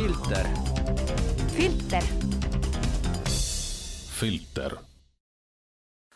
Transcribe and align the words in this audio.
filter. 0.00 0.46
filter. 1.56 2.02
filter. 4.20 4.76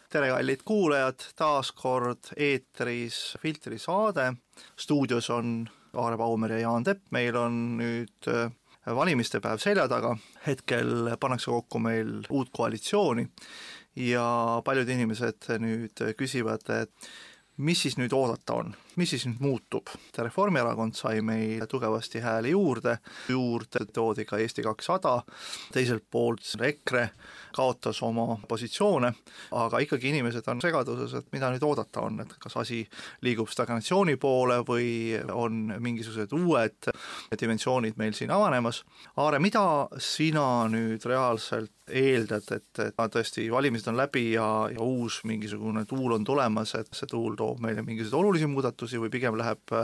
tere, 0.08 0.28
kallid 0.30 0.62
kuulajad, 0.64 1.26
taas 1.36 1.72
kord 1.76 2.30
eetris 2.36 3.18
Filtri 3.42 3.78
saade. 3.78 4.32
stuudios 4.80 5.28
on 5.30 5.68
Aare 5.92 6.16
Baumer 6.16 6.52
ja 6.52 6.58
Jaan 6.58 6.84
Tepp, 6.84 7.04
meil 7.10 7.36
on 7.36 7.76
nüüd 7.82 8.30
äh, 8.32 8.48
valimiste 8.86 9.42
päev 9.44 9.60
selja 9.60 9.84
taga, 9.88 10.16
hetkel 10.46 11.12
pannakse 11.20 11.52
kokku 11.52 11.78
meil 11.78 12.22
uut 12.30 12.48
koalitsiooni 12.56 13.28
ja 14.00 14.26
paljud 14.64 14.88
inimesed 14.96 15.52
nüüd 15.60 16.06
küsivad, 16.16 16.64
et 16.72 17.12
mis 17.56 17.82
siis 17.82 17.96
nüüd 17.98 18.12
oodata 18.12 18.56
on, 18.58 18.72
mis 18.98 19.10
siis 19.14 19.26
nüüd 19.28 19.42
muutub? 19.44 19.90
Reformierakond 20.18 20.96
sai 20.98 21.20
meil 21.22 21.62
tugevasti 21.70 22.22
hääli 22.24 22.50
juurde, 22.50 22.96
juurde 23.28 23.84
toodi 23.92 24.24
ka 24.26 24.38
Eesti 24.42 24.62
kakssada, 24.62 25.20
teiselt 25.72 26.04
poolt 26.10 26.42
EKRE 26.60 27.08
kaotas 27.54 28.02
oma 28.02 28.38
positsioone, 28.48 29.12
aga 29.54 29.82
ikkagi 29.84 30.10
inimesed 30.10 30.48
on 30.50 30.62
segaduses, 30.64 31.14
et 31.14 31.30
mida 31.32 31.52
nüüd 31.52 31.66
oodata 31.66 32.02
on, 32.08 32.18
et 32.24 32.34
kas 32.42 32.58
asi 32.58 32.82
liigub 33.22 33.50
stagnatsiooni 33.50 34.16
poole 34.16 34.60
või 34.66 34.88
on 35.32 35.76
mingisugused 35.78 36.34
uued 36.34 36.90
dimensioonid 37.40 37.98
meil 38.00 38.18
siin 38.18 38.34
avanemas. 38.34 38.82
Aare, 39.22 39.38
mida 39.38 39.64
sina 40.02 40.66
nüüd 40.70 41.06
reaalselt 41.06 41.83
eeldad, 41.90 42.46
et, 42.56 42.80
et 42.80 43.00
tõesti 43.12 43.44
valimised 43.52 43.90
on 43.92 43.98
läbi 43.98 44.24
ja, 44.32 44.46
ja 44.72 44.80
uus 44.80 45.20
mingisugune 45.28 45.84
tuul 45.88 46.16
on 46.16 46.24
tulemas, 46.24 46.74
et 46.78 46.88
see 46.96 47.08
tuul 47.10 47.36
toob 47.36 47.60
meile 47.64 47.84
mingisuguseid 47.84 48.20
olulisi 48.20 48.48
muudatusi 48.48 49.00
või 49.02 49.12
pigem 49.12 49.36
läheb 49.40 49.74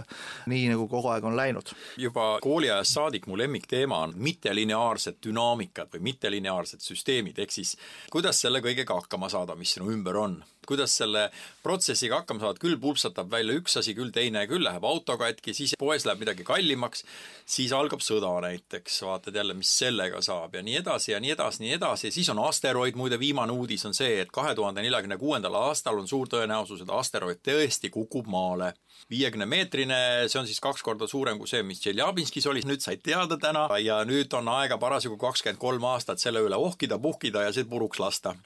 nii, 0.51 0.71
nagu 0.73 0.89
kogu 0.89 1.13
aeg 1.13 1.27
on 1.29 1.37
läinud? 1.37 1.75
juba 2.01 2.33
kooliajast 2.43 2.97
saadik 2.97 3.29
mu 3.29 3.37
lemmikteema 3.39 3.99
on 4.07 4.15
mittelineaarsed 4.17 5.21
dünaamikad 5.27 5.93
või 5.95 6.07
mittelineaarsed 6.11 6.85
süsteemid, 6.85 7.39
ehk 7.39 7.53
siis 7.53 7.77
kuidas 8.11 8.41
selle 8.41 8.65
kõigega 8.65 8.97
hakkama 9.03 9.29
saada, 9.33 9.59
mis 9.59 9.77
sinu 9.77 9.93
ümber 9.93 10.17
on 10.21 10.41
kuidas 10.69 10.95
selle 11.01 11.29
protsessiga 11.65 12.21
hakkama 12.21 12.45
saad, 12.45 12.59
küll 12.63 12.79
pulpsatab 12.81 13.31
välja 13.33 13.57
üks 13.59 13.77
asi, 13.81 13.95
küll 13.97 14.13
teine, 14.15 14.47
küll 14.51 14.65
läheb 14.65 14.85
auto 14.87 15.17
katki, 15.21 15.55
siis 15.57 15.75
poes 15.81 16.07
läheb 16.09 16.23
midagi 16.25 16.45
kallimaks, 16.47 17.05
siis 17.49 17.73
algab 17.77 18.05
sõda 18.05 18.33
näiteks, 18.45 19.01
vaatad 19.07 19.37
jälle, 19.37 19.57
mis 19.59 19.73
sellega 19.83 20.23
saab 20.25 20.57
ja 20.57 20.65
nii 20.67 20.79
edasi 20.83 21.15
ja 21.15 21.21
nii 21.23 21.35
edasi, 21.37 21.65
nii 21.65 21.77
edasi, 21.79 22.13
siis 22.15 22.31
on 22.33 22.43
asteroid, 22.45 22.99
muide 23.01 23.19
viimane 23.21 23.55
uudis 23.57 23.87
on 23.89 23.97
see, 23.97 24.21
et 24.25 24.33
kahe 24.35 24.55
tuhande 24.59 24.85
neljakümne 24.85 25.19
kuuendal 25.21 25.57
aastal 25.63 25.99
on 26.01 26.09
suur 26.09 26.31
tõenäosus, 26.31 26.85
et 26.85 26.95
asteroid 27.01 27.43
tõesti 27.47 27.91
kukub 27.93 28.29
maale. 28.31 28.73
viiekümne 29.11 29.47
meetrine, 29.47 30.29
see 30.29 30.39
on 30.39 30.47
siis 30.47 30.61
kaks 30.61 30.83
korda 30.87 31.07
suurem 31.09 31.39
kui 31.39 31.49
see, 31.49 31.63
mis 31.67 31.81
Tšeljabinskis 31.81 32.47
oli, 32.47 32.63
nüüd 32.69 32.85
said 32.85 33.03
teada 33.03 33.39
täna. 33.41 33.67
Ja 33.81 34.05
nüüd 34.05 34.33
on 34.37 34.49
aega 34.53 34.79
parasjagu 34.79 35.17
kakskümmend 35.19 35.59
kolm 35.59 35.85
aastat 35.89 36.21
selle 36.21 36.45
üle 36.45 36.57
ohkida, 36.57 36.99
puhkida 36.99 37.49
ja 37.49 37.53
see 37.57 37.65
puruks 37.65 37.99
lasta 37.99 38.37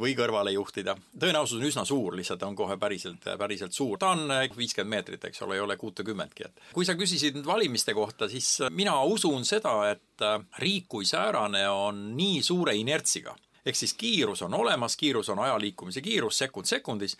või 0.00 0.14
kõrvale 0.18 0.52
juhtida. 0.54 0.96
tõenäosus 1.18 1.58
on 1.60 1.68
üsna 1.68 1.84
suur, 1.88 2.16
lihtsalt 2.16 2.42
on 2.46 2.56
kohe 2.56 2.76
päriselt, 2.76 3.24
päriselt 3.38 3.72
suur. 3.72 3.98
ta 3.98 4.12
on 4.14 4.28
viiskümmend 4.56 4.90
meetrit, 4.90 5.24
eks 5.24 5.42
ole, 5.42 5.56
ei 5.56 5.64
ole 5.64 5.76
kuutekümmetki, 5.76 6.44
et 6.44 6.72
kui 6.72 6.84
sa 6.84 6.94
küsisid 6.94 7.36
nüüd 7.38 7.46
valimiste 7.46 7.94
kohta, 7.94 8.28
siis 8.28 8.58
mina 8.70 8.96
usun 9.02 9.44
seda, 9.44 9.74
et 9.90 10.26
riik 10.58 10.88
kui 10.88 11.04
säärane 11.04 11.68
on 11.68 12.16
nii 12.16 12.42
suure 12.42 12.76
inertsiga 12.76 13.36
ehk 13.66 13.76
siis 13.76 13.94
kiirus 13.98 14.42
on 14.46 14.54
olemas, 14.54 14.96
kiirus 14.96 15.28
on 15.34 15.40
aja 15.42 15.56
liikumise 15.60 16.00
kiirus 16.04 16.38
sekund 16.38 16.68
sekundis, 16.70 17.16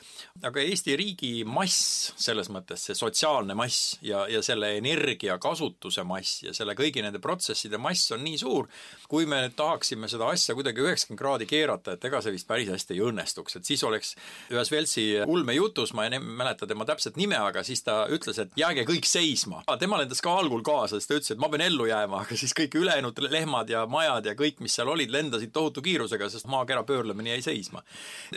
aga 0.47 0.63
Eesti 0.63 0.97
riigi 0.99 1.33
mass, 1.45 2.13
selles 2.17 2.51
mõttes 2.53 2.87
see 2.87 2.97
sotsiaalne 2.99 3.57
mass 3.59 3.97
ja, 4.07 4.25
ja 4.31 4.43
selle 4.47 4.77
energiakasutuse 4.79 6.05
mass 6.07 6.43
ja 6.47 6.55
selle 6.57 6.77
kõigi 6.79 7.03
nende 7.05 7.21
protsesside 7.23 7.81
mass 7.83 8.13
on 8.15 8.23
nii 8.25 8.39
suur, 8.41 8.71
kui 9.11 9.27
me 9.27 9.43
nüüd 9.45 9.57
tahaksime 9.59 10.11
seda 10.11 10.31
asja 10.33 10.55
kuidagi 10.55 10.85
üheksakümmend 10.85 11.21
kraadi 11.21 11.49
keerata, 11.51 11.97
et 11.97 12.05
ega 12.06 12.23
see 12.23 12.35
vist 12.37 12.49
päris 12.49 12.71
hästi 12.71 12.97
ei 12.97 13.03
õnnestuks, 13.09 13.59
et 13.59 13.69
siis 13.69 13.83
oleks 13.87 14.15
ühes 14.55 14.71
Veltsi 14.71 15.06
ulmejutus, 15.27 15.93
ma 15.97 16.06
ei 16.06 16.21
mäleta 16.21 16.67
tema 16.69 16.87
täpset 16.89 17.19
nime, 17.19 17.39
aga 17.41 17.62
siis 17.67 17.83
ta 17.87 18.05
ütles, 18.12 18.39
et 18.43 18.55
jääge 18.59 18.87
kõik 18.89 19.09
seisma. 19.09 19.62
tema 19.81 19.99
lendas 20.01 20.23
ka 20.23 20.35
algul 20.39 20.62
kaasa, 20.67 21.01
sest 21.01 21.11
ta 21.11 21.19
ütles, 21.19 21.33
et 21.35 21.43
ma 21.43 21.51
pean 21.53 21.65
ellu 21.67 21.89
jääma, 21.89 22.23
aga 22.27 22.39
siis 22.39 22.55
kõik 22.56 22.77
ülejäänud 22.79 23.21
lehmad 23.31 23.71
ja 23.71 23.87
majad 23.91 24.27
ja 24.31 24.35
kõik, 24.39 24.61
mis 24.65 24.75
seal 24.77 24.91
olid, 24.93 25.11
lendasid 25.12 25.53
tohutu 25.55 25.83
kiirusega, 25.83 26.29
sest 26.37 26.49
maakera 26.53 26.85
pöörlemine 26.87 27.35
jäi 27.35 27.43
seisma. 27.43 27.83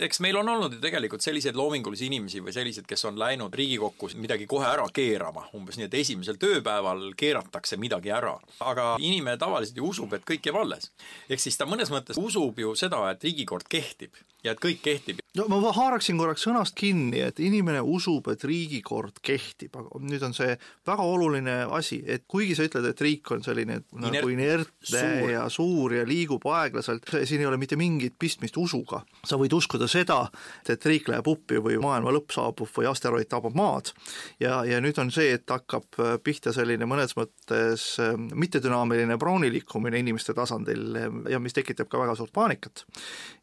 eks 0.00 0.20
meil 0.24 0.40
on 0.40 0.48
olnud 0.48 0.74
ju 0.76 0.80
tegelikult 0.82 1.24
selliseid 1.24 1.58
loomingulisi 1.58 2.08
inimesi 2.10 2.42
või 2.44 2.54
selliseid, 2.56 2.88
kes 2.88 3.04
on 3.10 3.18
läinud 3.20 3.54
Riigikokku 3.54 4.10
midagi 4.20 4.48
kohe 4.50 4.66
ära 4.66 4.86
keerama, 4.92 5.46
umbes 5.56 5.78
nii, 5.78 5.88
et 5.90 5.98
esimesel 6.00 6.40
tööpäeval 6.40 7.12
keeratakse 7.16 7.76
midagi 7.80 8.12
ära. 8.14 8.38
aga 8.60 8.96
inimene 8.98 9.36
tavaliselt 9.38 9.76
ju 9.76 9.92
usub, 9.92 10.14
et 10.14 10.26
kõik 10.26 10.46
jääb 10.46 10.60
alles. 10.64 10.90
ehk 11.28 11.40
siis 11.40 11.56
ta 11.56 11.68
mõnes 11.68 11.92
mõttes 11.92 12.18
usub 12.18 12.58
ju 12.58 12.74
seda, 12.74 13.04
et 13.10 13.24
riigikord 13.24 13.68
kehtib 13.68 14.16
ja 14.44 14.54
et 14.54 14.60
kõik 14.62 14.80
kehtib. 14.84 15.20
no 15.36 15.46
ma 15.50 15.72
haaraksin 15.74 16.18
korraks 16.18 16.44
sõnast 16.46 16.74
kinni, 16.78 17.20
et 17.24 17.40
inimene 17.42 17.82
usub, 17.84 18.28
et 18.32 18.44
riigikord 18.44 19.20
kehtib, 19.24 19.76
aga 19.76 20.00
nüüd 20.02 20.24
on 20.26 20.34
see 20.36 20.56
väga 20.88 21.06
oluline 21.06 21.56
asi, 21.76 22.00
et 22.06 22.24
kuigi 22.30 22.56
sa 22.58 22.66
ütled, 22.68 22.88
et 22.90 23.04
riik 23.04 23.30
on 23.34 23.44
selline 23.44 23.80
nagu 23.92 24.32
inertne 24.32 25.02
suur. 25.02 25.30
ja 25.30 25.44
suur 25.52 25.96
ja 25.98 26.06
liigub 26.08 26.46
aeglaselt, 26.50 27.08
siin 27.24 27.44
ei 27.44 27.48
ole 27.50 27.60
mitte 27.60 27.78
mingit 27.80 28.16
pistmist 28.18 28.56
usuga. 28.60 29.02
sa 29.26 29.38
võid 29.40 29.54
uskuda 29.56 29.88
seda, 29.90 30.22
et 30.68 30.86
riik 30.86 31.10
läheb 31.12 31.28
uppi 31.28 31.60
või 31.60 31.78
maailma 31.82 32.14
lõpp 32.14 32.34
saabub 32.34 32.70
või 32.76 32.88
asteroid 32.90 33.28
tabab 33.30 33.56
maad 33.58 33.92
ja, 34.40 34.62
ja 34.64 34.80
nüüd 34.80 34.98
on 35.02 35.12
see, 35.14 35.34
et 35.36 35.50
hakkab 35.50 36.00
pihta 36.24 36.54
selline 36.56 36.86
mõnes 36.88 37.14
mõttes 37.18 37.86
mittedünaamiline 38.16 39.18
Browni 39.20 39.50
liikumine 39.52 40.00
inimeste 40.00 40.34
tasandil 40.34 40.96
ja 41.30 41.40
mis 41.42 41.56
tekitab 41.56 41.90
ka 41.90 42.00
väga 42.00 42.16
suurt 42.18 42.32
paanikat. 42.32 42.84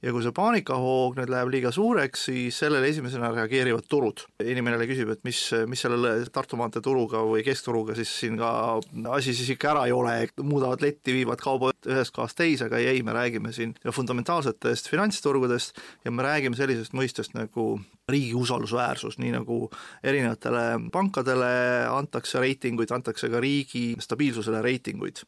ja 0.01 0.11
kui 0.11 0.23
see 0.23 0.35
paanika 0.35 0.77
hoog 0.87 1.17
nüüd 1.19 1.31
läheb 1.31 1.51
liiga 1.53 1.71
suureks, 1.75 2.27
siis 2.29 2.57
sellele 2.63 2.89
esimesena 2.91 3.31
reageerivad 3.35 3.87
turud. 3.89 4.25
inimene 4.43 4.79
küsib, 4.89 5.11
et 5.13 5.23
mis, 5.27 5.41
mis 5.67 5.83
selle 5.83 6.15
Tartu 6.33 6.57
maantee 6.59 6.83
turuga 6.83 7.21
või 7.27 7.43
keskturuga 7.45 7.95
siis 7.97 8.11
siin 8.21 8.37
ka 8.39 8.51
asi 9.13 9.35
siis 9.35 9.53
ikka 9.55 9.73
ära 9.73 9.85
ei 9.87 9.95
ole, 9.95 10.15
muudavad 10.41 10.83
letti, 10.83 11.15
viivad 11.15 11.41
kauba 11.43 11.73
ühest 11.87 12.15
kohast 12.15 12.37
teise, 12.39 12.67
aga 12.67 12.79
ei, 12.81 13.03
me 13.05 13.15
räägime 13.15 13.53
siin 13.55 13.75
fundamentaalsetest 13.83 14.89
finantsturgudest 14.91 15.79
ja 16.05 16.13
me 16.13 16.25
räägime 16.25 16.59
sellisest 16.59 16.95
mõistest 16.97 17.35
nagu 17.37 17.75
riigi 18.11 18.35
usaldusväärsus, 18.39 19.17
nii 19.19 19.33
nagu 19.33 19.55
erinevatele 20.03 20.61
pankadele 20.93 21.49
antakse 21.91 22.39
reitinguid, 22.39 22.93
antakse 22.95 23.27
ka 23.27 23.41
riigi 23.43 23.97
stabiilsusele 23.99 24.61
reitinguid. 24.63 25.25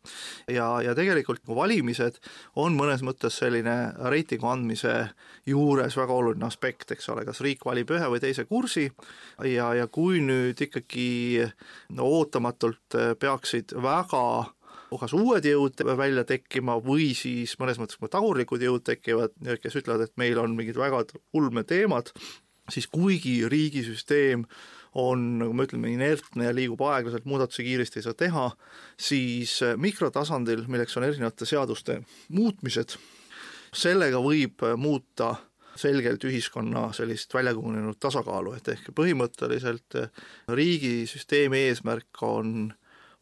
ja, 0.47 0.67
ja 0.81 0.93
tegelikult 0.95 1.43
valimised 1.47 2.21
on 2.55 2.79
mõnes 2.79 3.03
mõttes 3.03 3.41
selline 3.43 3.75
reitingu 4.13 4.47
andmise 4.47 4.95
juures 5.45 5.99
väga 5.99 6.15
oluline 6.21 6.47
aspekt, 6.47 6.95
eks 6.95 7.11
ole, 7.11 7.27
kas 7.27 7.43
riik 7.43 7.67
valib 7.67 7.91
ühe 7.91 8.09
või 8.15 8.23
teise 8.23 8.47
kursi 8.47 8.87
ja, 9.43 9.73
ja 9.75 9.87
kui 9.91 10.23
nüüd 10.23 10.63
ikkagi 10.69 11.43
no 11.99 12.07
ootamatult 12.07 12.95
peaksid 13.19 13.75
väga 13.75 14.23
kas 14.97 15.13
uued 15.13 15.45
jõud 15.45 15.83
välja 15.99 16.23
tekkima 16.23 16.79
või 16.79 17.11
siis 17.11 17.59
mõnes 17.59 17.77
mõttes 17.77 17.99
tagurlikud 17.99 18.63
jõud 18.63 18.87
tekivad, 18.87 19.35
kes 19.61 19.75
ütlevad, 19.83 20.07
et 20.07 20.15
meil 20.15 20.39
on 20.39 20.55
mingid 20.55 20.79
väga 20.79 21.03
ulmeteemad, 21.35 22.15
siis 22.73 22.87
kuigi 22.91 23.41
riigisüsteem 23.49 24.45
on, 24.99 25.25
nagu 25.41 25.53
me 25.53 25.67
ütleme, 25.67 25.91
inertne 25.93 26.47
ja 26.47 26.55
liigub 26.55 26.81
aeglaselt, 26.87 27.27
muudatusi 27.29 27.65
kiiresti 27.67 28.01
ei 28.01 28.07
saa 28.07 28.17
teha, 28.17 28.47
siis 28.97 29.59
mikrotasandil, 29.77 30.65
milleks 30.71 30.97
on 30.97 31.05
erinevate 31.05 31.45
seaduste 31.49 31.99
muutmised, 32.33 32.97
sellega 33.75 34.21
võib 34.23 34.65
muuta 34.81 35.35
selgelt 35.79 36.23
ühiskonna 36.27 36.89
sellist 36.95 37.33
väljakujunenud 37.33 37.99
tasakaalu, 38.01 38.55
et 38.57 38.67
ehk 38.73 38.89
põhimõtteliselt 38.97 39.95
riigisüsteemi 40.49 41.61
eesmärk 41.69 42.23
on 42.25 42.71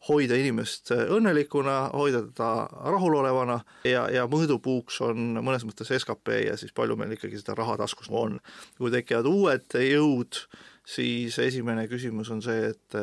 hoida 0.06 0.36
inimest 0.38 0.92
õnnelikuna, 0.94 1.78
hoida 1.96 2.22
teda 2.28 2.68
rahulolevana 2.94 3.58
ja, 3.88 4.06
ja 4.14 4.28
mõõdupuuks 4.30 5.00
on 5.08 5.40
mõnes 5.42 5.66
mõttes 5.66 5.90
skp 5.98 6.38
ja 6.44 6.56
siis 6.60 6.74
palju 6.76 6.96
meil 6.98 7.16
ikkagi 7.16 7.40
seda 7.40 7.56
raha 7.58 7.76
taskus 7.80 8.10
on. 8.10 8.38
kui 8.78 8.94
tekivad 8.94 9.26
uued 9.26 9.78
jõud, 9.82 10.38
siis 10.86 11.38
esimene 11.42 11.88
küsimus 11.90 12.30
on 12.30 12.42
see, 12.44 12.70
et 12.70 12.98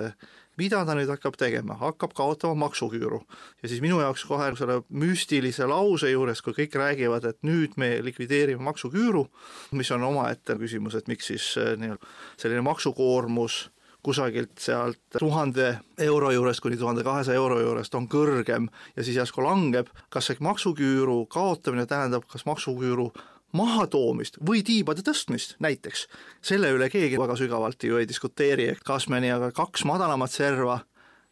mida 0.58 0.82
ta 0.88 0.96
nüüd 0.96 1.12
hakkab 1.12 1.36
tegema, 1.40 1.76
hakkab 1.80 2.16
kaotama 2.16 2.56
maksuküüru. 2.66 3.22
ja 3.62 3.70
siis 3.70 3.82
minu 3.84 4.00
jaoks 4.00 4.24
kohe 4.26 4.52
selle 4.56 4.82
müstilise 4.90 5.68
lause 5.68 6.12
juures, 6.12 6.42
kui 6.42 6.56
kõik 6.56 6.80
räägivad, 6.80 7.28
et 7.28 7.44
nüüd 7.44 7.76
me 7.78 8.00
likvideerime 8.04 8.64
maksuküüru, 8.64 9.28
mis 9.72 9.92
on 9.92 10.04
omaette 10.04 10.56
küsimus, 10.56 10.96
et 10.96 11.08
miks 11.12 11.28
siis 11.28 11.54
nii-öelda 11.60 12.16
selline 12.38 12.64
maksukoormus 12.66 13.66
kusagilt 14.06 14.60
sealt 14.62 15.00
tuhande 15.18 15.72
euro 16.06 16.30
juurest 16.32 16.62
kuni 16.62 16.78
tuhande 16.78 17.04
kahesaja 17.04 17.40
euro 17.42 17.58
juurest 17.62 17.96
on 17.98 18.06
kõrgem 18.12 18.68
ja 18.96 19.04
siis 19.04 19.18
järsku 19.18 19.42
langeb, 19.42 19.90
kas 20.14 20.30
see 20.30 20.42
maksuküüru 20.46 21.24
kaotamine 21.34 21.88
tähendab 21.90 22.28
kas 22.30 22.46
maksuküüru 22.46 23.10
mahatoomist 23.56 24.38
või 24.46 24.62
tiibade 24.68 25.02
tõstmist? 25.06 25.56
Näiteks, 25.64 26.06
selle 26.46 26.70
üle 26.76 26.90
keegi 26.94 27.18
väga 27.20 27.38
sügavalt 27.40 27.84
ju 27.88 27.98
ei 28.02 28.10
diskuteeri, 28.10 28.70
et 28.76 28.84
kas 28.86 29.10
me 29.10 29.22
nii-öelda 29.24 29.54
kaks 29.56 29.88
madalamat 29.90 30.34
serva 30.34 30.82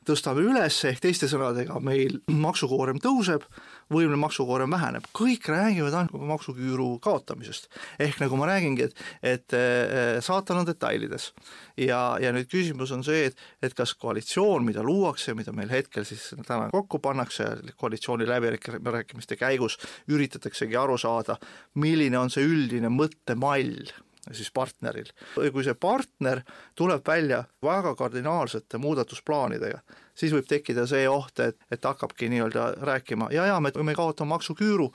tõstame 0.07 0.43
üles, 0.43 0.79
ehk 0.87 1.01
teiste 1.03 1.29
sõnadega 1.31 1.79
meil 1.83 2.19
maksukoorem 2.27 2.99
tõuseb, 3.03 3.45
võimne 3.93 4.17
maksukoorem 4.19 4.73
väheneb, 4.73 5.07
kõik 5.15 5.47
räägivad 5.51 5.95
ainult 5.97 6.27
maksuküüru 6.33 6.87
kaotamisest. 7.03 7.69
ehk 7.99 8.19
nagu 8.23 8.37
ma 8.39 8.49
räägingi, 8.49 8.89
et, 8.89 9.03
et 9.23 9.57
äh, 9.57 10.19
saatan 10.21 10.61
on 10.61 10.67
detailides. 10.67 11.31
ja, 11.77 12.17
ja 12.21 12.31
nüüd 12.35 12.49
küsimus 12.51 12.91
on 12.91 13.03
see, 13.03 13.27
et, 13.31 13.37
et 13.61 13.73
kas 13.73 13.93
koalitsioon, 13.93 14.65
mida 14.65 14.83
luuakse, 14.83 15.33
mida 15.33 15.51
meil 15.51 15.69
hetkel 15.69 16.05
siis 16.05 16.33
täna 16.47 16.69
kokku 16.73 16.99
pannakse, 16.99 17.45
koalitsiooni 17.77 18.27
läbirääkimiste 18.27 19.35
käigus 19.35 19.77
üritataksegi 20.07 20.77
aru 20.77 20.97
saada, 20.97 21.37
milline 21.75 22.17
on 22.19 22.33
see 22.33 22.45
üldine 22.45 22.91
mõttemall 22.93 23.93
siis 24.31 24.51
partneril. 24.53 25.09
kui 25.35 25.63
see 25.63 25.75
partner 25.75 26.41
tuleb 26.75 27.03
välja 27.07 27.43
väga 27.63 27.95
kardinaalsete 27.95 28.77
muudatusplaanidega, 28.77 29.81
siis 30.15 30.33
võib 30.35 30.47
tekkida 30.49 30.85
see 30.89 31.07
oht, 31.09 31.39
et, 31.39 31.57
et 31.71 31.85
hakkabki 31.85 32.29
nii-öelda 32.31 32.69
rääkima 32.85 33.31
ja, 33.33 33.47
ja 33.49 33.59
me, 33.63 33.71
me 33.83 33.95
kaotame 33.97 34.35
maksuküüru, 34.35 34.91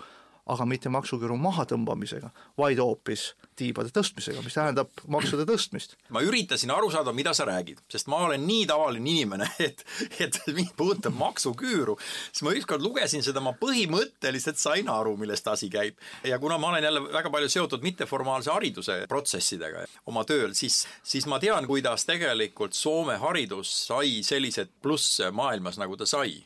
aga 0.49 0.65
mitte 0.69 0.91
maksuküüru 0.93 1.37
mahatõmbamisega, 1.41 2.31
vaid 2.59 2.81
hoopis 2.83 3.33
tiibade 3.59 3.93
tõstmisega, 3.95 4.43
mis 4.45 4.57
tähendab 4.57 5.03
maksude 5.11 5.45
tõstmist. 5.49 5.97
ma 6.15 6.23
üritasin 6.25 6.73
aru 6.73 6.91
saada, 6.93 7.13
mida 7.13 7.35
sa 7.37 7.47
räägid, 7.49 7.83
sest 7.91 8.09
ma 8.09 8.23
olen 8.27 8.47
nii 8.49 8.67
tavaline 8.71 9.11
inimene, 9.13 9.51
et, 9.69 9.85
et 10.21 10.41
mind 10.55 10.73
puudutab 10.79 11.17
maksuküüru, 11.19 11.99
siis 12.31 12.45
ma 12.47 12.55
ükskord 12.57 12.85
lugesin 12.85 13.25
seda, 13.25 13.43
ma 13.45 13.55
põhimõtteliselt 13.59 14.61
sain 14.61 14.89
aru, 14.93 15.17
millest 15.21 15.49
asi 15.53 15.71
käib. 15.73 15.99
ja 16.25 16.39
kuna 16.39 16.59
ma 16.59 16.73
olen 16.73 16.85
jälle 16.89 17.05
väga 17.13 17.33
palju 17.35 17.53
seotud 17.53 17.85
mitteformaalse 17.85 18.53
hariduse 18.55 19.01
protsessidega 19.09 19.85
oma 20.07 20.25
tööl, 20.29 20.55
siis, 20.59 20.87
siis 21.03 21.27
ma 21.27 21.41
tean, 21.43 21.67
kuidas 21.69 22.07
tegelikult 22.09 22.77
Soome 22.79 23.17
haridus 23.19 23.71
sai 23.89 24.23
sellised 24.23 24.71
plusse 24.83 25.33
maailmas, 25.35 25.79
nagu 25.81 25.97
ta 25.99 26.07
sai 26.07 26.39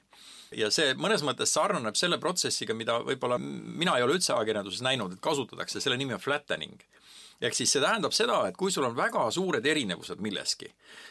ja 0.56 0.70
see 0.74 0.94
mõnes 0.98 1.24
mõttes 1.26 1.52
sarnaneb 1.54 1.98
selle 1.98 2.18
protsessiga, 2.22 2.74
mida 2.76 2.98
võib-olla 3.04 3.38
mina 3.40 3.96
ei 3.98 4.06
ole 4.06 4.18
üldse 4.18 4.34
ajakirjanduses 4.34 4.84
näinud, 4.84 5.16
et 5.16 5.22
kasutatakse, 5.24 5.80
selle 5.80 5.98
nimi 6.00 6.16
on 6.16 6.22
flattening. 6.22 6.82
Ehk 7.42 7.56
siis 7.58 7.72
see 7.74 7.80
tähendab 7.82 8.14
seda, 8.14 8.36
et 8.46 8.54
kui 8.54 8.70
sul 8.70 8.84
on 8.86 8.94
väga 8.94 9.24
suured 9.34 9.64
erinevused 9.66 10.20
milleski, 10.22 10.68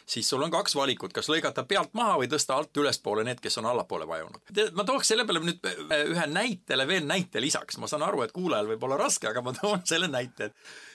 siis 0.07 0.29
sul 0.31 0.43
on 0.45 0.53
kaks 0.53 0.77
valikut, 0.79 1.11
kas 1.11 1.27
lõigata 1.27 1.65
pealt 1.67 1.91
maha 1.97 2.21
või 2.21 2.29
tõsta 2.31 2.55
alt 2.55 2.77
ülespoole 2.79 3.25
need, 3.27 3.41
kes 3.43 3.59
on 3.59 3.67
allapoole 3.67 4.07
vajunud. 4.07 4.53
ma 4.77 4.85
tooks 4.88 5.11
selle 5.11 5.25
peale 5.27 5.43
nüüd 5.43 5.67
ühe 6.15 6.27
näitele 6.31 6.88
veel 6.88 7.03
näite 7.09 7.43
lisaks, 7.43 7.81
ma 7.83 7.91
saan 7.91 8.07
aru, 8.07 8.23
et 8.23 8.31
kuulajal 8.31 8.71
võib 8.71 8.88
olla 8.88 9.01
raske, 9.03 9.27
aga 9.27 9.43
ma 9.43 9.51
toon 9.57 9.83
selle 9.83 10.07
näite, 10.07 10.53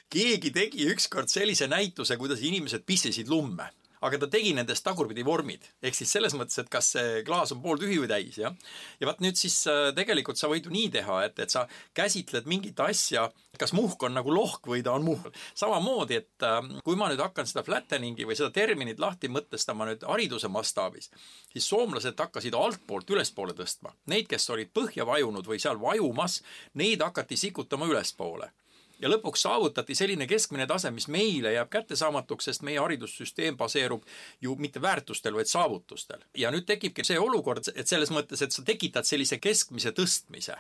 keegi 0.09 0.55
tegi 0.57 0.89
ükskord 0.95 1.29
sellise 1.29 1.69
näituse, 1.69 2.17
kuidas 2.17 2.41
inimesed 2.41 2.89
pissisid 2.89 3.29
lumme 3.29 3.69
aga 4.05 4.19
ta 4.23 4.29
tegi 4.31 4.53
nendest 4.57 4.85
tagurpidi 4.87 5.25
vormid, 5.27 5.65
ehk 5.83 5.97
siis 5.97 6.13
selles 6.17 6.35
mõttes, 6.37 6.59
et 6.61 6.71
kas 6.73 6.93
see 6.97 7.23
klaas 7.27 7.53
on 7.55 7.63
pooltühi 7.65 7.99
või 8.03 8.11
täis, 8.11 8.39
jah. 8.41 8.55
ja 9.01 9.09
vaat 9.09 9.23
nüüd 9.25 9.39
siis 9.41 9.57
äh, 9.71 9.91
tegelikult 9.97 10.41
sa 10.41 10.51
võid 10.53 10.69
ju 10.69 10.75
nii 10.75 10.91
teha, 10.99 11.23
et, 11.29 11.39
et 11.43 11.53
sa 11.53 11.67
käsitled 11.97 12.49
mingit 12.51 12.81
asja, 12.85 13.29
kas 13.59 13.73
muhk 13.77 14.03
on 14.07 14.17
nagu 14.17 14.33
lohk 14.33 14.69
või 14.69 14.83
ta 14.85 14.97
on 14.97 15.07
muhk. 15.07 15.31
samamoodi, 15.57 16.21
et 16.21 16.47
ähm, 16.47 16.77
kui 16.85 16.99
ma 16.99 17.09
nüüd 17.11 17.23
hakkan 17.23 17.49
seda 17.49 17.65
flattening'i 17.67 18.29
või 18.29 18.37
seda 18.39 18.53
terminit 18.55 19.01
lahti 19.03 19.31
mõtestama 19.33 19.89
nüüd 19.89 20.05
hariduse 20.09 20.51
mastaabis, 20.53 21.11
siis 21.53 21.69
soomlased 21.69 22.21
hakkasid 22.21 22.55
altpoolt 22.55 23.11
ülespoole 23.11 23.57
tõstma. 23.57 23.95
Neid, 24.13 24.29
kes 24.31 24.51
olid 24.53 24.73
põhja 24.77 25.07
vajunud 25.09 25.47
või 25.49 25.61
seal 25.63 25.81
vajumas, 25.81 26.43
neid 26.75 27.03
hakati 27.05 27.39
sikutama 27.41 27.89
ülespoole 27.89 28.53
ja 29.01 29.11
lõpuks 29.11 29.45
saavutati 29.47 29.95
selline 29.95 30.27
keskmine 30.31 30.67
tase, 30.67 30.91
mis 30.95 31.09
meile 31.13 31.53
jääb 31.57 31.71
kättesaamatuks, 31.73 32.51
sest 32.51 32.65
meie 32.67 32.81
haridussüsteem 32.81 33.57
baseerub 33.57 34.07
ju 34.43 34.57
mitte 34.61 34.83
väärtustel, 34.83 35.37
vaid 35.37 35.51
saavutustel. 35.51 36.25
ja 36.35 36.51
nüüd 36.55 36.67
tekibki 36.67 37.05
see 37.05 37.19
olukord, 37.21 37.69
et 37.75 37.87
selles 37.89 38.11
mõttes, 38.11 38.43
et 38.43 38.53
sa 38.53 38.65
tekitad 38.65 39.05
sellise 39.05 39.39
keskmise 39.39 39.93
tõstmise. 39.93 40.57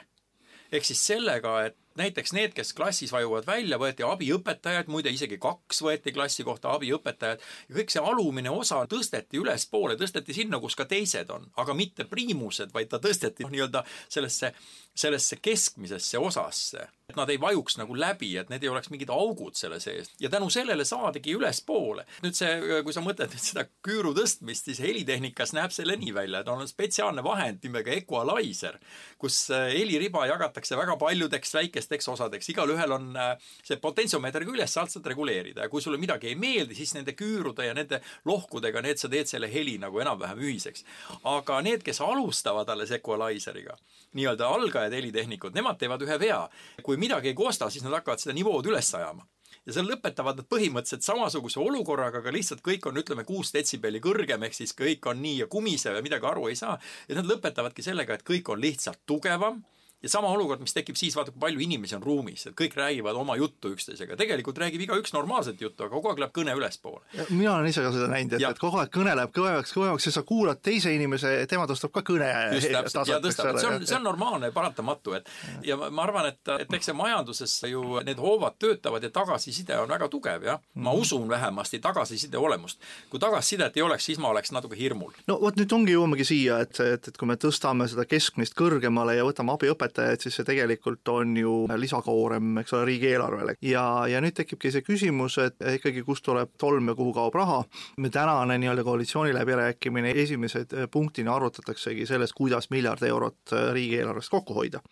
ehk 0.72 0.84
siis 0.84 1.06
sellega, 1.06 1.64
et 1.66 1.76
näiteks 1.96 2.32
need, 2.32 2.52
kes 2.54 2.72
klassis 2.76 3.12
vajuvad 3.12 3.46
välja, 3.46 3.78
võeti 3.78 4.04
abiõpetajaid, 4.06 4.88
muide 4.92 5.10
isegi 5.14 5.38
kaks 5.38 5.80
võeti 5.82 6.12
klassi 6.12 6.44
kohta 6.44 6.72
abiõpetajad 6.74 7.44
ja 7.68 7.76
kõik 7.76 7.92
see 7.94 8.02
alumine 8.02 8.50
osa 8.50 8.82
tõsteti 8.90 9.40
ülespoole, 9.40 9.96
tõsteti 9.96 10.34
sinna, 10.34 10.60
kus 10.60 10.76
ka 10.76 10.84
teised 10.84 11.30
on, 11.30 11.46
aga 11.56 11.74
mitte 11.74 12.04
priimused, 12.10 12.74
vaid 12.74 12.90
ta 12.90 12.98
tõsteti 13.02 13.46
nii-öelda 13.48 13.84
sellesse, 14.08 14.52
sellesse 14.98 15.40
keskmisesse 15.42 16.18
osasse 16.18 16.88
et 17.06 17.14
nad 17.14 17.30
ei 17.30 17.38
vajuks 17.38 17.76
nagu 17.78 17.94
läbi, 17.94 18.32
et 18.40 18.48
need 18.50 18.64
ei 18.66 18.70
oleks 18.70 18.88
mingid 18.90 19.10
augud 19.14 19.54
selle 19.54 19.78
sees 19.82 20.08
ja 20.18 20.30
tänu 20.30 20.48
sellele 20.50 20.82
saadigi 20.84 21.36
ülespoole. 21.38 22.02
nüüd 22.24 22.34
see, 22.34 22.80
kui 22.82 22.94
sa 22.94 23.02
mõtled 23.04 23.30
nüüd 23.30 23.44
seda 23.44 23.62
küüru 23.86 24.10
tõstmist, 24.16 24.66
siis 24.66 24.80
helitehnikas 24.82 25.54
näeb 25.54 25.74
see 25.74 25.86
nii 25.86 26.14
välja, 26.16 26.40
et 26.42 26.50
on 26.50 26.66
spetsiaalne 26.66 27.22
vahend 27.22 27.62
nimega 27.62 27.94
equalizer, 27.94 28.80
kus 29.22 29.38
äh, 29.54 29.68
heliriba 29.76 30.24
jagatakse 30.26 30.78
väga 30.78 30.96
paljudeks 30.98 31.54
väikesteks 31.54 32.10
osadeks, 32.10 32.50
igalühel 32.50 32.96
on 32.98 33.06
äh, 33.14 33.52
see 33.62 33.78
potentsiomeeter 33.78 34.42
küljes, 34.48 34.74
sa 34.74 34.82
saad 34.82 34.96
seda 34.96 35.14
reguleerida 35.14 35.62
ja 35.62 35.70
kui 35.70 35.84
sulle 35.84 36.02
midagi 36.02 36.32
ei 36.32 36.34
meeldi, 36.34 36.74
siis 36.74 36.96
nende 36.98 37.14
küürude 37.14 37.68
ja 37.68 37.76
nende 37.78 38.02
lohkudega, 38.26 38.82
need 38.82 38.98
sa 38.98 39.10
teed 39.12 39.30
selle 39.30 39.52
heli 39.52 39.76
nagu 39.78 40.02
enam-vähem 40.02 40.42
ühiseks. 40.42 40.82
aga 41.22 41.62
need, 41.62 41.86
kes 41.86 42.02
alustavad 42.02 42.74
alles 42.74 42.90
equalizeriga, 42.98 43.78
nii-öelda 44.18 44.50
algajad 44.58 44.85
helitehnikud, 44.94 45.54
nemad 45.54 45.78
teevad 45.80 46.02
ühe 46.06 46.18
vea. 46.20 46.42
kui 46.82 46.96
midagi 46.96 47.32
ei 47.32 47.34
kosta, 47.34 47.70
siis 47.70 47.84
nad 47.84 47.96
hakkavad 47.98 48.22
seda 48.22 48.34
nivood 48.36 48.66
üles 48.70 48.94
ajama 48.94 49.26
ja 49.66 49.74
seal 49.74 49.88
lõpetavad 49.90 50.38
nad 50.38 50.48
põhimõtteliselt 50.50 51.06
samasuguse 51.06 51.60
olukorraga, 51.60 52.20
aga 52.22 52.34
lihtsalt 52.34 52.62
kõik 52.66 52.86
on, 52.86 53.00
ütleme, 53.02 53.24
kuus 53.26 53.50
detsibelli 53.54 54.00
kõrgem, 54.02 54.44
ehk 54.46 54.54
siis 54.54 54.74
kõik 54.78 55.08
on 55.10 55.18
nii 55.22 55.40
ja 55.42 55.48
kumisev 55.50 55.98
ja 55.98 56.04
midagi 56.06 56.28
aru 56.30 56.46
ei 56.50 56.58
saa. 56.58 56.78
ja 57.08 57.18
nad 57.18 57.26
lõpetavadki 57.26 57.82
sellega, 57.82 58.14
et 58.14 58.26
kõik 58.26 58.52
on 58.52 58.62
lihtsalt 58.62 59.02
tugevam 59.06 59.64
ja 60.02 60.08
sama 60.08 60.28
olukord, 60.28 60.60
mis 60.60 60.74
tekib 60.76 60.96
siis, 60.98 61.16
vaata 61.16 61.32
kui 61.32 61.40
palju 61.40 61.62
inimesi 61.64 61.96
on 61.96 62.02
ruumis, 62.04 62.46
et 62.46 62.54
kõik 62.58 62.76
räägivad 62.76 63.16
oma 63.16 63.36
juttu 63.40 63.72
üksteisega, 63.72 64.16
tegelikult 64.20 64.58
räägib 64.60 64.84
igaüks 64.84 65.14
normaalset 65.16 65.60
juttu, 65.60 65.86
aga 65.86 65.94
kogu 65.94 66.10
aeg 66.10 66.20
läheb 66.20 66.34
kõne 66.36 66.56
ülespoole. 66.58 67.00
mina 67.30 67.54
olen 67.54 67.70
ise 67.70 67.84
ka 67.84 67.92
seda 67.94 68.08
näinud, 68.12 68.36
et, 68.36 68.44
et 68.44 68.60
kogu 68.60 68.80
aeg 68.82 68.92
kõne 68.92 69.14
läheb 69.16 69.32
kõvemaks, 69.36 69.72
kõvemaks 69.72 70.08
ja 70.10 70.12
sa 70.18 70.22
kuulad 70.28 70.60
teise 70.60 70.92
inimese, 70.92 71.32
tema 71.48 71.64
tõstab 71.70 71.94
ka 71.96 72.04
kõne 72.06 72.28
just 72.58 72.68
täpselt, 72.76 73.08
ja 73.08 73.20
tõstab, 73.24 73.50
et 73.54 73.62
see 73.62 73.70
on, 73.70 73.86
see 73.88 73.96
on 73.96 74.04
normaalne 74.10 74.52
paratamatu, 74.52 75.16
et 75.16 75.32
ja 75.64 75.78
ma 75.80 76.04
arvan, 76.04 76.28
et, 76.28 76.52
et 76.60 76.78
eks 76.78 76.90
see 76.92 76.96
majanduses 76.96 77.56
ju 77.72 78.02
need 78.04 78.20
hoovad 78.20 78.60
töötavad 78.60 79.02
ja 79.02 79.10
tagasiside 79.10 79.80
on 79.80 79.88
väga 79.88 80.10
tugev, 80.12 80.44
jah. 80.44 80.60
ma 80.74 80.92
-hmm. 80.92 81.00
usun 81.00 81.28
vähemasti 81.28 81.80
tagasiside 81.80 82.38
olemust. 82.38 82.80
kui 83.10 83.20
tagasisidet 83.20 83.76
ei 83.76 83.82
oleks, 83.82 84.04
siis 84.04 84.18
ma 84.18 84.28
oleks 84.28 84.52
natuke 84.52 84.76
hirmul. 84.76 85.12
no 85.26 85.40
vot 85.40 85.56
nüüd 85.56 85.72
ongi, 85.72 85.96
jõuamegi 85.96 86.24
siia, 86.24 86.60
et, 86.60 86.80
et, 86.80 87.08
et 87.08 87.16
kui 87.16 87.28
me 87.28 87.34
tõstame 87.34 87.88
seda 87.88 88.04
keskmist 88.04 88.54
kõrgemale 88.54 89.16
ja 89.16 89.24
võtame 89.24 89.56
abiõpetaja 89.56 89.85
õpetajaid, 89.86 90.22
siis 90.22 90.36
see 90.38 90.46
tegelikult 90.46 91.08
on 91.12 91.36
ju 91.36 91.54
lisakoorem, 91.76 92.58
eks 92.62 92.74
ole, 92.76 92.84
riigieelarvele. 92.90 93.56
ja, 93.62 93.84
ja 94.10 94.20
nüüd 94.20 94.36
tekibki 94.36 94.72
see 94.74 94.84
küsimus, 94.86 95.38
et 95.42 95.60
ikkagi 95.76 96.02
kust 96.06 96.24
tuleb 96.26 96.54
tolm 96.58 96.88
ja 96.92 96.94
kuhu 96.94 97.12
kaob 97.16 97.34
raha. 97.34 97.62
me 97.96 98.10
tänane 98.10 98.58
nii-öelda 98.58 98.84
koalitsiooni 98.84 99.34
läbirääkimine 99.34 100.12
esimese 100.16 100.66
punktina 100.90 101.34
arutataksegi 101.36 102.06
sellest, 102.06 102.34
kuidas 102.36 102.70
miljard 102.70 103.02
eurot 103.02 103.54
riigieelarvest 103.72 104.30
kokku 104.30 104.54
hoida 104.54 104.82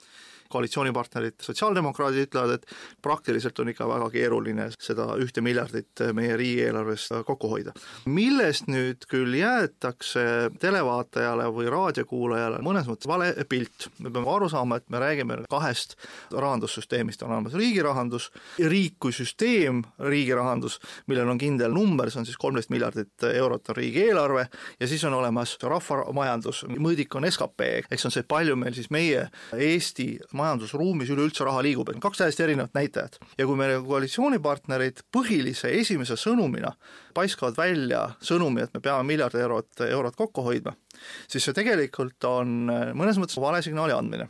koalitsioonipartnerid, 0.55 1.39
sotsiaaldemokraadid 1.43 2.29
ütlevad, 2.29 2.59
et 2.59 3.03
praktiliselt 3.03 3.59
on 3.61 3.73
ikka 3.73 3.89
väga 3.91 4.11
keeruline 4.15 4.69
seda 4.79 5.11
ühte 5.21 5.43
miljardit 5.45 6.05
meie 6.17 6.39
riigieelarvest 6.41 7.19
kokku 7.27 7.51
hoida. 7.51 7.75
millest 8.07 8.69
nüüd 8.71 9.05
küll 9.11 9.35
jäetakse 9.39 10.25
televaatajale 10.61 11.49
või 11.55 11.71
raadiokuulajale 11.73 12.63
mõnes 12.65 12.89
mõttes 12.89 13.09
vale 13.11 13.33
pilt, 13.49 13.89
me 13.99 14.13
peame 14.13 14.31
aru 14.31 14.49
saama, 14.53 14.79
et 14.79 14.91
me 14.91 15.01
räägime 15.03 15.41
kahest 15.51 15.97
rahandussüsteemist, 16.33 17.23
on 17.23 17.35
olemas 17.35 17.57
riigi 17.59 17.83
rahandus, 17.85 18.31
riik 18.59 18.99
kui 19.03 19.15
süsteem, 19.15 19.83
riigi 19.99 20.35
rahandus, 20.37 20.79
millel 21.11 21.31
on 21.33 21.41
kindel 21.41 21.75
number, 21.75 22.11
see 22.11 22.23
on 22.23 22.29
siis 22.29 22.39
kolmteist 22.41 22.73
miljardit 22.75 23.27
eurot 23.33 23.73
on 23.73 23.79
riigieelarve, 23.79 24.47
ja 24.81 24.91
siis 24.91 25.05
on 25.09 25.17
olemas 25.19 25.57
rahvamajandus, 25.63 26.65
mõõdik 26.77 27.15
on 27.19 27.29
skp, 27.31 27.69
eks 27.91 28.09
on 28.09 28.15
see, 28.15 28.27
palju 28.29 28.57
meil 28.61 28.77
siis 28.77 28.91
meie 28.95 29.27
Eesti 29.55 30.09
majandusruumis 30.45 31.11
üleüldse 31.15 31.47
raha 31.47 31.63
liigub, 31.65 31.91
et 31.91 32.01
kaks 32.03 32.21
täiesti 32.21 32.45
erinevat 32.47 32.75
näitajat. 32.77 33.19
ja 33.39 33.47
kui 33.47 33.57
meie 33.59 33.81
koalitsioonipartnerid 33.87 35.05
põhilise 35.15 35.73
esimese 35.81 36.19
sõnumina 36.21 36.75
paiskavad 37.15 37.57
välja 37.59 38.05
sõnumi, 38.23 38.65
et 38.65 38.75
me 38.75 38.83
peame 38.85 39.07
miljard 39.09 39.35
eurot, 39.39 39.87
eurot 39.89 40.17
kokku 40.17 40.45
hoidma, 40.47 40.75
siis 41.29 41.45
see 41.45 41.57
tegelikult 41.57 42.25
on 42.29 42.71
mõnes 42.95 43.21
mõttes 43.21 43.41
vale 43.41 43.63
signaali 43.63 43.97
andmine. 43.97 44.29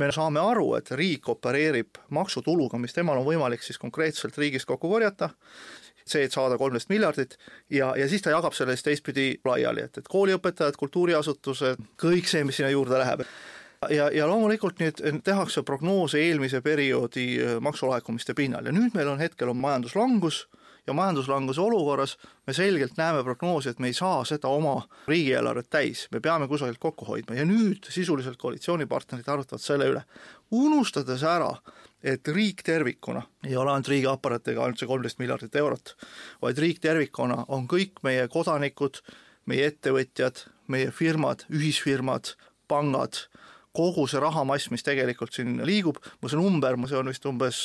Me 0.00 0.08
saame 0.14 0.40
aru, 0.40 0.70
et 0.78 0.90
riik 0.96 1.28
opereerib 1.28 1.98
maksutuluga, 2.16 2.78
mis 2.80 2.94
temal 2.96 3.20
on 3.20 3.26
võimalik 3.26 3.64
siis 3.64 3.76
konkreetselt 3.80 4.38
riigist 4.40 4.68
kokku 4.68 4.88
korjata, 4.88 5.28
see, 6.08 6.24
et 6.24 6.32
saada 6.32 6.56
kolmteist 6.56 6.88
miljardit 6.88 7.36
ja, 7.72 7.92
ja 7.98 8.08
siis 8.08 8.24
ta 8.24 8.32
jagab 8.32 8.56
selle 8.56 8.76
siis 8.76 8.86
teistpidi 8.86 9.28
laiali, 9.44 9.84
et, 9.84 10.00
et 10.00 10.08
kooliõpetajad, 10.08 10.78
kultuuriasutused, 10.80 11.84
kõik 12.00 12.30
see, 12.30 12.46
mis 12.48 12.60
sinna 12.60 12.72
juurde 12.72 13.00
läheb 13.02 13.26
ja, 13.90 14.10
ja 14.10 14.26
loomulikult 14.28 14.80
nüüd 14.82 15.02
tehakse 15.24 15.62
prognoose 15.62 16.20
eelmise 16.22 16.60
perioodi 16.64 17.26
äh, 17.42 17.56
maksulaekumiste 17.64 18.34
pinnal. 18.34 18.66
Ja 18.66 18.74
nüüd 18.74 18.96
meil 18.96 19.10
on 19.10 19.22
hetkel 19.22 19.52
on 19.52 19.60
majanduslangus 19.62 20.46
ja 20.88 20.94
majanduslanguse 20.96 21.60
olukorras 21.60 22.16
me 22.46 22.52
selgelt 22.56 22.96
näeme 22.96 23.22
prognoosi, 23.24 23.68
et 23.68 23.78
me 23.78 23.90
ei 23.90 23.96
saa 23.96 24.22
seda 24.24 24.48
oma 24.48 24.80
riigieelarvet 25.08 25.68
täis, 25.70 26.06
me 26.12 26.20
peame 26.24 26.48
kusagilt 26.48 26.80
kokku 26.80 27.04
hoidma. 27.04 27.36
Ja 27.36 27.44
nüüd 27.44 27.90
sisuliselt 27.92 28.40
koalitsioonipartnerid 28.40 29.28
arutavad 29.28 29.62
selle 29.62 29.90
üle, 29.92 30.02
unustades 30.50 31.22
ära, 31.28 31.50
et 32.02 32.28
riik 32.32 32.62
tervikuna 32.64 33.22
ei 33.44 33.56
ole 33.56 33.74
ainult 33.74 33.90
riigiaparaat 33.92 34.48
ega 34.48 34.64
ainult 34.64 34.80
see 34.80 34.88
kolmteist 34.88 35.20
miljardit 35.20 35.56
eurot, 35.60 35.96
vaid 36.42 36.60
riik 36.62 36.80
tervikuna 36.80 37.42
on 37.48 37.68
kõik 37.68 38.00
meie 38.06 38.24
kodanikud, 38.32 39.02
meie 39.50 39.68
ettevõtjad, 39.68 40.46
meie 40.72 40.92
firmad, 40.94 41.44
ühisfirmad, 41.52 42.32
pangad, 42.68 43.26
kogu 43.76 44.06
see 44.08 44.20
rahamass, 44.22 44.70
mis 44.72 44.84
tegelikult 44.86 45.34
siin 45.36 45.60
liigub, 45.66 45.98
mu 46.22 46.30
see 46.30 46.40
number, 46.40 46.76
see 46.88 46.98
on 46.98 47.10
vist 47.10 47.26
umbes 47.28 47.60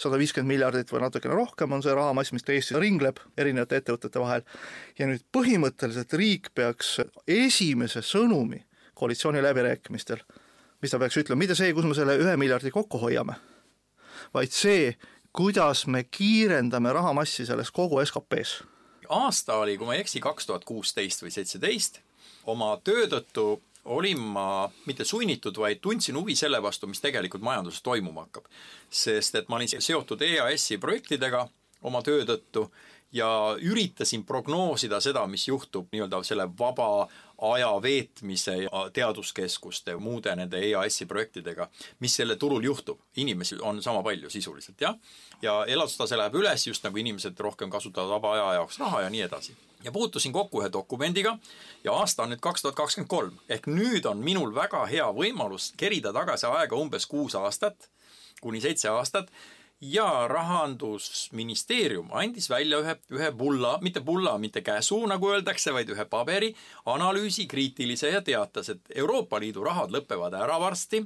sada 0.00 0.18
viiskümmend 0.20 0.50
miljardit 0.54 0.92
või 0.92 1.04
natukene 1.04 1.36
rohkem, 1.36 1.72
on 1.72 1.84
see 1.84 1.94
rahamass, 1.96 2.32
mis 2.34 2.46
Eestis 2.48 2.78
ringleb 2.80 3.20
erinevate 3.38 3.80
ettevõtete 3.82 4.22
vahel, 4.22 4.44
ja 4.98 5.08
nüüd 5.08 5.24
põhimõtteliselt 5.34 6.12
riik 6.18 6.52
peaks 6.56 6.98
esimese 7.28 8.02
sõnumi 8.06 8.62
koalitsiooniläbirääkimistel, 8.98 10.22
mis 10.82 10.92
ta 10.92 11.00
peaks 11.02 11.18
ütlema, 11.22 11.44
mitte 11.44 11.56
see, 11.58 11.72
kus 11.76 11.86
me 11.88 11.96
selle 11.96 12.18
ühe 12.20 12.36
miljardi 12.40 12.72
kokku 12.74 13.00
hoiame, 13.02 13.38
vaid 14.34 14.54
see, 14.54 14.94
kuidas 15.32 15.86
me 15.86 16.04
kiirendame 16.04 16.92
rahamassi 16.92 17.46
selles 17.48 17.70
kogu 17.70 18.00
SKP-s. 18.04 18.62
aasta 19.08 19.60
oli, 19.60 19.76
kui 19.78 19.88
ma 19.88 19.96
ei 19.96 20.04
eksi, 20.04 20.20
kaks 20.24 20.48
tuhat 20.48 20.64
kuusteist 20.64 21.24
või 21.24 21.32
seitseteist, 21.34 22.00
oma 22.48 22.74
töö 22.84 23.06
tõttu 23.10 23.46
olin 23.84 24.18
ma 24.18 24.70
mitte 24.86 25.04
sunnitud, 25.04 25.56
vaid 25.58 25.80
tundsin 25.82 26.16
huvi 26.16 26.36
selle 26.38 26.62
vastu, 26.62 26.86
mis 26.86 27.00
tegelikult 27.02 27.42
majanduses 27.42 27.82
toimuma 27.82 28.26
hakkab. 28.26 28.46
sest 28.90 29.34
et 29.34 29.48
ma 29.48 29.56
olin 29.56 29.68
seotud 29.68 30.22
EAS-i 30.22 30.78
projektidega 30.78 31.48
oma 31.82 32.02
töö 32.02 32.24
tõttu 32.24 32.68
ja 33.12 33.28
üritasin 33.60 34.24
prognoosida 34.24 35.00
seda, 35.00 35.26
mis 35.26 35.48
juhtub 35.48 35.88
nii-öelda 35.92 36.22
selle 36.24 36.48
vaba 36.58 37.08
aja 37.42 37.70
veetmise 37.82 38.56
ja 38.56 38.84
teaduskeskuste 38.92 39.96
muude 39.96 40.36
nende 40.36 40.60
EAS-i 40.62 41.06
projektidega, 41.06 41.68
mis 42.00 42.16
sellel 42.16 42.38
turul 42.38 42.64
juhtub. 42.64 43.00
inimesi 43.16 43.56
on 43.60 43.82
sama 43.82 44.02
palju 44.02 44.30
sisuliselt, 44.30 44.80
jah. 44.80 44.96
ja 45.42 45.64
elatustase 45.66 46.16
läheb 46.16 46.34
üles, 46.34 46.66
just 46.66 46.84
nagu 46.84 46.98
inimesed 46.98 47.40
rohkem 47.40 47.70
kasutavad 47.70 48.08
vaba 48.08 48.32
aja 48.32 48.54
jaoks 48.54 48.78
raha 48.78 49.02
ja 49.02 49.10
nii 49.10 49.22
edasi 49.28 49.56
ja 49.84 49.92
puutusin 49.92 50.32
kokku 50.32 50.62
ühe 50.62 50.72
dokumendiga 50.72 51.38
ja 51.84 51.92
aasta 51.92 52.22
on 52.22 52.30
nüüd 52.32 52.40
kaks 52.40 52.62
tuhat 52.62 52.76
kakskümmend 52.78 53.08
kolm. 53.08 53.38
ehk 53.48 53.66
nüüd 53.66 54.06
on 54.06 54.18
minul 54.18 54.54
väga 54.54 54.84
hea 54.86 55.08
võimalus 55.12 55.72
kerida 55.76 56.12
tagasi 56.12 56.46
aega 56.46 56.76
umbes 56.76 57.06
kuus 57.06 57.34
aastat, 57.34 57.88
kuni 58.40 58.60
seitse 58.60 58.88
aastat, 58.88 59.30
ja 59.82 60.28
Rahandusministeerium 60.28 62.12
andis 62.14 62.46
välja 62.50 62.78
ühe, 62.78 62.94
ühe 63.10 63.30
bulla, 63.34 63.76
mitte 63.82 64.00
bulla, 64.00 64.36
mitte 64.38 64.62
käsu, 64.62 65.00
nagu 65.10 65.32
öeldakse, 65.34 65.74
vaid 65.74 65.90
ühe 65.90 66.06
paberi, 66.06 66.52
analüüsi 66.86 67.48
kriitilise 67.50 68.12
ja 68.14 68.22
teatas, 68.22 68.70
et 68.70 68.94
Euroopa 68.94 69.40
Liidu 69.42 69.64
rahad 69.66 69.90
lõpevad 69.90 70.38
ära 70.38 70.60
varsti 70.62 71.02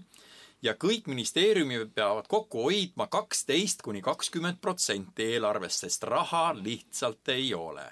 ja 0.63 0.77
kõik 0.77 1.09
ministeeriumid 1.09 1.95
peavad 1.97 2.29
kokku 2.29 2.67
hoidma 2.69 3.09
kaksteist 3.13 3.83
kuni 3.83 4.03
kakskümmend 4.05 4.61
protsenti 4.61 5.33
eelarvest, 5.33 5.87
sest 5.87 6.05
raha 6.05 6.51
lihtsalt 6.61 7.33
ei 7.33 7.55
ole 7.55 7.89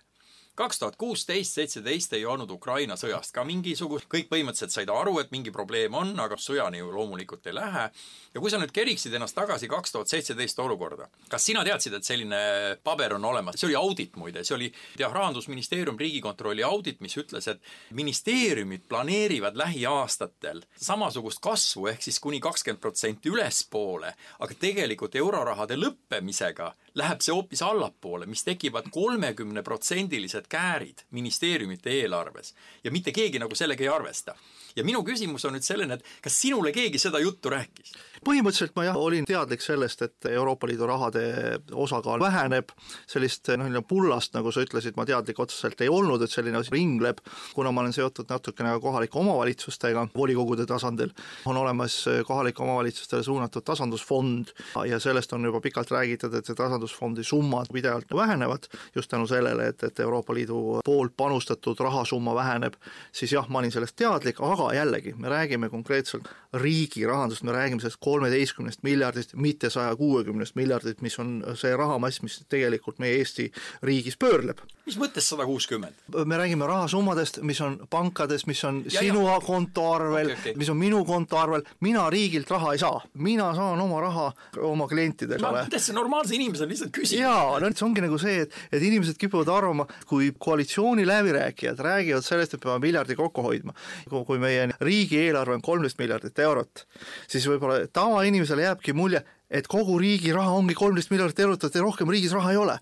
kaks 0.55 0.79
tuhat 0.79 0.97
kuusteist, 0.97 1.57
seitseteist 1.57 2.13
ei 2.15 2.25
olnud 2.27 2.51
Ukraina 2.55 2.95
sõjast 2.99 3.35
ka 3.35 3.43
mingisugust, 3.47 4.07
kõik 4.11 4.29
põhimõtteliselt 4.31 4.75
said 4.75 4.91
aru, 4.93 5.17
et 5.19 5.33
mingi 5.35 5.51
probleem 5.55 5.95
on, 5.99 6.13
aga 6.21 6.39
sõjani 6.39 6.79
ju 6.79 6.93
loomulikult 6.95 7.47
ei 7.51 7.57
lähe. 7.57 7.89
ja 8.35 8.41
kui 8.41 8.51
sa 8.51 8.59
nüüd 8.59 8.73
keriksid 8.75 9.15
ennast 9.15 9.35
tagasi 9.35 9.69
kaks 9.69 9.93
tuhat 9.93 10.11
seitseteist 10.11 10.59
olukorda, 10.59 11.09
kas 11.29 11.47
sina 11.47 11.65
teadsid, 11.67 11.95
et 11.99 12.07
selline 12.07 12.39
paber 12.85 13.17
on 13.19 13.25
olemas, 13.25 13.59
see 13.59 13.69
oli 13.69 13.79
audit 13.79 14.17
muide, 14.17 14.45
see 14.45 14.55
oli 14.55 14.71
jah, 14.99 15.13
Rahandusministeerium, 15.15 15.99
Riigikontrolli 15.99 16.63
audit, 16.63 17.01
mis 17.01 17.17
ütles, 17.19 17.49
et 17.51 17.61
ministeeriumid 17.95 18.87
planeerivad 18.89 19.59
lähiaastatel 19.59 20.63
samasugust 20.77 21.43
kasvu 21.43 21.89
ehk 21.91 22.03
siis 22.03 22.21
kuni 22.23 22.41
kakskümmend 22.41 22.83
protsenti 22.83 23.31
ülespoole, 23.31 24.15
aga 24.39 24.59
tegelikult 24.61 25.15
eurorahade 25.19 25.79
lõppemisega 25.79 26.73
läheb 26.95 27.23
see 27.25 27.35
hoopis 27.35 27.63
allapoole, 27.63 28.27
mis 28.31 28.45
tekivad 28.47 28.91
kolmekümneprotsendilised 28.95 30.47
käärid 30.49 31.07
ministeeriumite 31.11 31.91
eelarves 31.91 32.55
ja 32.85 32.93
mitte 32.95 33.13
keegi 33.13 33.41
nagu 33.43 33.55
sellega 33.59 33.83
ei 33.83 33.91
arvesta 33.91 34.37
ja 34.77 34.85
minu 34.85 35.03
küsimus 35.07 35.45
on 35.47 35.57
nüüd 35.57 35.67
selline, 35.67 35.99
et 35.99 36.23
kas 36.23 36.39
sinule 36.43 36.73
keegi 36.75 36.99
seda 37.03 37.21
juttu 37.23 37.51
rääkis? 37.51 37.95
Põhimõtteliselt 38.25 38.75
ma 38.77 38.87
jah, 38.87 38.99
olin 39.01 39.27
teadlik 39.29 39.63
sellest, 39.65 40.03
et 40.07 40.29
Euroopa 40.31 40.69
Liidu 40.69 40.87
rahade 40.89 41.25
osakaal 41.73 42.23
väheneb, 42.23 42.71
sellist 43.11 43.49
noh, 43.55 43.67
nii-öelda 43.67 43.83
pullast, 43.89 44.35
nagu 44.37 44.53
sa 44.55 44.63
ütlesid, 44.65 44.97
ma 44.99 45.07
teadlik 45.09 45.41
otseselt 45.43 45.81
ei 45.85 45.91
olnud, 45.93 46.23
et 46.23 46.33
selline 46.33 46.61
asi 46.61 46.73
ringleb, 46.75 47.21
kuna 47.55 47.73
ma 47.75 47.83
olen 47.85 47.95
seotud 47.97 48.31
natukene 48.31 48.75
ka 48.77 48.83
kohalike 48.85 49.19
omavalitsustega 49.21 50.07
volikogude 50.15 50.67
tasandil, 50.71 51.13
on 51.51 51.59
olemas 51.61 51.97
kohalike 52.27 52.63
omavalitsustele 52.63 53.25
suunatud 53.27 53.65
tasandusfond 53.67 54.55
ja 54.89 55.01
sellest 55.03 55.33
on 55.33 55.45
juba 55.45 55.61
pikalt 55.65 55.91
räägitud, 55.95 56.35
et 56.35 56.47
see 56.47 56.59
tasandusfondi 56.59 57.25
summad 57.25 57.73
pidevalt 57.73 58.15
vähenevad 58.15 58.69
just 58.95 59.11
tänu 59.11 59.27
sellele, 59.27 59.69
et, 59.73 59.83
et 59.83 60.01
Euroopa 60.01 60.35
Liidu 60.35 60.81
poolt 60.85 61.17
panustatud 61.17 61.81
rahasumma 61.81 62.35
väheneb, 62.35 62.79
siis 63.13 63.33
jah, 63.33 63.49
ma 63.49 63.61
olin 63.61 63.73
sellest 63.75 63.97
teadlik, 63.97 64.41
aga 64.45 64.71
jällegi, 64.75 65.15
me 65.19 65.33
räägime 65.33 65.71
konkreetselt 65.71 66.29
riigi 66.55 67.07
rahandust, 67.07 67.43
me 67.43 67.53
räägime 67.53 67.83
sellest 67.83 68.01
kolmeteistkümnest 68.15 68.83
miljardist, 68.87 69.35
mitte 69.35 69.71
saja 69.71 69.95
kuuekümnest 69.97 70.55
miljardit, 70.59 71.03
mis 71.03 71.17
on 71.19 71.37
see 71.59 71.75
rahamass, 71.77 72.23
mis 72.23 72.39
tegelikult 72.51 73.01
meie 73.03 73.19
Eesti 73.19 73.51
riigis 73.83 74.17
pöörleb. 74.21 74.63
mis 74.85 74.99
mõttes 75.01 75.27
sada 75.33 75.47
kuuskümmend? 75.49 75.97
me 76.29 76.37
räägime 76.37 76.67
rahasummadest, 76.69 77.41
mis 77.43 77.61
on 77.65 77.79
pankades, 77.91 78.47
mis 78.47 78.61
on 78.69 78.83
ja, 78.85 79.01
sinu 79.01 79.25
ja. 79.27 79.39
konto 79.41 79.87
arvel 79.95 80.31
okay,, 80.33 80.41
okay. 80.41 80.55
mis 80.61 80.69
on 80.69 80.77
minu 80.79 81.01
konto 81.09 81.39
arvel, 81.41 81.65
mina 81.81 82.05
riigilt 82.13 82.51
raha 82.53 82.75
ei 82.75 82.83
saa, 82.83 83.01
mina 83.15 83.49
saan 83.57 83.81
oma 83.81 84.01
raha 84.05 84.27
oma 84.69 84.89
klientidele. 84.91 85.41
ma 85.43 85.55
mõtlen, 85.57 85.83
see 85.83 85.97
normaalse 85.97 86.37
inimesena 86.37 86.71
lihtsalt 86.71 86.93
küsib. 86.95 87.23
jaa, 87.23 87.59
no 87.63 87.73
see 87.73 87.87
ongi 87.89 88.05
nagu 88.05 88.21
see, 88.21 88.45
et, 88.45 88.59
et 88.71 88.85
inimesed 88.85 89.19
kipuvad 89.21 89.51
arvama, 89.57 89.89
kui 90.11 90.31
koalitsiooni 90.39 91.07
läbirääkijad 91.09 91.81
räägivad 91.89 92.27
sellest, 92.27 92.59
et 92.59 92.65
peame 92.65 92.85
miljardi 92.85 93.17
kokku 93.19 93.47
hoidma, 93.49 93.75
kui 94.11 94.43
meie 94.43 94.69
riigieelarve 94.85 95.57
on 95.59 95.65
kolmteist 95.65 95.99
miljardit 96.03 96.45
eurot, 96.45 96.85
siis 97.31 97.49
võib-olla 97.49 97.81
tavainimesele 97.95 98.67
jääbki 98.67 98.95
mulje, 98.97 99.23
et 99.51 99.69
kogu 99.71 99.97
riigi 100.01 100.33
raha 100.35 100.57
ongi 100.59 100.75
kolmteist 100.75 101.13
miljardit 101.13 101.45
eurot, 101.45 101.65
et 101.69 101.81
rohkem 101.83 102.11
riigis 102.11 102.35
raha 102.35 102.53
ei 102.55 102.61
ole. 102.61 102.77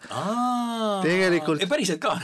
tegelikult 1.03 1.65
päriselt 1.69 2.01
ka 2.03 2.17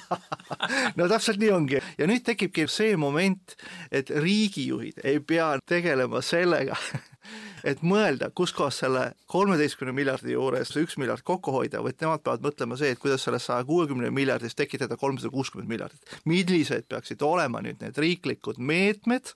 no 0.98 1.08
täpselt 1.08 1.40
nii 1.40 1.52
ongi 1.54 1.80
ja 1.98 2.08
nüüd 2.10 2.24
tekibki 2.26 2.66
see 2.70 2.96
moment, 3.00 3.56
et 3.90 4.10
riigijuhid 4.10 5.00
ei 5.04 5.20
pea 5.24 5.54
tegelema 5.66 6.22
sellega 6.22 6.76
et 7.70 7.82
mõelda, 7.86 8.30
kuskohast 8.36 8.84
selle 8.84 9.04
kolmeteistkümne 9.30 9.94
miljardi 9.96 10.34
juures 10.34 10.72
üks 10.80 10.96
miljard 11.00 11.24
kokku 11.26 11.52
hoida, 11.54 11.82
vaid 11.84 12.00
nemad 12.00 12.24
peavad 12.24 12.44
mõtlema 12.44 12.78
see, 12.80 12.92
et 12.94 13.02
kuidas 13.02 13.24
sellest 13.26 13.50
saja 13.50 13.66
kuuekümne 13.68 14.12
miljardist 14.14 14.58
tekitada 14.58 14.96
kolmsada 15.00 15.32
kuuskümmend 15.34 15.70
miljardit. 15.70 16.16
millised 16.24 16.88
peaksid 16.88 17.22
olema 17.26 17.62
nüüd 17.64 17.82
need 17.82 17.98
riiklikud 17.98 18.60
meetmed, 18.62 19.34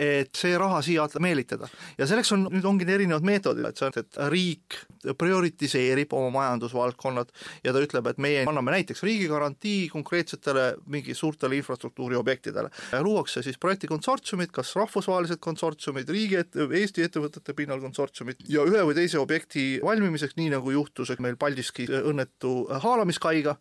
et 0.00 0.36
see 0.36 0.56
raha 0.58 0.80
siia 0.84 1.04
meelitada. 1.20 1.68
ja 1.98 2.06
selleks 2.08 2.32
on, 2.32 2.46
nüüd 2.52 2.64
ongi 2.64 2.86
erinevad 2.88 3.26
meetodid, 3.26 3.66
et 3.68 3.76
see 3.76 3.88
on, 3.88 3.96
et 4.00 4.18
riik 4.32 4.78
prioritiseerib 5.18 6.12
oma 6.16 6.30
majandusvaldkonnad 6.38 7.32
ja 7.64 7.74
ta 7.74 7.82
ütleb, 7.84 8.08
et 8.10 8.20
meie 8.22 8.44
anname 8.48 8.74
näiteks 8.76 9.02
riigigarantii 9.04 9.88
konkreetsetele 9.92 10.66
mingi 10.86 11.14
suurtele 11.14 11.58
infrastruktuuriobjektidele. 11.60 12.70
luuakse 13.04 13.42
siis 13.42 13.58
projektikonsortsiumid, 13.58 14.52
kas 14.54 14.74
rahvusvahelised 14.76 15.40
konsortsiumid, 15.40 16.08
riigi 16.08 16.40
et-, 16.40 16.56
Eesti 16.80 17.04
ettevõtete 17.04 17.54
pinnal 17.56 17.80
konsortsiumid 17.82 18.44
ja 18.48 18.64
ühe 18.68 18.84
või 18.86 18.96
teise 18.96 19.18
objekti 19.20 19.80
valmimiseks, 19.84 20.36
nii 20.40 20.54
nagu 20.54 20.72
juhtus 20.72 21.12
meil 21.20 21.36
Paldiski 21.40 21.88
õnnetu 21.90 22.54
haalamiskaiga, 22.84 23.56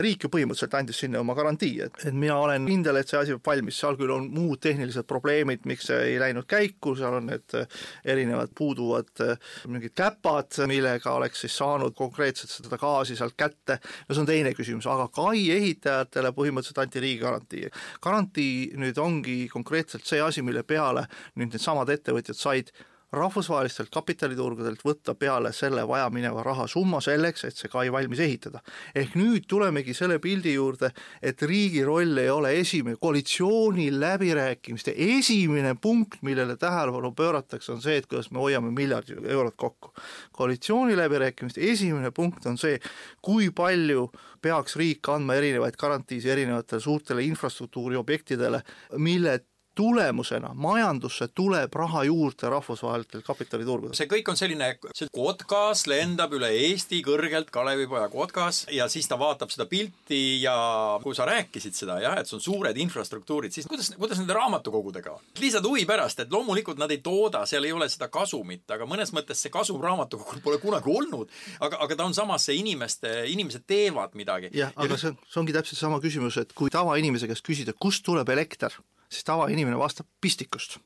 riik 0.00 0.24
ju 0.24 0.30
põhimõtteliselt 0.32 0.76
andis 0.78 1.00
sinna 1.02 1.20
oma 1.20 1.34
garantii, 1.38 1.74
et, 1.86 1.98
et 2.08 2.16
mina 2.16 2.36
olen 2.40 2.66
kindel, 2.68 3.00
et 3.00 3.10
see 3.10 3.18
asi 3.20 3.34
peab 3.36 3.50
valmis, 3.52 3.78
seal 3.80 3.98
küll 3.98 4.12
on 4.14 4.28
muud 4.32 4.60
tehnilised 4.64 5.06
probleemid, 5.08 5.66
miks 5.68 5.88
see 5.90 5.98
ei 6.12 6.18
läinud 6.22 6.48
käiku, 6.50 6.94
seal 6.98 7.18
on 7.18 7.28
need 7.30 7.56
äh, 7.58 7.80
erinevad 8.14 8.54
puuduvad 8.56 9.24
äh, 9.24 9.50
mingid 9.70 9.94
käpad, 9.98 10.60
millega 10.70 11.14
oleks 11.18 11.44
siis 11.44 11.56
saanud 11.60 11.96
konkreetselt 11.98 12.52
seda 12.54 12.80
gaasi 12.80 13.18
sealt 13.18 13.36
kätte, 13.38 13.80
no 14.06 14.16
see 14.16 14.24
on 14.24 14.30
teine 14.30 14.54
küsimus, 14.56 14.88
aga 14.90 15.08
kai 15.14 15.46
ehitajatele 15.56 16.34
põhimõtteliselt 16.36 16.84
anti 16.84 17.04
riigi 17.04 17.24
garantii. 17.24 17.66
garantii 18.02 18.54
nüüd 18.80 18.98
ongi 19.00 19.40
konkreetselt 19.52 20.06
see 20.08 20.22
asi, 20.24 20.44
mille 20.46 20.64
peale 20.64 21.06
nüüd 21.36 21.52
needsamad 21.54 21.90
ettevõtjad 21.92 22.38
said 22.38 22.72
rahvusvahelistelt 23.12 23.90
kapitaliturgudelt 23.90 24.82
võtta 24.86 25.14
peale 25.18 25.52
selle 25.52 25.82
vajamineva 25.88 26.42
rahasumma 26.46 27.00
selleks, 27.02 27.44
et 27.44 27.58
see 27.58 27.70
kai 27.70 27.88
valmis 27.92 28.20
ehitada. 28.22 28.60
ehk 28.94 29.16
nüüd 29.18 29.46
tulemegi 29.48 29.94
selle 29.94 30.18
pildi 30.18 30.54
juurde, 30.54 30.92
et 31.22 31.42
riigi 31.42 31.82
roll 31.84 32.18
ei 32.18 32.30
ole 32.30 32.52
esimene, 32.60 32.96
koalitsiooni 33.00 33.90
läbirääkimiste 34.00 34.94
esimene 34.96 35.74
punkt, 35.74 36.22
millele 36.22 36.56
tähelepanu 36.56 37.12
pööratakse, 37.12 37.72
on 37.72 37.82
see, 37.82 37.96
et 37.96 38.06
kuidas 38.06 38.30
me 38.30 38.38
hoiame 38.38 38.70
miljardi 38.70 39.18
eurot 39.26 39.56
kokku. 39.56 39.92
koalitsiooni 40.32 40.96
läbirääkimiste 40.96 41.60
esimene 41.70 42.10
punkt 42.10 42.46
on 42.46 42.58
see, 42.58 42.78
kui 43.22 43.50
palju 43.50 44.10
peaks 44.42 44.76
riik 44.76 45.08
andma 45.08 45.34
erinevaid 45.34 45.76
garantiisi 45.76 46.30
erinevatele 46.30 46.80
suurtele 46.80 47.24
infrastruktuuriobjektidele, 47.24 48.62
mille 48.96 49.40
tulemusena 49.74 50.50
majandusse 50.54 51.28
tuleb 51.34 51.74
raha 51.74 52.04
juurde 52.04 52.50
rahvusvahelistelt 52.50 53.24
kapitaliturgudelt. 53.24 53.96
see 53.96 54.08
kõik 54.10 54.30
on 54.32 54.36
selline, 54.36 54.70
see 54.96 55.08
kotkas 55.14 55.86
lendab 55.90 56.34
üle 56.36 56.50
Eesti 56.50 57.00
kõrgelt, 57.06 57.52
Kalevipoja 57.54 58.08
kotkas, 58.12 58.64
ja 58.74 58.88
siis 58.92 59.08
ta 59.08 59.18
vaatab 59.18 59.52
seda 59.54 59.66
pilti 59.70 60.42
ja 60.42 60.54
kui 61.02 61.14
sa 61.14 61.26
rääkisid 61.28 61.78
seda 61.78 62.00
jah, 62.02 62.18
et 62.18 62.28
see 62.28 62.36
on 62.38 62.44
suured 62.44 62.82
infrastruktuurid, 62.84 63.54
siis 63.54 63.68
kuidas, 63.70 63.92
kuidas 63.98 64.20
nende 64.20 64.36
raamatukogudega 64.36 65.14
on? 65.14 65.24
lihtsalt 65.40 65.66
huvi 65.70 65.86
pärast, 65.88 66.24
et 66.24 66.32
loomulikult 66.32 66.80
nad 66.80 66.90
ei 66.90 67.02
tooda, 67.04 67.46
seal 67.46 67.68
ei 67.68 67.74
ole 67.76 67.88
seda 67.92 68.10
kasumit, 68.12 68.66
aga 68.74 68.88
mõnes 68.90 69.14
mõttes 69.16 69.42
see 69.44 69.54
kasum 69.54 69.80
raamatukogul 69.82 70.42
pole 70.44 70.58
kunagi 70.62 70.90
olnud. 70.92 71.30
aga, 71.60 71.78
aga 71.86 71.96
ta 71.96 72.10
on 72.10 72.14
samas 72.14 72.50
see 72.50 72.58
inimeste, 72.60 73.12
inimesed 73.30 73.66
teevad 73.70 74.18
midagi. 74.18 74.50
jah, 74.56 74.74
aga 74.76 74.96
ja 74.96 75.04
see 75.06 75.14
see 75.14 75.40
ongi 75.40 75.54
täpselt 75.54 75.78
sama 75.78 76.00
küsimus, 76.02 76.38
et 76.40 76.54
kui 76.56 76.72
tavainimese 76.72 77.28
käest 77.30 77.46
küsida, 77.46 77.74
kust 77.78 78.04
tuleb 78.06 78.28
elekter 78.34 78.74
siis 79.10 79.24
tavainimene 79.24 79.78
vastab 79.78 80.06
pistikust. 80.20 80.78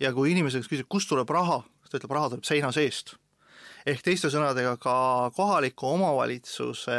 ja 0.00 0.12
kui 0.12 0.30
inimese 0.30 0.60
käest 0.60 0.68
küsib, 0.68 0.88
kust 0.92 1.08
tuleb 1.08 1.30
raha, 1.32 1.62
siis 1.80 1.94
ta 1.94 1.96
ütleb, 1.96 2.12
raha 2.12 2.34
tuleb 2.34 2.44
seina 2.44 2.72
seest. 2.72 3.14
ehk 3.86 4.02
teiste 4.02 4.28
sõnadega, 4.28 4.74
ka 4.82 5.30
kohaliku 5.36 5.86
omavalitsuse 5.94 6.96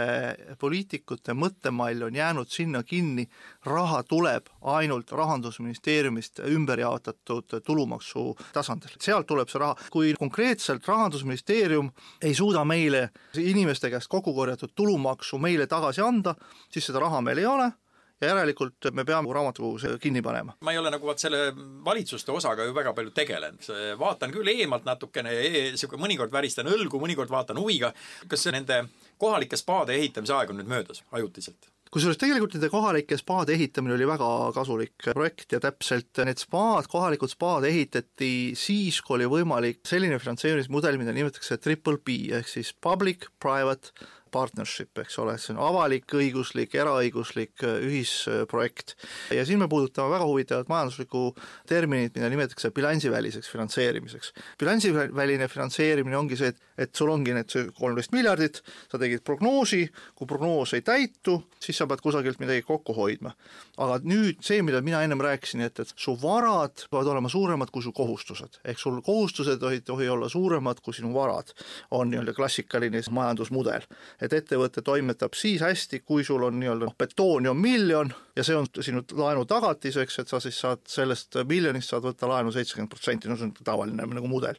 poliitikute 0.60 1.36
mõttemall 1.36 2.06
on 2.08 2.16
jäänud 2.16 2.50
sinna 2.50 2.82
kinni, 2.84 3.28
raha 3.66 4.04
tuleb 4.04 4.48
ainult 4.62 5.12
Rahandusministeeriumist 5.12 6.40
ümber 6.48 6.80
jaotatud 6.80 7.60
tulumaksu 7.66 8.38
tasandil, 8.54 8.96
sealt 9.04 9.28
tuleb 9.28 9.52
see 9.52 9.60
raha, 9.60 9.76
kui 9.92 10.14
konkreetselt 10.20 10.88
Rahandusministeerium 10.88 11.92
ei 12.22 12.34
suuda 12.34 12.64
meile 12.66 13.10
inimeste 13.36 13.92
käest 13.92 14.08
kokku 14.08 14.34
korjatud 14.34 14.72
tulumaksu 14.76 15.38
meile 15.38 15.68
tagasi 15.68 16.02
anda, 16.02 16.36
siis 16.72 16.88
seda 16.88 17.04
raha 17.04 17.22
meil 17.22 17.44
ei 17.44 17.52
ole 17.52 17.72
ja 18.22 18.32
järelikult 18.32 18.90
me 18.94 19.06
peame 19.06 19.34
raamatukogus 19.34 20.00
kinni 20.02 20.22
panema. 20.26 20.56
ma 20.62 20.74
ei 20.74 20.82
ole 20.82 20.92
nagu 20.94 21.08
vot 21.08 21.22
selle 21.22 21.52
valitsuste 21.86 22.32
osaga 22.32 22.66
ju 22.66 22.76
väga 22.76 22.94
palju 22.98 23.14
tegelenud, 23.16 23.72
vaatan 24.00 24.34
küll 24.34 24.52
eemalt 24.54 24.88
natukene 24.88 25.34
e, 25.38 25.64
sihuke 25.78 26.00
mõnikord 26.02 26.34
väristan 26.34 26.70
õlgu, 26.72 27.02
mõnikord 27.02 27.32
vaatan 27.34 27.62
huviga, 27.62 27.94
kas 28.28 28.48
nende 28.54 28.84
kohalike 29.18 29.58
spaade 29.60 29.98
ehitamise 29.98 30.34
aeg 30.34 30.54
on 30.54 30.62
nüüd 30.62 30.72
möödas 30.72 31.04
ajutiselt? 31.12 31.70
kusjuures 31.94 32.20
tegelikult 32.20 32.58
nende 32.58 32.70
kohalike 32.72 33.18
spaade 33.20 33.54
ehitamine 33.56 33.96
oli 33.96 34.08
väga 34.10 34.28
kasulik 34.56 35.06
projekt 35.14 35.56
ja 35.56 35.62
täpselt 35.64 36.20
need 36.28 36.42
spaad, 36.42 36.90
kohalikud 36.92 37.32
spaad 37.32 37.68
ehitati 37.70 38.32
siis, 38.60 39.00
kui 39.02 39.18
oli 39.18 39.30
võimalik 39.38 39.80
selline 39.88 40.20
finantseerimismudel, 40.20 41.00
mida 41.00 41.16
nimetatakse 41.16 41.60
triple 41.64 42.02
B 42.04 42.34
ehk 42.40 42.52
siis 42.52 42.74
public, 42.84 43.30
private 43.40 43.96
partnership, 44.32 44.92
eks 45.02 45.18
ole, 45.24 45.38
see 45.42 45.54
on 45.56 45.62
avalik-õiguslik, 45.68 46.76
eraõiguslik 46.78 47.64
äh, 47.66 47.80
ühisprojekt. 47.88 48.96
ja 49.34 49.46
siin 49.48 49.62
me 49.62 49.68
puudutame 49.72 50.12
väga 50.14 50.28
huvitavat 50.28 50.70
majanduslikku 50.72 51.24
terminit, 51.70 52.16
mida 52.16 52.30
nimetatakse 52.30 52.72
bilansiväliseks 52.76 53.50
finantseerimiseks. 53.52 54.34
bilansiväline 54.60 55.48
finantseerimine 55.48 56.18
ongi 56.18 56.38
see, 56.40 56.52
et, 56.54 56.62
et 56.78 56.96
sul 56.96 57.12
ongi 57.14 57.34
need 57.36 57.56
kolmteist 57.78 58.14
miljardit, 58.16 58.62
sa 58.92 59.00
tegid 59.02 59.24
prognoosi, 59.26 59.86
kui 60.16 60.30
prognoos 60.30 60.76
ei 60.78 60.84
täitu, 60.86 61.40
siis 61.64 61.80
sa 61.80 61.88
pead 61.88 62.04
kusagilt 62.04 62.42
midagi 62.44 62.66
kokku 62.68 62.96
hoidma. 62.98 63.34
aga 63.78 64.00
nüüd 64.04 64.44
see, 64.46 64.62
mida 64.66 64.82
mina 64.82 65.04
ennem 65.06 65.22
rääkisin, 65.22 65.62
et, 65.66 65.80
et 65.80 65.94
su 65.96 66.16
varad 66.22 66.88
peavad 66.92 67.12
olema 67.14 67.30
suuremad 67.30 67.72
kui 67.74 67.86
su 67.86 67.94
kohustused, 67.96 68.62
ehk 68.66 68.80
sul 68.82 69.02
kohustused 69.06 69.64
ei 69.72 69.82
tohi 69.86 70.10
olla 70.10 70.30
suuremad 70.30 70.82
kui 70.84 70.96
sinu 70.98 71.14
varad, 71.14 71.54
on 71.92 72.10
nii-öelda 72.12 72.34
klassikaline 72.34 73.02
majandusmudel 73.12 73.86
et 74.22 74.34
ettevõte 74.34 74.82
toimetab 74.82 75.36
siis 75.38 75.62
hästi, 75.62 76.00
kui 76.06 76.24
sul 76.26 76.44
on 76.48 76.58
nii-öelda 76.60 76.90
noh, 76.90 76.96
betooni 76.98 77.50
on 77.52 77.60
miljon 77.62 78.12
ja 78.36 78.46
see 78.46 78.58
on 78.58 78.68
sinu 78.82 79.04
laenu 79.18 79.46
tagatiseks, 79.50 80.20
et 80.22 80.32
sa 80.32 80.40
siis 80.42 80.58
saad 80.64 80.84
sellest 80.90 81.38
miljonist 81.50 81.94
saad 81.94 82.06
võtta 82.06 82.30
laenu 82.30 82.52
seitsekümmend 82.54 82.94
protsenti, 82.94 83.30
no 83.30 83.38
see 83.38 83.50
on 83.50 83.56
tavaline 83.62 84.08
nagu 84.18 84.30
mudel. 84.32 84.58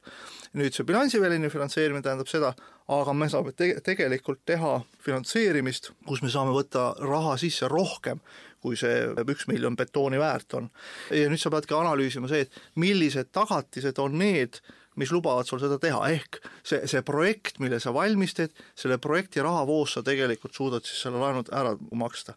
nüüd 0.58 0.74
see 0.74 0.86
bilansiväline 0.86 1.50
finantseerimine 1.50 2.06
tähendab 2.06 2.30
seda, 2.30 2.54
aga 2.88 3.12
me 3.14 3.28
saame 3.28 3.52
te 3.52 3.72
tegelikult 3.84 4.44
teha 4.46 4.78
finantseerimist, 5.04 5.92
kus 6.06 6.22
me 6.22 6.30
saame 6.32 6.54
võtta 6.54 6.92
raha 7.02 7.36
sisse 7.40 7.68
rohkem, 7.68 8.22
kui 8.62 8.78
see 8.78 9.10
üks 9.26 9.46
miljon 9.50 9.76
betooni 9.78 10.18
väärt 10.18 10.54
on. 10.54 10.70
ja 11.10 11.28
nüüd 11.30 11.42
sa 11.42 11.50
peadki 11.50 11.74
analüüsima 11.74 12.30
see, 12.30 12.46
et 12.46 12.62
millised 12.78 13.34
tagatised 13.34 13.98
on 13.98 14.18
need, 14.22 14.62
mis 14.98 15.12
lubavad 15.14 15.46
sul 15.48 15.60
seda 15.62 15.78
teha, 15.82 16.00
ehk 16.14 16.40
see, 16.66 16.82
see 16.90 17.02
projekt, 17.06 17.60
mille 17.62 17.80
sa 17.82 17.92
valmis 17.94 18.34
teed, 18.36 18.54
selle 18.78 18.98
projekti 19.02 19.42
rahavoos 19.44 19.96
sa 19.96 20.04
tegelikult 20.06 20.56
suudad 20.56 20.86
siis 20.86 21.02
selle 21.06 21.20
laenu 21.22 21.44
ära 21.54 21.74
maksta. 21.96 22.34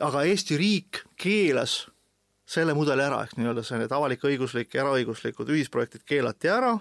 aga 0.00 0.22
Eesti 0.30 0.56
riik 0.56 1.02
keelas 1.18 1.88
selle 2.48 2.74
mudeli 2.74 3.04
ära, 3.04 3.24
ehk 3.26 3.36
nii-öelda 3.36 3.64
see, 3.66 3.80
need 3.82 3.92
avalik-õiguslik, 3.92 4.72
eraõiguslikud 4.78 5.50
ühisprojektid 5.52 6.06
keelati 6.08 6.48
ära, 6.52 6.76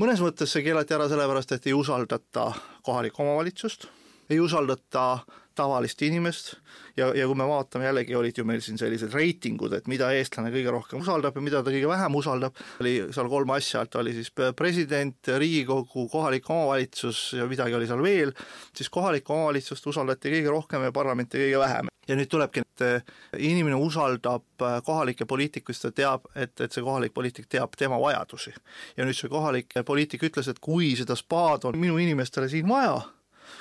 mõnes 0.00 0.22
mõttes 0.24 0.54
see 0.54 0.64
keelati 0.64 0.96
ära 0.96 1.10
sellepärast, 1.10 1.52
et 1.52 1.66
ei 1.68 1.76
usaldata 1.76 2.52
kohalikku 2.86 3.22
omavalitsust, 3.22 3.88
ei 4.30 4.40
usaldata 4.40 5.24
tavalist 5.54 6.02
inimest 6.02 6.54
ja, 6.96 7.08
ja 7.16 7.26
kui 7.26 7.36
me 7.38 7.46
vaatame, 7.48 7.86
jällegi 7.88 8.16
olid 8.18 8.38
ju 8.38 8.44
meil 8.46 8.62
siin 8.64 8.78
sellised 8.80 9.14
reitingud, 9.14 9.72
et 9.76 9.88
mida 9.90 10.10
eestlane 10.14 10.52
kõige 10.54 10.74
rohkem 10.74 11.02
usaldab 11.02 11.36
ja 11.36 11.44
mida 11.44 11.62
ta 11.64 11.72
kõige 11.74 11.90
vähem 11.90 12.18
usaldab, 12.20 12.60
oli 12.82 12.94
seal 13.14 13.30
kolm 13.32 13.54
asja, 13.56 13.84
et 13.84 13.98
oli 14.00 14.14
siis 14.16 14.30
president, 14.56 15.32
Riigikogu, 15.44 16.06
kohalik 16.12 16.48
omavalitsus 16.50 17.24
ja 17.38 17.48
midagi 17.50 17.76
oli 17.78 17.88
seal 17.90 18.02
veel, 18.04 18.34
siis 18.76 18.90
kohalikku 18.92 19.34
omavalitsust 19.34 19.86
usaldati 19.90 20.32
kõige 20.36 20.54
rohkem 20.54 20.86
ja 20.86 20.94
parlamenti 20.94 21.42
kõige 21.46 21.64
vähem. 21.64 21.90
ja 22.08 22.16
nüüd 22.18 22.28
tulebki, 22.28 22.60
et 22.60 22.82
eh, 22.84 23.12
inimene 23.48 23.78
usaldab 23.80 24.44
eh, 24.60 24.80
kohalikke 24.84 25.24
poliitikuid, 25.24 25.76
sest 25.76 25.86
ta 25.88 25.92
teab, 26.02 26.26
et, 26.36 26.52
et 26.60 26.72
see 26.72 26.84
kohalik 26.84 27.14
poliitik 27.14 27.48
teab 27.48 27.72
tema 27.80 27.96
vajadusi. 28.00 28.52
ja 28.96 29.08
nüüd 29.08 29.16
see 29.16 29.32
kohalik 29.32 29.72
poliitik 29.86 30.22
ütles, 30.28 30.50
et 30.50 30.60
kui 30.60 30.92
seda 31.00 31.16
spaad 31.16 31.64
on 31.64 31.78
minu 31.80 31.96
inimestele 31.98 32.48
siin 32.52 32.68
vaja, 32.68 33.00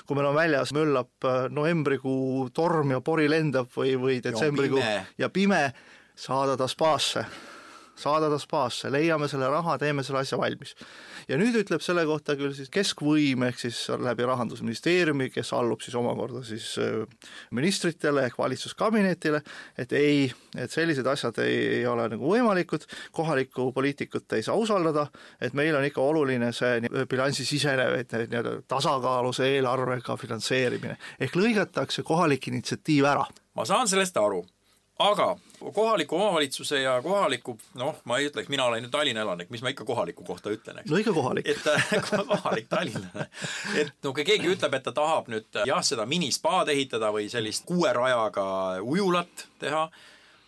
kui 0.06 0.18
meil 0.18 0.30
on 0.32 0.38
väljas, 0.38 0.74
möllab 0.76 1.28
äh, 1.28 1.48
novembrikuu 1.50 2.50
torm 2.54 2.96
ja 2.96 3.02
pori 3.02 3.30
lendab 3.32 3.72
või, 3.76 3.96
või 4.00 4.20
detsembrikuu 4.24 4.80
ja 4.80 4.86
pime, 4.86 5.18
ja 5.18 5.34
pime, 5.34 5.64
saada 6.16 6.58
ta 6.58 6.68
spaasse 6.70 7.26
saada 8.00 8.30
ta 8.32 8.40
spaasse, 8.42 8.90
leiame 8.92 9.28
selle 9.30 9.48
raha, 9.52 9.78
teeme 9.82 10.04
selle 10.04 10.24
asja 10.24 10.38
valmis. 10.40 10.74
ja 11.28 11.38
nüüd 11.40 11.56
ütleb 11.62 11.82
selle 11.84 12.06
kohta 12.10 12.36
küll 12.40 12.54
siis 12.56 12.72
keskvõim, 12.74 13.46
ehk 13.48 13.60
siis 13.62 13.80
läbi 14.02 14.26
Rahandusministeeriumi, 14.28 15.30
kes 15.34 15.54
allub 15.56 15.82
siis 15.86 15.96
omakorda 15.96 16.44
siis 16.48 16.74
äh, 16.82 17.04
ministritele 17.52 18.26
ehk 18.28 18.38
valitsuskabinetile, 18.38 19.44
et 19.78 19.94
ei, 19.98 20.26
et 20.58 20.72
sellised 20.72 21.08
asjad 21.08 21.38
ei, 21.46 21.60
ei 21.80 21.86
ole 21.88 22.08
nagu 22.16 22.34
võimalikud, 22.34 22.88
kohalikku 23.16 23.70
poliitikut 23.76 24.38
ei 24.38 24.44
saa 24.44 24.58
usaldada, 24.60 25.08
et 25.42 25.54
meil 25.54 25.76
on 25.78 25.86
ikka 25.88 26.02
oluline 26.02 26.52
see 26.56 27.06
bilansisisene 27.10 27.88
nii-öelda 27.94 28.58
tasakaalus 28.68 29.44
eelarvega 29.46 30.18
finantseerimine, 30.20 30.98
ehk 31.22 31.38
lõigatakse 31.40 32.04
kohalik 32.04 32.50
initsiatiiv 32.52 33.08
ära. 33.14 33.26
ma 33.54 33.66
saan 33.70 33.88
sellest 33.88 34.18
aru 34.18 34.44
aga 35.00 35.38
kohaliku 35.74 36.16
omavalitsuse 36.16 36.82
ja 36.82 37.02
kohaliku, 37.02 37.58
noh, 37.74 37.96
ma 38.06 38.18
ei 38.18 38.28
ütleks, 38.30 38.50
mina 38.50 38.66
olen 38.66 38.84
ju 38.84 38.90
Tallinna 38.90 39.22
elanik, 39.22 39.50
mis 39.50 39.62
ma 39.62 39.72
ikka 39.74 39.86
kohaliku 39.86 40.24
kohta 40.24 40.52
ütlen, 40.54 40.80
eks. 40.80 40.92
no 40.92 40.98
ikka 40.98 41.14
kohalik. 41.14 41.48
et 41.48 41.62
kohalik 42.30 42.70
tallinlane. 42.70 43.28
et 43.76 43.94
no 44.04 44.14
kui 44.14 44.26
keegi 44.28 44.52
ütleb, 44.54 44.78
et 44.78 44.84
ta 44.86 44.94
tahab 44.96 45.30
nüüd 45.34 45.62
jah, 45.66 45.84
seda 45.84 46.06
minispaad 46.06 46.70
ehitada 46.74 47.12
või 47.16 47.30
sellist 47.32 47.66
kuue 47.66 47.94
rajaga 47.94 48.46
ujulat 48.82 49.48
teha, 49.60 49.88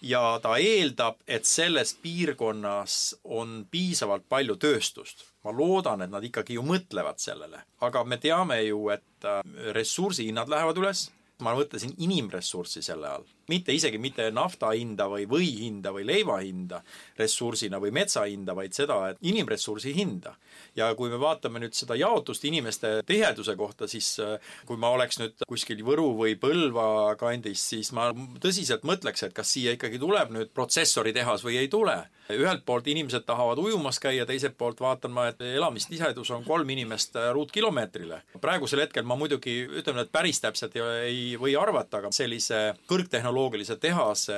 ja 0.06 0.24
ta 0.42 0.58
eeldab, 0.62 1.18
et 1.28 1.48
selles 1.50 1.96
piirkonnas 2.02 3.16
on 3.24 3.64
piisavalt 3.72 4.28
palju 4.30 4.60
tööstust. 4.62 5.26
ma 5.44 5.52
loodan, 5.54 6.02
et 6.02 6.10
nad 6.10 6.24
ikkagi 6.24 6.56
ju 6.58 6.64
mõtlevad 6.66 7.22
sellele, 7.22 7.66
aga 7.82 8.04
me 8.04 8.18
teame 8.18 8.62
ju, 8.64 8.90
et 8.90 9.30
ressursihinnad 9.74 10.50
lähevad 10.50 10.78
üles 10.78 11.10
ma 11.44 11.56
mõtlesin 11.56 11.94
inimressurssi 11.98 12.82
selle 12.82 13.10
all 13.10 13.35
mitte 13.52 13.74
isegi 13.76 14.00
mitte 14.02 14.30
nafta 14.34 14.72
hinda 14.76 15.08
või 15.12 15.28
või 15.30 15.50
hinda 15.60 15.94
või 15.96 16.06
leiva 16.08 16.40
hinda 16.42 16.82
ressursina 17.20 17.80
või 17.82 17.94
metsa 17.96 18.26
hinda, 18.26 18.56
vaid 18.56 18.74
seda, 18.76 18.98
et 19.12 19.22
inimressursi 19.22 19.94
hinda. 19.96 20.36
ja 20.76 20.88
kui 20.96 21.10
me 21.10 21.20
vaatame 21.20 21.60
nüüd 21.60 21.76
seda 21.76 21.96
jaotust 21.96 22.44
inimeste 22.46 23.02
tiheduse 23.08 23.56
kohta, 23.56 23.88
siis 23.88 24.18
äh, 24.20 24.40
kui 24.66 24.78
ma 24.78 24.90
oleks 24.96 25.20
nüüd 25.20 25.46
kuskil 25.48 25.84
Võru 25.86 26.14
või 26.18 26.36
Põlva 26.40 27.16
kandis, 27.20 27.64
siis 27.70 27.92
ma 27.96 28.10
tõsiselt 28.42 28.84
mõtleks, 28.88 29.26
et 29.28 29.36
kas 29.36 29.52
siia 29.56 29.76
ikkagi 29.76 30.00
tuleb 30.00 30.32
nüüd 30.36 30.52
protsessoritehas 30.56 31.44
või 31.46 31.60
ei 31.62 31.68
tule. 31.72 31.98
ühelt 32.32 32.64
poolt 32.66 32.88
inimesed 32.88 33.22
tahavad 33.26 33.60
ujumas 33.62 34.00
käia, 34.02 34.26
teiselt 34.26 34.58
poolt 34.58 34.80
vaatan 34.82 35.12
ma, 35.12 35.28
et 35.28 35.42
elamistihedus 35.42 36.32
on 36.32 36.44
kolm 36.44 36.70
inimest 36.70 37.16
äh, 37.16 37.32
ruutkilomeetrile. 37.34 38.22
praegusel 38.42 38.80
hetkel 38.80 39.04
ma 39.04 39.16
muidugi 39.16 39.68
ütleme, 39.68 40.02
et 40.02 40.12
päris 40.12 40.42
täpselt 40.42 40.76
ei, 40.76 40.84
ei 41.06 41.38
või 41.40 41.56
arvata, 41.60 41.98
aga 41.98 42.12
sellise 42.12 42.74
kõrgtehnoloogia 42.90 43.35
tehnoloogilise 43.36 43.76
tehase 43.76 44.34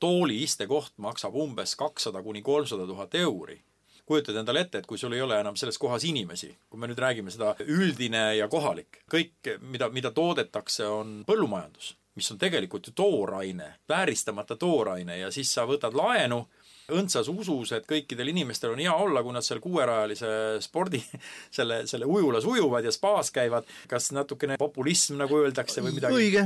tooli 0.00 0.42
istekoht 0.42 0.92
maksab 0.96 1.34
umbes 1.36 1.76
kakssada 1.76 2.22
kuni 2.22 2.42
kolmsada 2.42 2.86
tuhat 2.86 3.14
euri. 3.14 3.60
Kujutad 4.06 4.36
endale 4.40 4.62
ette, 4.64 4.78
et 4.78 4.86
kui 4.86 4.96
sul 4.98 5.12
ei 5.12 5.20
ole 5.20 5.36
enam 5.36 5.56
selles 5.56 5.76
kohas 5.78 6.04
inimesi, 6.08 6.48
kui 6.70 6.80
me 6.80 6.88
nüüd 6.88 6.98
räägime 6.98 7.28
seda 7.28 7.52
üldine 7.60 8.38
ja 8.38 8.48
kohalik, 8.48 9.02
kõik, 9.12 9.50
mida, 9.60 9.90
mida 9.92 10.10
toodetakse, 10.16 10.86
on 10.88 11.24
põllumajandus, 11.28 11.90
mis 12.16 12.32
on 12.32 12.40
tegelikult 12.40 12.88
ju 12.88 12.94
tooraine, 12.96 13.74
vääristamata 13.88 14.56
tooraine 14.56 15.18
ja 15.18 15.28
siis 15.30 15.52
sa 15.52 15.66
võtad 15.68 15.92
laenu 15.92 16.46
õndsas 16.94 17.28
usus, 17.32 17.72
et 17.76 17.86
kõikidel 17.88 18.32
inimestel 18.32 18.72
on 18.72 18.82
hea 18.82 18.94
olla, 18.94 19.22
kui 19.24 19.34
nad 19.36 19.44
seal 19.46 19.60
kuuerajalise 19.64 20.30
spordi, 20.64 21.00
selle, 21.58 21.82
selle 21.90 22.08
ujulas 22.08 22.46
ujuvad 22.48 22.86
ja 22.88 22.92
spaas 22.94 23.32
käivad, 23.34 23.68
kas 23.90 24.10
natukene 24.16 24.58
populism, 24.60 25.18
nagu 25.20 25.40
öeldakse, 25.42 25.84
või 25.84 25.96
midagi? 25.98 26.18
õige, 26.22 26.44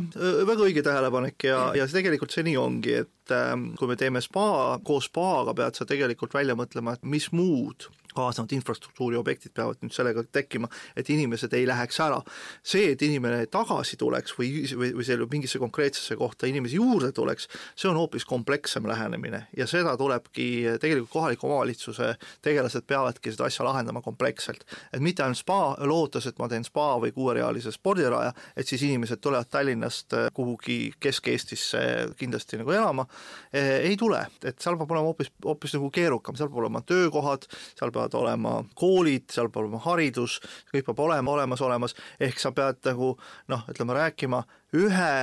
väga 0.48 0.68
õige 0.68 0.86
tähelepanek 0.86 1.48
ja, 1.48 1.64
ja 1.78 1.88
tegelikult 1.90 2.34
see 2.34 2.46
nii 2.48 2.58
ongi, 2.60 2.98
et 3.04 3.34
ähm, 3.34 3.72
kui 3.78 3.90
me 3.90 3.98
teeme 4.00 4.22
spa, 4.24 4.78
koos 4.84 5.10
spaaga 5.10 5.54
pead 5.56 5.78
sa 5.78 5.88
tegelikult 5.88 6.34
välja 6.34 6.58
mõtlema, 6.58 6.96
et 6.96 7.06
mis 7.06 7.30
muud 7.34 7.90
kaasnevad 8.14 8.52
infrastruktuuri 8.56 9.18
objektid 9.20 9.54
peavad 9.56 9.80
nüüd 9.82 9.94
sellega 9.94 10.24
tekkima, 10.32 10.68
et 10.96 11.10
inimesed 11.10 11.52
ei 11.56 11.66
läheks 11.68 12.00
ära. 12.00 12.20
see, 12.62 12.92
et 12.92 13.02
inimene 13.02 13.46
tagasi 13.46 13.96
tuleks 13.96 14.34
või, 14.38 14.50
või, 14.76 14.92
või 14.96 15.06
selle 15.06 15.26
mingisse 15.30 15.58
konkreetsesse 15.58 16.16
kohta 16.16 16.46
inimesi 16.46 16.76
juurde 16.76 17.12
tuleks, 17.12 17.48
see 17.76 17.88
on 17.90 17.96
hoopis 17.96 18.24
komplekssem 18.24 18.86
lähenemine 18.88 19.46
ja 19.56 19.66
seda 19.66 19.96
tulebki, 19.96 20.78
tegelikult 20.80 21.10
kohaliku 21.12 21.46
omavalitsuse 21.48 22.14
tegelased 22.42 22.86
peavadki 22.86 23.32
seda 23.32 23.48
asja 23.48 23.64
lahendama 23.66 24.02
kompleksselt. 24.02 24.64
et 24.92 25.00
mitte 25.00 25.22
ainult 25.22 25.38
spa, 25.38 25.76
lootes, 25.78 26.26
et 26.26 26.38
ma 26.38 26.48
teen 26.48 26.64
spa 26.64 26.96
või 27.02 27.12
kuuerealise 27.12 27.72
spordiraja, 27.72 28.32
et 28.56 28.68
siis 28.68 28.82
inimesed 28.82 29.20
tulevad 29.22 29.50
Tallinnast 29.50 30.14
kuhugi 30.34 30.92
Kesk-Eestisse 31.00 31.82
kindlasti 32.18 32.58
nagu 32.60 32.72
elama, 32.72 33.06
ei 33.52 33.96
tule, 33.96 34.20
et 34.44 34.58
seal 34.62 34.76
peab 34.80 34.90
olema 34.94 35.10
hoopis, 35.10 35.30
hoopis 35.44 35.76
nagu 35.76 35.90
keerukam, 35.94 36.36
seal 36.38 36.50
peab 36.50 36.64
olema 36.64 36.82
töökohad, 36.86 37.46
seal 37.78 37.92
peab 37.94 38.01
peavad 38.02 38.18
olema 38.18 38.56
koolid, 38.74 39.28
seal 39.30 39.50
peab 39.50 39.64
olema 39.66 39.82
haridus, 39.86 40.40
kõik 40.72 40.88
peab 40.90 41.06
olema 41.06 41.36
olemas 41.36 41.62
olemas, 41.62 41.94
ehk 42.20 42.42
sa 42.42 42.52
pead 42.56 42.82
nagu 42.88 43.14
noh, 43.52 43.64
ütleme 43.70 43.96
rääkima 43.98 44.42
ühe 44.74 45.14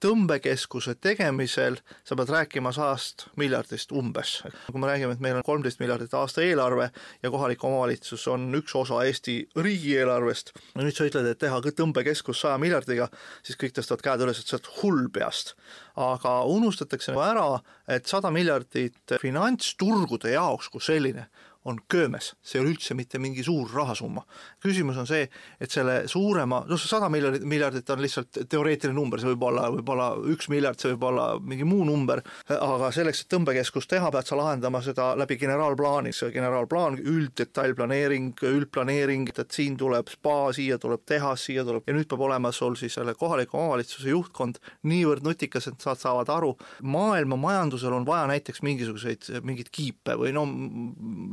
tõmbekeskuse 0.00 0.94
tegemisel 1.00 1.76
sa 2.08 2.16
pead 2.16 2.30
rääkima 2.32 2.72
sajast 2.72 3.26
miljardist 3.40 3.92
umbes. 3.92 4.38
kui 4.70 4.80
me 4.80 4.88
räägime, 4.88 5.12
et 5.12 5.20
meil 5.20 5.36
on 5.36 5.44
kolmteist 5.44 5.80
miljardit 5.80 6.14
aasta 6.14 6.42
eelarve 6.42 6.90
ja 7.22 7.30
kohalik 7.30 7.64
omavalitsus 7.64 8.26
on 8.28 8.48
üks 8.56 8.74
osa 8.76 9.02
Eesti 9.04 9.48
riigieelarvest, 9.56 10.54
no 10.74 10.86
nüüd 10.86 10.96
sa 10.96 11.04
ütled, 11.08 11.28
et 11.28 11.38
teha 11.38 11.60
tõmbekeskus 11.60 12.40
saja 12.40 12.56
miljardiga, 12.58 13.10
siis 13.42 13.60
kõik 13.60 13.76
tõstavad 13.76 14.04
käed 14.06 14.24
üles, 14.24 14.40
et 14.40 14.48
sa 14.48 14.56
oled 14.56 14.72
hull 14.80 15.08
peast. 15.12 15.54
aga 16.00 16.32
unustatakse 16.48 17.12
ära, 17.12 17.60
et 17.88 18.06
sada 18.06 18.30
miljardit 18.30 19.18
finantsturgude 19.20 20.32
jaoks 20.32 20.70
kui 20.72 20.80
selline 20.80 21.28
on 21.70 21.80
köömes, 21.90 22.34
see 22.42 22.58
ei 22.58 22.64
ole 22.64 22.74
üldse 22.74 22.96
mitte 22.98 23.20
mingi 23.22 23.44
suur 23.46 23.70
rahasumma. 23.74 24.24
küsimus 24.62 24.98
on 25.00 25.08
see, 25.08 25.28
et 25.60 25.72
selle 25.72 26.02
suurema, 26.10 26.64
noh 26.68 26.80
sada 26.80 27.08
miljardit, 27.12 27.44
miljardit 27.48 27.90
on 27.90 28.02
lihtsalt 28.02 28.42
teoreetiline 28.50 28.96
number, 28.96 29.20
see 29.20 29.30
võib 29.32 29.46
olla, 29.48 29.68
võib 29.72 29.92
olla 29.94 30.10
üks 30.32 30.50
miljard, 30.52 30.80
see 30.80 30.92
võib 30.94 31.06
olla 31.10 31.26
mingi 31.40 31.66
muu 31.68 31.84
number, 31.88 32.22
aga 32.50 32.90
selleks, 32.94 33.24
et 33.24 33.32
tõmbekeskust 33.34 33.90
teha, 33.90 34.10
pead 34.12 34.28
sa 34.28 34.38
lahendama 34.38 34.82
seda 34.84 35.12
läbi 35.18 35.38
generaalplaani, 35.40 36.12
see 36.16 36.32
generaalplaan, 36.34 36.98
ülddetailplaneering, 37.00 38.44
üldplaneering, 38.50 39.30
et 39.32 39.56
siin 39.56 39.78
tuleb 39.80 40.10
spa, 40.12 40.36
siia 40.56 40.78
tuleb 40.80 41.04
tehas, 41.08 41.46
siia 41.48 41.64
tuleb 41.66 41.88
ja 41.88 41.96
nüüd 41.96 42.08
peab 42.10 42.24
olema 42.26 42.52
sul 42.54 42.76
siis 42.78 42.96
selle 42.98 43.14
kohaliku 43.18 43.58
omavalitsuse 43.60 44.10
juhtkond 44.12 44.60
niivõrd 44.90 45.24
nutikas, 45.26 45.68
et 45.70 45.86
nad 45.86 46.00
saavad 46.00 46.30
aru, 46.32 46.54
maailma 46.82 47.38
majandusel 47.40 47.94
on 47.96 48.06
vaja 48.08 48.28
näiteks 48.30 48.62
mingisuguseid, 48.66 49.30
mingeid 49.46 49.70
kiipe 49.74 50.16
või 50.20 50.32
no 50.36 50.46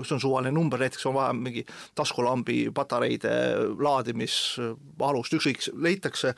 see 0.04 0.18
on 0.18 0.24
suvaline 0.28 0.54
number, 0.54 0.84
näiteks 0.84 1.08
on 1.10 1.18
vaja 1.18 1.34
mingi 1.34 1.66
taskulambi 1.96 2.68
patareide 2.76 3.34
laadimisalust, 3.80 5.38
ükskõik, 5.40 5.68
leitakse 5.74 6.36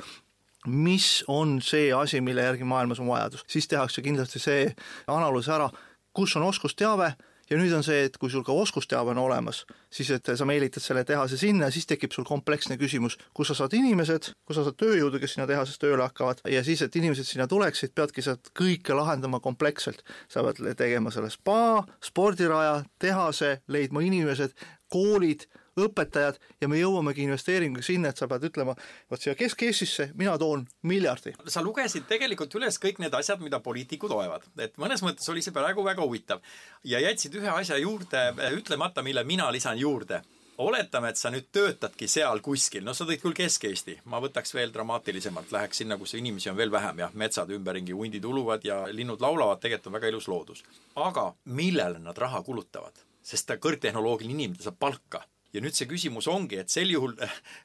mis 0.67 1.23
on 1.28 1.60
see 1.63 1.93
asi, 1.95 2.21
mille 2.21 2.43
järgi 2.43 2.67
maailmas 2.67 2.99
on 2.99 3.08
vajadus, 3.08 3.45
siis 3.47 3.67
tehakse 3.67 4.04
kindlasti 4.04 4.41
see 4.43 4.65
analüüs 5.08 5.47
ära, 5.52 5.69
kus 6.13 6.36
on 6.36 6.43
oskusteave 6.49 7.13
ja 7.50 7.58
nüüd 7.58 7.74
on 7.76 7.84
see, 7.86 8.06
et 8.08 8.18
kui 8.22 8.32
sul 8.32 8.44
ka 8.46 8.54
oskusteave 8.56 9.14
on 9.14 9.22
olemas, 9.22 9.64
siis 9.94 10.12
et 10.14 10.32
sa 10.38 10.48
meelitad 10.48 10.84
selle 10.84 11.04
tehase 11.08 11.38
sinna 11.40 11.70
ja 11.70 11.76
siis 11.76 11.88
tekib 11.90 12.14
sul 12.16 12.28
kompleksne 12.28 12.78
küsimus, 12.82 13.18
kus 13.34 13.52
sa 13.52 13.58
saad 13.58 13.76
inimesed, 13.78 14.32
kus 14.46 14.60
sa 14.60 14.66
saad 14.68 14.78
tööjõudu, 14.80 15.22
kes 15.22 15.36
sinna 15.36 15.48
tehases 15.50 15.82
tööle 15.82 16.06
hakkavad 16.06 16.44
ja 16.50 16.64
siis, 16.66 16.84
et 16.86 16.96
inimesed 17.00 17.28
sinna 17.28 17.48
tuleksid, 17.50 17.96
peadki 17.98 18.26
sa 18.26 18.38
kõike 18.58 18.98
lahendama 18.98 19.42
kompleksselt. 19.44 20.04
sa 20.30 20.44
pead 20.44 20.62
tegema 20.78 21.12
selle 21.12 21.30
spa, 21.30 21.86
spordiraja, 22.04 22.84
tehase, 23.00 23.60
leidma 23.68 24.02
inimesed, 24.06 24.54
koolid 24.90 25.46
õpetajad 25.88 26.39
ja 26.62 26.70
me 26.72 26.80
jõuamegi 26.80 27.26
investeeringuga 27.26 27.86
sinna, 27.86 28.12
et 28.12 28.20
sa 28.20 28.28
pead 28.30 28.48
ütlema, 28.50 28.76
vot 29.12 29.22
siia 29.22 29.36
Kesk-Eestisse 29.39 30.10
mina 30.20 30.38
toon 30.38 30.65
miljardi. 30.84 31.36
sa 31.48 31.63
lugesid 31.65 32.08
tegelikult 32.10 32.56
üles 32.60 32.80
kõik 32.82 33.00
need 33.00 33.13
asjad, 33.13 33.42
mida 33.44 33.60
poliitikud 33.60 34.12
loevad, 34.12 34.48
et 34.58 34.78
mõnes 34.78 35.04
mõttes 35.06 35.30
oli 35.30 35.42
see 35.46 35.56
praegu 35.56 35.84
väga 35.86 36.04
huvitav. 36.04 36.44
Ja 36.84 37.00
jätsid 37.00 37.36
ühe 37.36 37.50
asja 37.50 37.78
juurde 37.78 38.30
ütlemata, 38.56 39.04
mille 39.04 39.24
mina 39.24 39.52
lisan 39.52 39.78
juurde. 39.78 40.22
Oletame, 40.60 41.13
et 41.13 41.15
sa 41.15 41.30
nüüd 41.32 41.46
töötadki 41.56 42.08
seal 42.12 42.42
kuskil, 42.44 42.84
no 42.84 42.92
sa 42.92 43.06
tõid 43.08 43.22
küll 43.22 43.36
Kesk-Eesti, 43.38 44.02
ma 44.12 44.20
võtaks 44.20 44.52
veel 44.52 44.74
dramaatilisemalt, 44.76 45.54
läheks 45.56 45.80
sinna, 45.80 45.96
kus 45.98 46.18
inimesi 46.20 46.52
on 46.52 46.58
veel 46.58 46.72
vähem, 46.74 47.00
jah, 47.00 47.13
metsad 47.15 47.54
ümberringi, 47.56 47.96
hundid 47.96 48.28
uluvad 48.28 48.68
ja 48.68 48.82
linnud 48.92 49.24
laulavad, 49.24 49.62
tegelikult 49.63 49.88
on 49.88 49.96
väga 49.96 50.12
ilus 50.12 50.28
loodus. 50.28 50.65
aga 50.96 51.30
millele 51.46 52.04
nad 52.04 52.18
raha 52.18 52.44
kulutavad? 52.44 53.06
sest 53.30 53.48
ta 53.48 53.60
kõrgtehnoloogiline 53.62 54.36
inimene 54.36 54.63
saab 54.63 54.80
palka 54.80 55.24
ja 55.54 55.64
nüüd 55.64 55.78
see 55.78 55.88
küsimus 55.90 56.28
ongi, 56.32 56.60
et 56.62 56.74
sel 56.74 56.92
juhul 56.94 57.16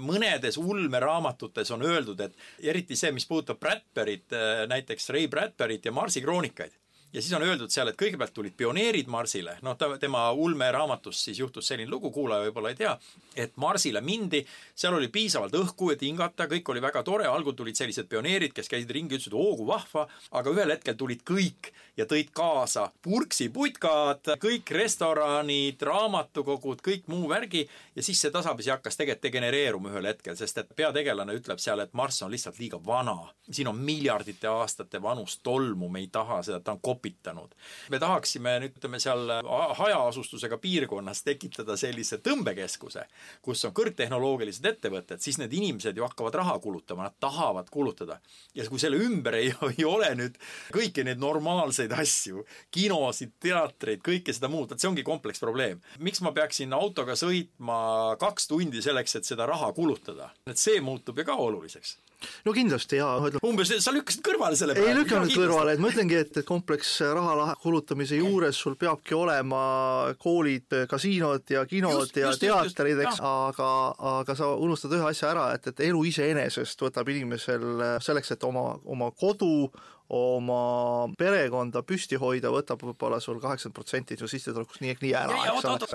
mõnedes 0.05 0.59
ulmeraamatutes 0.61 1.75
on 1.77 1.85
öeldud, 1.87 2.21
et 2.25 2.71
eriti 2.73 2.97
see, 2.99 3.13
mis 3.15 3.29
puudutab 3.29 3.61
Bradburyt, 3.61 4.33
äh, 4.33 4.65
näiteks 4.71 5.11
Ray 5.15 5.29
Bradburyt 5.29 5.85
ja 5.85 5.93
Marsi 5.93 6.23
kroonikaid, 6.25 6.75
ja 7.15 7.23
siis 7.23 7.35
on 7.37 7.45
öeldud 7.47 7.71
seal, 7.71 7.89
et 7.91 7.99
kõigepealt 7.99 8.35
tulid 8.35 8.57
pioneerid 8.59 9.11
Marsile, 9.13 9.59
noh, 9.63 9.77
ta, 9.79 9.93
tema 10.03 10.27
ulmeraamatus 10.33 11.21
siis 11.29 11.39
juhtus 11.39 11.69
selline 11.71 11.91
lugu, 11.91 12.11
kuulaja 12.15 12.49
võib-olla 12.49 12.73
ei 12.75 12.81
tea, 12.81 12.95
et 13.39 13.55
Marsile 13.61 14.03
mindi, 14.05 14.43
seal 14.75 14.97
oli 14.99 15.09
piisavalt 15.15 15.55
õhku, 15.59 15.93
et 15.95 16.03
hingata, 16.03 16.49
kõik 16.51 16.73
oli 16.75 16.83
väga 16.83 17.05
tore, 17.07 17.29
algul 17.31 17.55
tulid 17.55 17.79
sellised 17.79 18.11
pioneerid, 18.11 18.57
kes 18.57 18.71
käisid 18.73 18.91
ringi, 18.97 19.21
ütlesid, 19.21 19.37
oo 19.39 19.55
kui 19.61 19.69
vahva, 19.69 20.09
aga 20.35 20.57
ühel 20.57 20.75
hetkel 20.75 20.99
tulid 20.99 21.23
kõik 21.29 21.71
ja 21.97 22.07
tõid 22.11 22.31
kaasa 22.35 22.89
purksiputkad, 23.03 24.35
kõik 24.43 24.71
restoranid, 24.75 25.83
raamatukogud, 25.83 26.83
kõik 26.85 27.09
muu 27.13 27.29
värgi 27.31 27.65
ja 27.97 28.03
siis 28.03 28.21
see 28.21 28.33
tasapisi 28.35 28.73
hakkas 28.73 28.99
tegelikult 28.99 29.25
degenereeruma 29.25 29.91
ühel 29.93 30.09
hetkel, 30.11 30.37
sest 30.37 30.59
et 30.61 30.73
peategelane 30.77 31.35
ütleb 31.39 31.61
seal, 31.63 31.81
et 31.85 31.95
Marss 31.95 32.23
on 32.27 32.33
lihtsalt 32.33 32.59
liiga 32.59 32.81
vana. 32.87 33.17
siin 33.51 33.69
on 33.69 33.77
miljardite 33.77 34.49
aastate 34.49 35.03
vanust 35.03 35.41
tolmu, 35.43 35.89
me 35.89 36.01
ei 36.01 36.09
taha 36.13 36.43
seda, 36.43 36.61
ta 36.61 36.73
on 36.73 36.81
kopitanud. 36.81 37.55
me 37.91 37.99
tahaksime 37.99 38.59
ütleme 38.69 38.99
seal 38.99 39.31
hajaasustusega 39.79 40.59
piirkonnas 40.59 41.23
tekitada 41.23 41.77
sellise 41.77 42.19
tõmbekeskuse, 42.19 43.05
kus 43.43 43.65
on 43.65 43.73
kõrgtehnoloogilised 43.73 44.67
ettevõtted, 44.67 45.21
siis 45.21 45.39
need 45.39 45.53
inimesed 45.53 45.97
ju 45.97 46.03
hakkavad 46.03 46.35
raha 46.35 46.59
kulutama, 46.59 47.03
nad 47.03 47.15
tahavad 47.21 47.71
kulutada. 47.71 48.21
ja 48.55 48.69
kui 48.69 48.79
selle 48.79 48.97
ümber 48.97 49.35
ei, 49.35 49.55
ei 49.79 49.85
ole 49.85 50.15
nüüd 50.15 50.39
kõiki 50.75 51.05
neid 51.05 51.19
normaalseid 51.19 51.84
väikseid 51.85 51.93
asju, 52.01 52.45
kinosid, 52.75 53.35
teatreid, 53.43 54.03
kõike 54.05 54.35
seda 54.35 54.49
muud, 54.49 54.73
et 54.73 54.81
see 54.81 54.89
ongi 54.89 55.05
kompleksprobleem. 55.05 55.81
miks 56.01 56.21
ma 56.21 56.33
peaksin 56.33 56.73
autoga 56.73 57.15
sõitma 57.15 58.17
kaks 58.19 58.49
tundi 58.49 58.83
selleks, 58.83 59.17
et 59.17 59.25
seda 59.25 59.47
raha 59.47 59.73
kulutada? 59.73 60.33
et 60.47 60.59
see 60.59 60.81
muutub 60.81 61.19
ju 61.19 61.25
ka 61.25 61.35
oluliseks. 61.35 61.99
No 62.47 62.55
kindlasti 62.57 62.97
jaa, 62.97 63.19
ma 63.21 63.29
ütlen 63.29 63.43
umbes, 63.45 63.71
sa 63.85 63.93
lükkasid 63.93 64.23
kõrvale 64.25 64.57
selle 64.57 64.73
ei 64.81 64.95
lükanud 64.97 65.29
kõrvale, 65.35 65.75
et 65.75 65.83
ma 65.83 65.91
ütlengi, 65.91 66.17
et, 66.17 66.37
et 66.41 66.47
kompleks 66.49 67.03
raha 67.05 67.53
kulutamise 67.61 68.17
juures 68.17 68.57
sul 68.57 68.79
peabki 68.81 69.13
olema 69.19 70.15
koolid, 70.23 70.73
kasiinod 70.89 71.53
ja 71.53 71.67
kinod 71.69 72.07
just, 72.07 72.17
ja 72.17 72.31
just, 72.31 72.41
teatrid, 72.41 73.03
eks, 73.05 73.21
aga, 73.21 73.69
aga 74.15 74.37
sa 74.39 74.55
unustad 74.57 74.95
ühe 74.97 75.05
asja 75.11 75.35
ära, 75.35 75.51
et, 75.59 75.69
et 75.69 75.85
elu 75.91 76.01
iseenesest 76.09 76.87
võtab 76.87 77.13
inimesel 77.13 78.01
selleks, 78.05 78.33
et 78.33 78.49
oma, 78.49 78.71
oma 78.89 79.11
kodu, 79.13 79.69
oma 80.13 81.09
perekonda 81.19 81.81
püsti 81.87 82.19
hoida, 82.21 82.51
võtab 82.53 82.83
võib-olla 82.85 83.21
sul 83.25 83.41
kaheksakümmend 83.41 83.77
protsenti 83.79 84.19
su 84.21 84.29
sissetulekust 84.29 84.83
nii 84.85 84.93
ehk 84.93 85.03
nii 85.05 85.15
ära. 85.17 85.39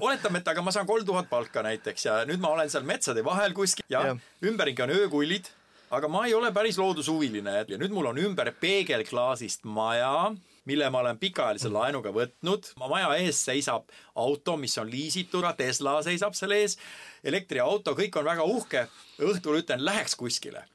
oletame, 0.01 0.41
et 0.41 0.49
aga 0.49 0.63
ma 0.65 0.73
saan 0.73 0.89
kolm 0.89 1.05
tuhat 1.05 1.29
palka 1.29 1.61
näiteks 1.65 2.05
ja 2.05 2.19
nüüd 2.29 2.41
ma 2.41 2.55
olen 2.55 2.69
seal 2.69 2.87
metsade 2.89 3.23
vahel 3.25 3.53
kuskil 3.53 3.85
ja, 3.89 4.07
ja. 4.09 4.15
ümberringi 4.49 4.85
on 4.85 4.95
öökullid, 4.97 5.51
aga 5.93 6.09
ma 6.09 6.25
ei 6.25 6.33
ole 6.33 6.49
päris 6.55 6.79
loodushuviline 6.81 7.65
ja 7.69 7.77
nüüd 7.77 7.93
mul 7.93 8.09
on 8.09 8.17
ümber 8.17 8.49
peegelklaasist 8.59 9.69
maja, 9.69 10.31
mille 10.65 10.89
ma 10.89 11.03
olen 11.03 11.21
pikaajalise 11.21 11.69
laenuga 11.69 12.09
võtnud, 12.13 12.73
maja 12.81 13.13
ees 13.21 13.43
seisab 13.45 13.93
auto, 14.17 14.57
mis 14.57 14.77
on 14.81 14.89
liisitud, 14.89 15.45
Tesla 15.57 15.99
seisab 16.05 16.33
selle 16.37 16.63
ees, 16.63 16.79
elektriauto, 17.23 17.93
kõik 17.97 18.17
on 18.17 18.25
väga 18.25 18.49
uhke, 18.57 18.85
õhtul 19.21 19.61
ütlen, 19.61 19.85
läheks 19.85 20.17
kuskile 20.17 20.65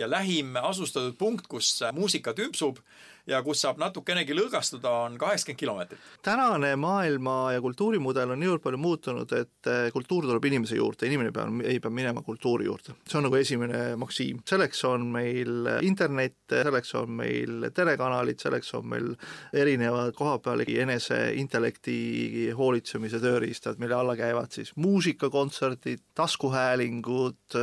ja 0.00 0.08
lähim 0.10 0.56
asustatud 0.56 1.16
punkt, 1.20 1.48
kus 1.50 1.74
muusika 1.96 2.34
tümpsub 2.36 2.80
ja 3.26 3.40
kus 3.44 3.60
saab 3.64 3.80
natukenegi 3.80 4.34
lõõgastuda, 4.36 4.92
on 5.06 5.18
kaheksakümmend 5.20 5.60
kilomeetrit. 5.60 6.00
tänane 6.22 6.74
maailma 6.76 7.52
ja 7.54 7.60
kultuurimudel 7.60 8.34
on 8.34 8.40
niivõrd 8.40 8.62
palju 8.64 8.80
muutunud, 8.80 9.32
et 9.36 9.70
eh, 9.70 9.90
kultuur 9.92 10.26
tuleb 10.26 10.44
inimese 10.50 10.78
juurde, 10.78 11.06
inimene 11.06 11.32
peab, 11.34 11.60
ei 11.64 11.80
pea 11.80 11.90
minema 11.90 12.22
kultuuri 12.22 12.66
juurde. 12.68 12.94
see 13.08 13.18
on 13.18 13.26
nagu 13.28 13.36
esimene 13.36 13.96
maksiim. 14.00 14.42
selleks 14.48 14.84
on 14.84 15.06
meil 15.12 15.68
internet, 15.82 16.36
selleks 16.50 16.94
on 16.94 17.10
meil 17.20 17.70
telekanalid, 17.74 18.40
selleks 18.40 18.74
on 18.74 18.86
meil 18.86 19.14
erinevad 19.52 20.14
kohapeal 20.14 20.64
enese 20.66 21.32
intellekti 21.34 22.50
hoolitsemise 22.56 23.20
tööriistad, 23.20 23.78
mille 23.78 23.94
alla 23.94 24.16
käivad 24.16 24.52
siis 24.52 24.72
muusikakontserdid, 24.76 26.02
taskuhäälingud, 26.14 27.56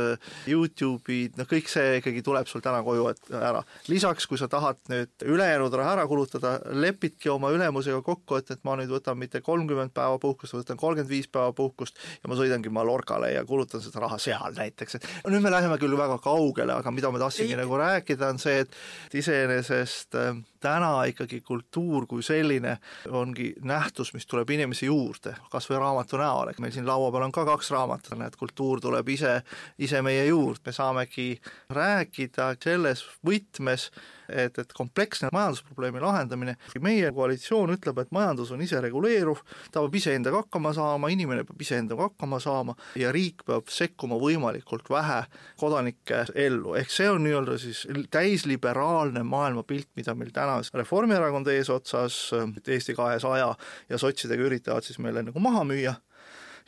Youtube'id, 0.48 1.36
noh 1.38 1.48
kõik 1.48 1.68
see 1.70 1.98
ikkagi 2.00 2.22
tuleb 2.26 2.48
sul 2.50 2.62
täna 2.64 2.82
koju 2.82 3.08
ära. 3.32 3.62
lisaks, 3.88 4.26
kui 4.26 4.38
sa 4.38 4.48
tahad 4.48 4.80
nüüd 4.90 5.26
üle 5.26 5.47
ülejäänud 5.48 5.74
raha 5.74 5.92
ära 5.96 6.06
kulutada, 6.06 6.58
lepidki 6.76 7.30
oma 7.32 7.50
ülemusega 7.54 8.02
kokku, 8.04 8.36
et, 8.38 8.50
et 8.52 8.60
ma 8.66 8.74
nüüd 8.76 8.90
võtan 8.92 9.16
mitte 9.18 9.40
kolmkümmend 9.44 9.94
päeva 9.96 10.18
puhkust, 10.20 10.54
võtan 10.56 10.76
kolmkümmend 10.80 11.10
viis 11.10 11.28
päeva 11.32 11.52
puhkust 11.56 11.96
ja 12.22 12.28
ma 12.28 12.36
sõidangi 12.36 12.72
Mallorcale 12.72 13.32
ja 13.32 13.44
kulutan 13.48 13.82
seda 13.84 14.02
raha 14.04 14.18
seal 14.20 14.56
näiteks, 14.58 14.98
et 14.98 15.08
nüüd 15.28 15.44
me 15.44 15.52
läheme 15.52 15.78
küll 15.80 15.96
väga 15.98 16.18
kaugele, 16.22 16.76
aga 16.76 16.92
mida 16.92 17.12
ma 17.12 17.22
tahtsingi 17.22 17.56
nagu 17.58 17.80
rääkida, 17.80 18.32
on 18.34 18.42
see, 18.42 18.60
et 18.66 19.16
iseenesest 19.22 20.18
äh, 20.20 20.36
täna 20.60 21.04
ikkagi 21.10 21.40
kultuur 21.46 22.06
kui 22.06 22.22
selline 22.22 22.76
ongi 23.10 23.52
nähtus, 23.64 24.12
mis 24.14 24.26
tuleb 24.26 24.50
inimese 24.50 24.88
juurde, 24.88 25.34
kas 25.52 25.68
või 25.70 25.80
raamatu 25.82 26.20
näol, 26.20 26.52
et 26.52 26.60
meil 26.62 26.74
siin 26.74 26.86
laua 26.88 27.10
peal 27.14 27.28
on 27.28 27.34
ka 27.34 27.44
kaks 27.48 27.72
raamatut, 27.74 28.16
näed, 28.18 28.36
kultuur 28.38 28.82
tuleb 28.82 29.08
ise, 29.14 29.40
ise 29.78 30.02
meie 30.02 30.26
juurde, 30.28 30.62
me 30.66 30.74
saamegi 30.74 31.30
rääkida 31.74 32.52
selles 32.62 33.04
võtmes, 33.26 33.88
et, 34.28 34.58
et 34.60 34.72
kompleksne 34.76 35.30
majandusprobleemi 35.32 36.00
lahendamine, 36.02 36.56
meie 36.84 37.12
koalitsioon 37.16 37.72
ütleb, 37.76 38.02
et 38.02 38.12
majandus 38.12 38.52
on 38.52 38.62
isereguleeruv, 38.64 39.40
ta 39.72 39.80
peab 39.80 39.96
iseendaga 40.00 40.42
hakkama 40.42 40.74
saama, 40.76 41.10
inimene 41.12 41.44
peab 41.48 41.64
iseendaga 41.64 42.10
hakkama 42.10 42.40
saama 42.42 42.76
ja 42.98 43.12
riik 43.14 43.44
peab 43.48 43.72
sekkuma 43.72 44.18
võimalikult 44.20 44.90
vähe 44.92 45.22
kodanike 45.60 46.24
ellu, 46.34 46.74
ehk 46.78 46.92
see 46.92 47.08
on 47.10 47.24
nii-öelda 47.24 47.58
siis 47.62 47.84
täisliberaalne 48.12 49.22
maailmapilt, 49.24 49.90
mida 49.96 50.14
meil 50.18 50.32
täna 50.34 50.47
Reformierakond 50.74 51.48
eesotsas, 51.52 52.18
Eesti 52.66 52.94
kahesaja 52.96 53.48
ja 53.88 53.98
sotsidega 54.00 54.46
üritavad 54.48 54.86
siis 54.86 55.00
meile 55.02 55.22
nagu 55.26 55.42
maha 55.42 55.64
müüa 55.68 55.94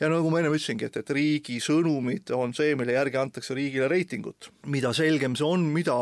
ja 0.00 0.08
nagu 0.08 0.30
ma 0.32 0.40
enne 0.40 0.50
ütlesingi, 0.52 0.88
et, 0.88 0.96
et 1.02 1.12
riigi 1.14 1.58
sõnumid 1.62 2.32
on 2.36 2.54
see, 2.56 2.74
mille 2.78 2.96
järgi 2.96 3.20
antakse 3.20 3.56
riigile 3.56 3.88
reitingut. 3.92 4.50
mida 4.66 4.92
selgem 4.96 5.36
see 5.36 5.46
on, 5.46 5.66
mida 5.74 5.96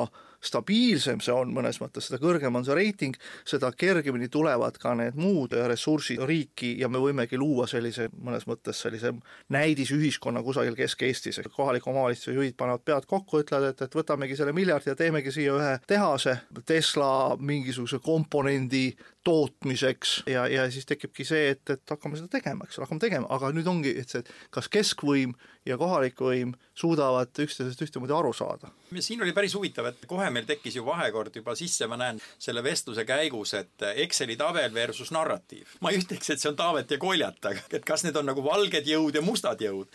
stabiilsem 0.45 1.21
see 1.25 1.35
on 1.35 1.51
mõnes 1.55 1.81
mõttes, 1.83 2.09
seda 2.09 2.21
kõrgem 2.23 2.55
on 2.59 2.67
see 2.67 2.77
reiting, 2.79 3.17
seda 3.49 3.71
kergemini 3.75 4.29
tulevad 4.33 4.79
ka 4.81 4.95
need 4.99 5.19
muud 5.19 5.57
ressursid 5.71 6.23
riiki 6.29 6.75
ja 6.81 6.89
me 6.89 7.01
võimegi 7.03 7.39
luua 7.41 7.67
sellise, 7.71 8.09
mõnes 8.15 8.47
mõttes 8.49 8.83
sellise 8.85 9.13
näidisühiskonna 9.55 10.43
kusagil 10.47 10.79
Kesk-Eestis, 10.79 11.41
et 11.43 11.51
kohaliku 11.55 11.91
omavalitsuse 11.91 12.37
juhid 12.37 12.57
panevad 12.59 12.85
pead 12.87 13.09
kokku, 13.11 13.43
ütlevad, 13.43 13.73
et, 13.73 13.83
et 13.83 13.99
võtamegi 13.99 14.39
selle 14.39 14.55
miljardi 14.57 14.93
ja 14.93 14.97
teemegi 14.99 15.35
siia 15.35 15.57
ühe 15.59 15.75
tehase, 15.91 16.39
Tesla 16.69 17.37
mingisuguse 17.41 17.99
komponendi 18.05 18.93
tootmiseks 19.25 20.23
ja, 20.31 20.47
ja 20.49 20.71
siis 20.71 20.87
tekibki 20.87 21.25
see, 21.27 21.51
et, 21.55 21.63
et 21.71 21.91
hakkame 21.91 22.19
seda 22.19 22.31
tegema, 22.39 22.67
eks 22.67 22.79
ole, 22.79 22.87
hakkame 22.87 23.03
tegema, 23.03 23.29
aga 23.35 23.51
nüüd 23.55 23.69
ongi, 23.71 23.93
et 24.01 24.13
see, 24.13 24.25
kas 24.55 24.71
keskvõim 24.73 25.35
ja 25.69 25.77
kohalik 25.81 26.21
võim 26.23 26.55
suudavad 26.79 27.35
üksteisest 27.43 27.83
ühtemoodi 27.83 28.15
aru 28.15 28.33
saada. 28.33 28.71
siin 29.01 29.23
oli 29.23 29.33
päris 29.33 29.55
huvitav, 29.55 29.91
et 29.91 30.07
kohe 30.09 30.31
meil 30.31 30.47
tekkis 30.47 30.79
ju 30.79 30.85
vahekord 30.87 31.35
juba 31.37 31.55
sisse, 31.59 31.87
ma 31.87 31.99
näen 32.01 32.21
selle 32.39 32.63
vestluse 32.65 33.05
käigus, 33.05 33.55
et 33.59 33.87
Exceli 34.05 34.37
tabel 34.37 34.73
versus 34.75 35.11
narratiiv. 35.13 35.77
ma 35.81 35.91
ei 35.91 35.99
ütleks, 36.01 36.31
et 36.31 36.41
see 36.41 36.51
on 36.51 36.57
Taavet 36.57 36.91
ja 36.91 36.99
Koljat, 36.99 37.41
aga 37.51 37.65
et 37.73 37.85
kas 37.85 38.05
need 38.07 38.17
on 38.17 38.31
nagu 38.31 38.45
valged 38.45 38.87
jõud 38.87 39.19
ja 39.19 39.23
mustad 39.23 39.61
jõud. 39.61 39.91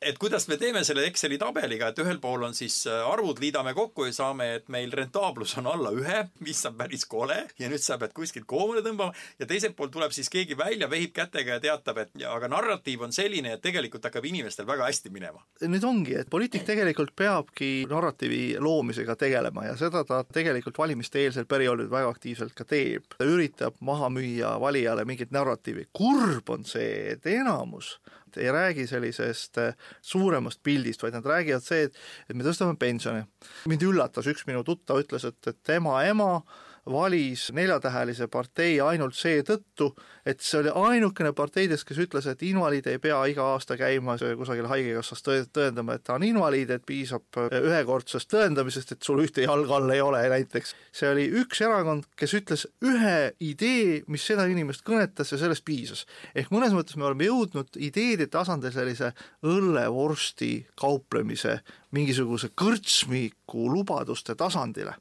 et 0.00 0.18
kuidas 0.18 0.48
me 0.48 0.56
teeme 0.56 0.84
selle 0.84 1.06
Exceli 1.06 1.38
tabeliga, 1.38 1.88
et 1.88 2.02
ühel 2.02 2.20
pool 2.20 2.42
on 2.48 2.54
siis 2.54 2.82
arvud, 2.86 3.40
liidame 3.40 3.74
kokku 3.74 4.10
ja 4.10 4.12
saame, 4.12 4.52
et 4.60 4.68
meil 4.68 4.92
rentaablus 4.92 5.56
on 5.62 5.70
alla 5.72 5.94
ühe, 5.94 6.26
mis 6.40 6.64
on 6.66 6.76
päris 6.76 7.06
kole 7.06 7.38
ja 7.58 7.70
nüüd 7.70 7.82
sa 7.82 7.98
pead 7.98 8.12
kuskilt 8.16 8.46
koomale 8.66 8.84
tõmbama 8.84 9.14
ja 9.40 9.48
teiselt 9.48 9.76
poolt 9.78 9.94
tuleb 9.94 10.14
siis 10.14 10.30
keegi 10.32 10.56
välja, 10.58 10.88
vehib 10.90 11.14
kätega 11.16 11.56
ja 11.56 11.62
teatab, 11.62 12.02
et 12.02 12.10
ja, 12.20 12.32
aga 12.34 12.50
narratiiv 12.50 13.06
on 13.06 13.14
selline, 13.14 13.54
et 13.56 13.62
tegelikult 13.64 14.04
hakkab 14.08 14.26
inimestel 14.26 14.66
väga 14.68 14.88
hästi 14.90 15.12
minema. 15.14 15.44
nüüd 15.62 15.86
ongi, 15.86 16.16
et 16.20 16.30
poliitik 16.30 16.66
tegelikult 16.68 17.14
peabki 17.16 17.86
narratiivi 17.90 18.58
loomisega 18.62 19.16
tegelema 19.16 19.66
ja 19.68 19.76
seda 19.80 20.04
ta 20.08 20.22
tegelikult 20.24 20.78
valimiste-eelsel 20.78 21.48
perioodil 21.48 21.90
väga 21.90 22.10
aktiivselt 22.12 22.54
ka 22.56 22.66
teeb. 22.68 23.06
ta 23.16 23.24
üritab 23.24 23.78
maha 23.80 24.10
müüa 24.12 24.56
valijale 24.60 25.04
mingit 25.04 25.30
narratiivi. 25.30 25.88
kurb 25.92 26.50
on 26.50 26.64
see, 26.64 27.12
et 27.16 27.26
enamus 27.26 27.96
ei 28.36 28.52
räägi 28.52 28.86
sellisest 28.86 29.58
suuremast 30.02 30.60
pildist, 30.62 31.02
vaid 31.02 31.14
nad 31.16 31.24
räägivad 31.24 31.64
see, 31.64 31.86
et, 31.88 31.94
et 32.28 32.36
me 32.36 32.44
tõstame 32.44 32.76
pensione. 32.76 33.24
mind 33.66 33.82
üllatas, 33.86 34.28
üks 34.28 34.44
minu 34.46 34.60
tuttav 34.64 35.00
ütles, 35.00 35.24
et, 35.24 35.38
et 35.46 35.58
tema 35.64 36.02
ema 36.04 36.42
valis 36.86 37.48
neljatähelise 37.52 38.28
partei 38.30 38.80
ainult 38.80 39.14
seetõttu, 39.18 39.90
et 40.26 40.40
see 40.42 40.60
oli 40.60 40.72
ainukene 40.74 41.32
parteidest, 41.36 41.86
kes 41.88 41.98
ütles, 42.04 42.26
et 42.30 42.42
invaliid 42.46 42.86
ei 42.90 43.00
pea 43.02 43.18
iga 43.30 43.46
aasta 43.54 43.76
käima 43.78 44.16
kusagil 44.38 44.68
haigekassas 44.70 45.24
tõendama, 45.26 45.96
et 45.96 46.04
ta 46.06 46.14
on 46.14 46.26
invaliid, 46.26 46.70
et 46.70 46.86
piisab 46.86 47.40
ühekordsest 47.46 48.30
tõendamisest, 48.32 48.94
et 48.94 49.06
sul 49.06 49.22
ühte 49.24 49.46
jalga 49.46 49.78
all 49.80 49.94
ei 49.94 50.02
ole 50.02 50.22
näiteks. 50.30 50.74
see 50.92 51.10
oli 51.10 51.26
üks 51.42 51.60
erakond, 51.62 52.06
kes 52.16 52.34
ütles 52.38 52.66
ühe 52.84 53.32
idee, 53.40 54.02
mis 54.06 54.26
seda 54.26 54.46
inimest 54.46 54.84
kõnetas 54.86 55.32
ja 55.32 55.38
sellest 55.38 55.64
piisas. 55.64 56.06
ehk 56.34 56.50
mõnes 56.54 56.74
mõttes 56.76 56.96
me 56.96 57.04
oleme 57.04 57.26
jõudnud 57.26 57.76
ideede 57.76 58.26
tasandil 58.26 58.72
sellise 58.72 59.12
õllevorsti 59.42 60.66
kauplemise 60.78 61.60
mingisuguse 61.94 62.50
kõrtsmiku 62.54 63.68
lubaduste 63.70 64.34
tasandile. 64.34 64.96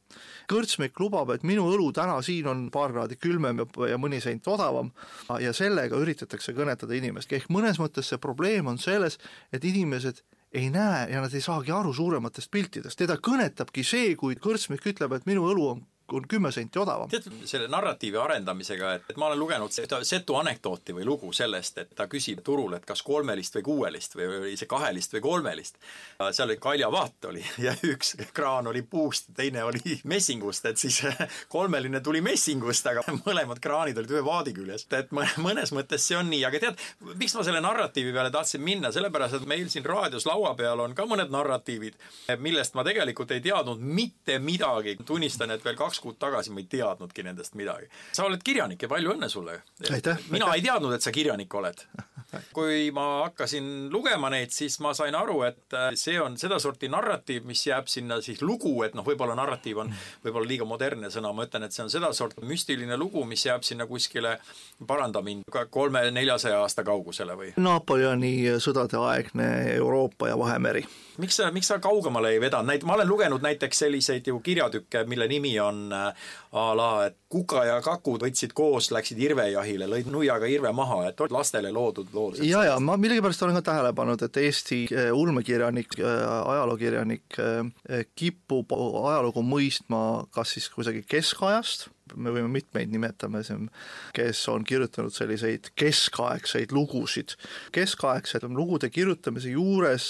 kõrtsmik 0.52 1.00
lubab, 1.00 1.32
et 1.34 1.43
minu 1.43 1.65
õlu 1.74 1.91
täna 1.93 2.19
siin 2.21 2.48
on 2.48 2.69
paar 2.71 2.91
kraadi 2.93 3.17
külmem 3.17 3.63
ja, 3.63 3.65
ja 3.89 3.98
mõni 3.98 4.21
sent 4.21 4.48
odavam 4.48 4.91
ja 5.41 5.54
sellega 5.54 5.98
üritatakse 5.98 6.54
kõnetada 6.54 6.93
inimest, 6.93 7.34
ehk 7.34 7.50
mõnes 7.50 7.80
mõttes 7.82 8.10
see 8.10 8.21
probleem 8.21 8.67
on 8.67 8.78
selles, 8.78 9.17
et 9.52 9.65
inimesed 9.65 10.21
ei 10.56 10.69
näe 10.69 11.10
ja 11.12 11.21
nad 11.21 11.34
ei 11.34 11.41
saagi 11.41 11.74
aru 11.74 11.93
suurematest 11.93 12.52
piltidest, 12.52 12.98
teda 13.00 13.17
kõnetabki 13.17 13.84
see, 13.84 14.15
kui 14.15 14.38
kõrtsmik 14.39 14.86
ütleb, 14.86 15.17
et 15.17 15.26
minu 15.26 15.50
õlu 15.50 15.67
on 15.74 15.84
on 16.12 16.28
kümme 16.28 16.52
senti 16.52 16.80
odavam. 16.80 17.10
tead, 17.10 17.26
selle 17.46 17.68
narratiivi 17.68 18.18
arendamisega, 18.18 18.94
et, 18.94 19.10
et 19.10 19.18
ma 19.18 19.30
olen 19.30 19.39
lugenud 19.39 19.74
seda 19.74 20.02
setu 20.06 20.36
anekdooti 20.38 20.94
või 20.94 21.06
lugu 21.08 21.32
sellest, 21.34 21.78
et 21.82 21.96
ta 21.98 22.08
küsib 22.12 22.44
turul, 22.46 22.76
et 22.78 22.86
kas 22.86 23.02
kolmelist 23.06 23.58
või 23.58 23.65
kuuelist 23.70 24.18
või 24.18 24.28
oli 24.38 24.58
see 24.60 24.70
kahelist 24.70 25.15
või 25.18 25.24
kolmelist. 25.26 25.80
seal 26.32 26.50
oli 26.50 26.58
kaljavaat 26.62 27.30
oli 27.32 27.44
ja 27.65 27.74
üks 27.89 28.15
kraan 28.34 28.68
oli 28.68 28.82
puust, 28.82 29.32
teine 29.36 29.63
oli 29.63 30.00
messingust, 30.04 30.65
et 30.70 30.78
siis 30.78 31.02
kolmeline 31.56 32.02
tuli 32.06 32.22
messingust, 32.22 32.88
aga 32.91 33.04
mõlemad 33.26 33.62
kraanid 33.63 33.98
olid 33.98 34.15
ühe 34.15 34.24
vaadi 34.26 34.54
küljes. 34.54 34.88
et 34.91 35.12
mõnes 35.12 35.74
mõttes 35.74 36.06
see 36.06 36.18
on 36.18 36.30
nii, 36.30 36.44
aga 36.46 36.62
tead, 36.62 36.86
miks 37.15 37.36
ma 37.36 37.48
selle 37.48 37.62
narratiivi 37.65 38.13
peale 38.13 38.32
tahtsin 38.32 38.62
minna, 38.62 38.91
sellepärast 38.94 39.39
et 39.39 39.50
meil 39.50 39.70
siin 39.74 39.86
raadios 39.86 40.26
laua 40.30 40.54
peal 40.56 40.80
on 40.86 40.94
ka 40.96 41.08
mõned 41.10 41.34
narratiivid, 41.34 41.98
millest 42.39 42.78
ma 42.78 42.86
tegelikult 42.86 43.32
ei 43.32 43.41
teadnud 43.41 43.82
mitte 43.82 44.38
midagi. 44.39 44.98
tunnistan, 45.06 45.52
et 45.52 45.65
veel 45.65 45.76
kaks 45.76 45.94
kaks 45.95 46.03
kuud 46.03 46.17
tagasi 46.19 46.51
ma 46.51 46.60
ei 46.60 46.67
teadnudki 46.69 47.23
nendest 47.23 47.55
midagi. 47.55 47.88
sa 48.12 48.25
oled 48.25 48.41
kirjanik 48.43 48.81
ja 48.81 48.89
palju 48.89 49.13
õnne 49.15 49.29
sulle! 49.29 49.62
mina 50.29 50.53
ei 50.53 50.62
teadnud, 50.62 50.93
et 50.93 51.01
sa 51.01 51.12
kirjanik 51.12 51.53
oled. 51.53 51.86
kui 52.53 52.91
ma 52.91 53.23
hakkasin 53.23 53.89
lugema 53.91 54.29
neid, 54.29 54.51
siis 54.51 54.79
ma 54.84 54.93
sain 54.93 55.15
aru, 55.15 55.41
et 55.47 55.73
äh, 55.73 55.93
see 55.95 56.19
on 56.19 56.36
sedasorti 56.38 56.89
narratiiv, 56.91 57.45
mis 57.45 57.62
jääb 57.67 57.88
sinna 57.88 58.19
siis 58.21 58.41
lugu, 58.41 58.73
et 58.84 58.95
noh, 58.95 59.05
võib-olla 59.05 59.38
narratiiv 59.38 59.79
on 59.86 59.93
võib-olla 60.25 60.49
liiga 60.49 60.67
modernne 60.67 61.12
sõna, 61.13 61.31
ma 61.34 61.45
ütlen, 61.47 61.63
et 61.63 61.75
see 61.75 61.86
on 61.86 61.93
sedasorti 61.93 62.43
müstiline 62.43 62.97
lugu, 62.99 63.23
mis 63.25 63.45
jääb 63.45 63.63
sinna 63.63 63.88
kuskile, 63.88 64.38
paranda 64.88 65.21
mind, 65.23 65.47
kolme-neljasaja 65.69 66.60
aasta 66.65 66.84
kaugusele 66.84 67.39
või? 67.39 67.53
Napoleoni 67.62 68.36
sõdade 68.60 68.99
aegne 68.99 69.49
Euroopa 69.77 70.34
ja 70.34 70.39
Vahemeri 70.39 70.84
miks 71.17 71.38
sa, 71.39 71.51
miks 71.51 71.69
sa 71.71 71.79
kaugemale 71.79 72.34
ei 72.36 72.41
vedanud, 72.41 72.67
näit-, 72.69 72.84
ma 72.88 72.95
olen 72.97 73.08
lugenud 73.08 73.43
näiteks 73.43 73.79
selliseid 73.86 74.27
ju 74.27 74.39
kirjatükke, 74.43 75.05
mille 75.10 75.27
nimi 75.31 75.53
on 75.60 75.85
äh, 75.93 76.28
a 76.52 76.65
la, 76.78 76.89
et 77.08 77.17
Kuka 77.30 77.65
ja 77.67 77.80
Kakud 77.84 78.24
võtsid 78.24 78.54
koos, 78.56 78.91
läksid 78.95 79.19
irvejahile, 79.19 79.88
lõid 79.91 80.08
nuiaga 80.12 80.48
irve 80.48 80.71
maha, 80.76 81.02
et 81.10 81.19
lastele 81.34 81.71
loodud 81.76 82.13
lood. 82.15 82.39
ja, 82.45 82.63
ja 82.69 82.78
ma 82.80 82.98
millegipärast 83.02 83.43
olen 83.43 83.60
ka 83.60 83.65
tähele 83.71 83.93
pannud, 83.98 84.21
et 84.26 84.38
Eesti 84.38 84.86
äh, 84.91 85.10
ulmekirjanik, 85.13 86.00
äh, 86.00 86.21
ajalookirjanik 86.56 87.39
kipub 88.15 88.71
ajalugu 88.76 89.43
mõistma 89.45 90.26
kas 90.34 90.56
siis 90.56 90.69
kuidagi 90.74 91.04
keskajast 91.08 91.89
me 92.15 92.34
võime 92.34 92.49
mitmeid 92.51 92.91
nimetame 92.91 93.43
siin, 93.43 93.69
kes 94.15 94.43
on 94.51 94.63
kirjutanud 94.63 95.13
selliseid 95.13 95.71
keskaegseid 95.75 96.71
lugusid. 96.75 97.36
keskaegsete 97.71 98.47
lugude 98.47 98.89
kirjutamise 98.89 99.49
juures 99.49 100.08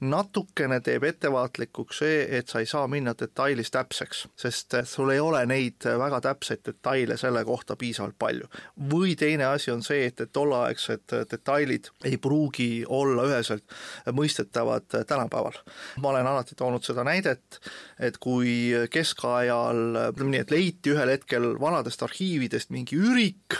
natukene 0.00 0.80
teeb 0.80 1.04
ettevaatlikuks 1.08 2.02
see, 2.02 2.26
et 2.38 2.48
sa 2.48 2.60
ei 2.60 2.66
saa 2.66 2.86
minna 2.90 3.14
detailis 3.18 3.70
täpseks, 3.70 4.26
sest 4.36 4.76
sul 4.88 5.10
ei 5.10 5.20
ole 5.20 5.44
neid 5.46 5.86
väga 5.98 6.20
täpseid 6.28 6.62
detaile 6.66 7.16
selle 7.16 7.44
kohta 7.44 7.76
piisavalt 7.76 8.18
palju. 8.18 8.48
või 8.92 9.16
teine 9.16 9.44
asi 9.44 9.70
on 9.70 9.82
see, 9.82 10.06
et, 10.06 10.20
et 10.20 10.32
tolleaegsed 10.32 11.16
detailid 11.30 11.90
ei 12.04 12.16
pruugi 12.16 12.84
olla 12.88 13.26
üheselt 13.30 13.64
mõistetavad 14.12 14.88
tänapäeval. 15.06 15.58
ma 16.00 16.08
olen 16.08 16.26
alati 16.26 16.54
toonud 16.54 16.84
seda 16.84 17.04
näidet, 17.04 17.60
et 17.98 18.18
kui 18.18 18.72
keskajal, 18.90 20.12
nii, 20.18 20.40
et 20.40 20.50
leiti 20.50 20.92
ühel 20.92 21.08
hetkel 21.14 21.31
hetkel 21.32 21.56
vanadest 21.60 22.02
arhiividest 22.04 22.70
mingi 22.70 22.98
ürik 23.00 23.56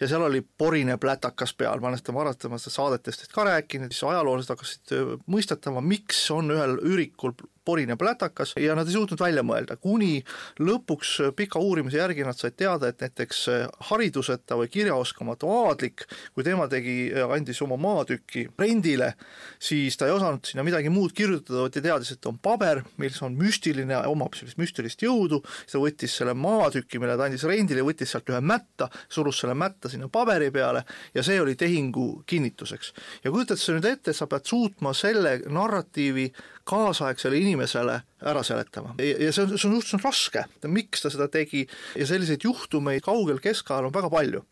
ja 0.00 0.08
seal 0.08 0.22
oli 0.26 0.42
porine 0.42 0.96
plätakas 0.98 1.54
peal, 1.58 1.80
ma 1.80 1.90
olen 1.90 2.00
seda 2.00 2.14
varasematest 2.14 2.76
saadetest 2.76 3.32
ka 3.34 3.44
rääkinud, 3.46 3.92
siis 3.92 4.06
ajaloolased 4.06 4.52
hakkasid 4.54 4.94
mõistatama, 5.26 5.82
miks 5.82 6.22
on 6.34 6.54
ühel 6.54 6.78
ürikul 6.82 7.34
porine 7.66 7.96
plätakas 7.98 8.54
ja 8.60 8.76
nad 8.78 8.88
ei 8.88 8.94
suutnud 8.94 9.20
välja 9.20 9.42
mõelda, 9.46 9.76
kuni 9.82 10.20
lõpuks 10.62 11.32
pika 11.36 11.60
uurimise 11.62 11.98
järgi 11.98 12.24
nad 12.26 12.38
said 12.38 12.56
teada, 12.56 12.90
et 12.90 13.02
näiteks 13.02 13.42
hariduseta 13.90 14.58
või 14.60 14.70
kirjaoskamatu 14.72 15.50
aadlik, 15.50 16.06
kui 16.34 16.46
tema 16.46 16.68
tegi, 16.70 17.10
andis 17.26 17.60
oma 17.66 17.78
maatüki 17.80 18.46
rendile, 18.58 19.12
siis 19.58 19.98
ta 19.98 20.08
ei 20.08 20.14
osanud 20.14 20.46
sinna 20.46 20.64
midagi 20.66 20.92
muud 20.92 21.14
kirjutada, 21.16 21.64
vaid 21.64 21.76
ta 21.76 21.82
teadis, 21.84 22.14
et 22.14 22.30
on 22.30 22.38
paber, 22.42 22.82
mis 23.02 23.18
on 23.26 23.36
müstiline, 23.38 23.98
omab 24.10 24.36
sellist 24.38 24.60
müstilist 24.60 25.02
jõudu, 25.02 25.42
siis 25.62 25.76
ta 25.76 25.82
võttis 25.82 26.16
selle 26.20 26.36
maatüki, 26.38 27.00
mille 27.02 27.16
ta 27.18 27.26
andis 27.28 27.46
rendile, 27.48 27.84
võttis 27.86 28.14
sealt 28.14 28.30
ühe 28.32 28.40
mätta, 28.44 28.90
surus 29.12 29.42
selle 29.42 29.56
mätta 29.58 29.90
sinna 29.92 30.08
paberi 30.12 30.52
peale 30.54 30.84
ja 31.14 31.24
see 31.26 31.40
oli 31.40 31.56
tehingu 31.58 32.22
kinnituseks. 32.26 32.92
ja 33.24 33.30
kujutad 33.30 33.60
sa 33.60 33.74
nüüd 33.76 33.88
ette, 33.90 34.12
sa 34.12 34.28
pead 34.30 34.46
suutma 34.46 34.94
selle 34.94 35.38
narratiivi 35.46 36.30
kaasaegsele 36.66 37.38
inimesele 37.38 38.00
ära 38.26 38.42
seletama 38.46 38.94
ja 38.98 39.30
see 39.32 39.44
on, 39.44 39.54
see 39.54 39.68
on 39.68 39.76
suhteliselt 39.76 40.04
raske, 40.04 40.44
miks 40.72 41.04
ta 41.04 41.12
seda 41.12 41.28
tegi 41.32 41.64
ja 41.96 42.08
selliseid 42.08 42.44
juhtumeid 42.44 43.04
kaugel 43.06 43.40
keskajal 43.42 43.88
on 43.88 43.94
väga 43.94 44.10
palju. 44.10 44.42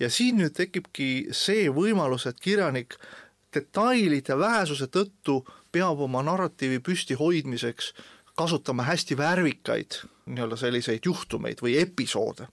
ja 0.00 0.10
siin 0.10 0.40
nüüd 0.42 0.56
tekibki 0.56 1.10
see 1.32 1.68
võimalus, 1.72 2.28
et 2.28 2.40
kirjanik 2.40 2.98
detailide 3.54 4.38
vähesuse 4.38 4.88
tõttu 4.92 5.42
peab 5.72 6.00
oma 6.04 6.22
narratiivi 6.24 6.80
püsti 6.84 7.16
hoidmiseks 7.16 7.92
kasutama 8.36 8.86
hästi 8.88 9.16
värvikaid 9.16 10.02
nii-öelda 10.32 10.56
selliseid 10.56 11.04
juhtumeid 11.04 11.60
või 11.64 11.76
episoode. 11.80 12.48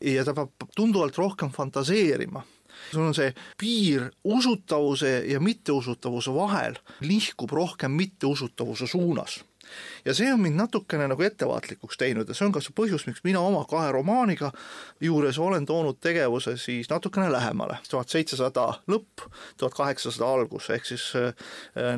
ja 0.00 0.24
ta 0.24 0.34
peab 0.34 0.68
tunduvalt 0.76 1.16
rohkem 1.18 1.50
fantaseerima 1.52 2.44
sul 2.92 3.06
on 3.06 3.14
see 3.14 3.34
piir 3.58 4.10
usutavuse 4.24 5.12
ja 5.28 5.40
mitteusutavuse 5.40 6.34
vahel 6.34 6.80
nihkub 7.00 7.50
rohkem 7.50 7.90
mitteusutavuse 7.90 8.86
suunas. 8.86 9.40
Ja 10.04 10.14
see 10.14 10.32
on 10.32 10.40
mind 10.40 10.56
natukene 10.58 11.06
nagu 11.10 11.22
ettevaatlikuks 11.22 11.98
teinud 12.00 12.28
ja 12.28 12.34
see 12.34 12.46
on 12.46 12.54
ka 12.54 12.62
see 12.64 12.74
põhjus, 12.76 13.04
miks 13.08 13.22
mina 13.26 13.42
oma 13.44 13.62
kahe 13.70 13.92
romaaniga 13.94 14.50
juures 15.04 15.38
olen 15.38 15.66
toonud 15.68 16.00
tegevuse 16.02 16.56
siis 16.60 16.90
natukene 16.90 17.30
lähemale, 17.32 17.78
tuhat 17.90 18.12
seitsesada 18.12 18.66
lõpp, 18.90 19.26
tuhat 19.60 19.76
kaheksasada 19.76 20.30
algus, 20.34 20.70
ehk 20.74 20.88
siis 20.88 21.06
äh, 21.20 21.34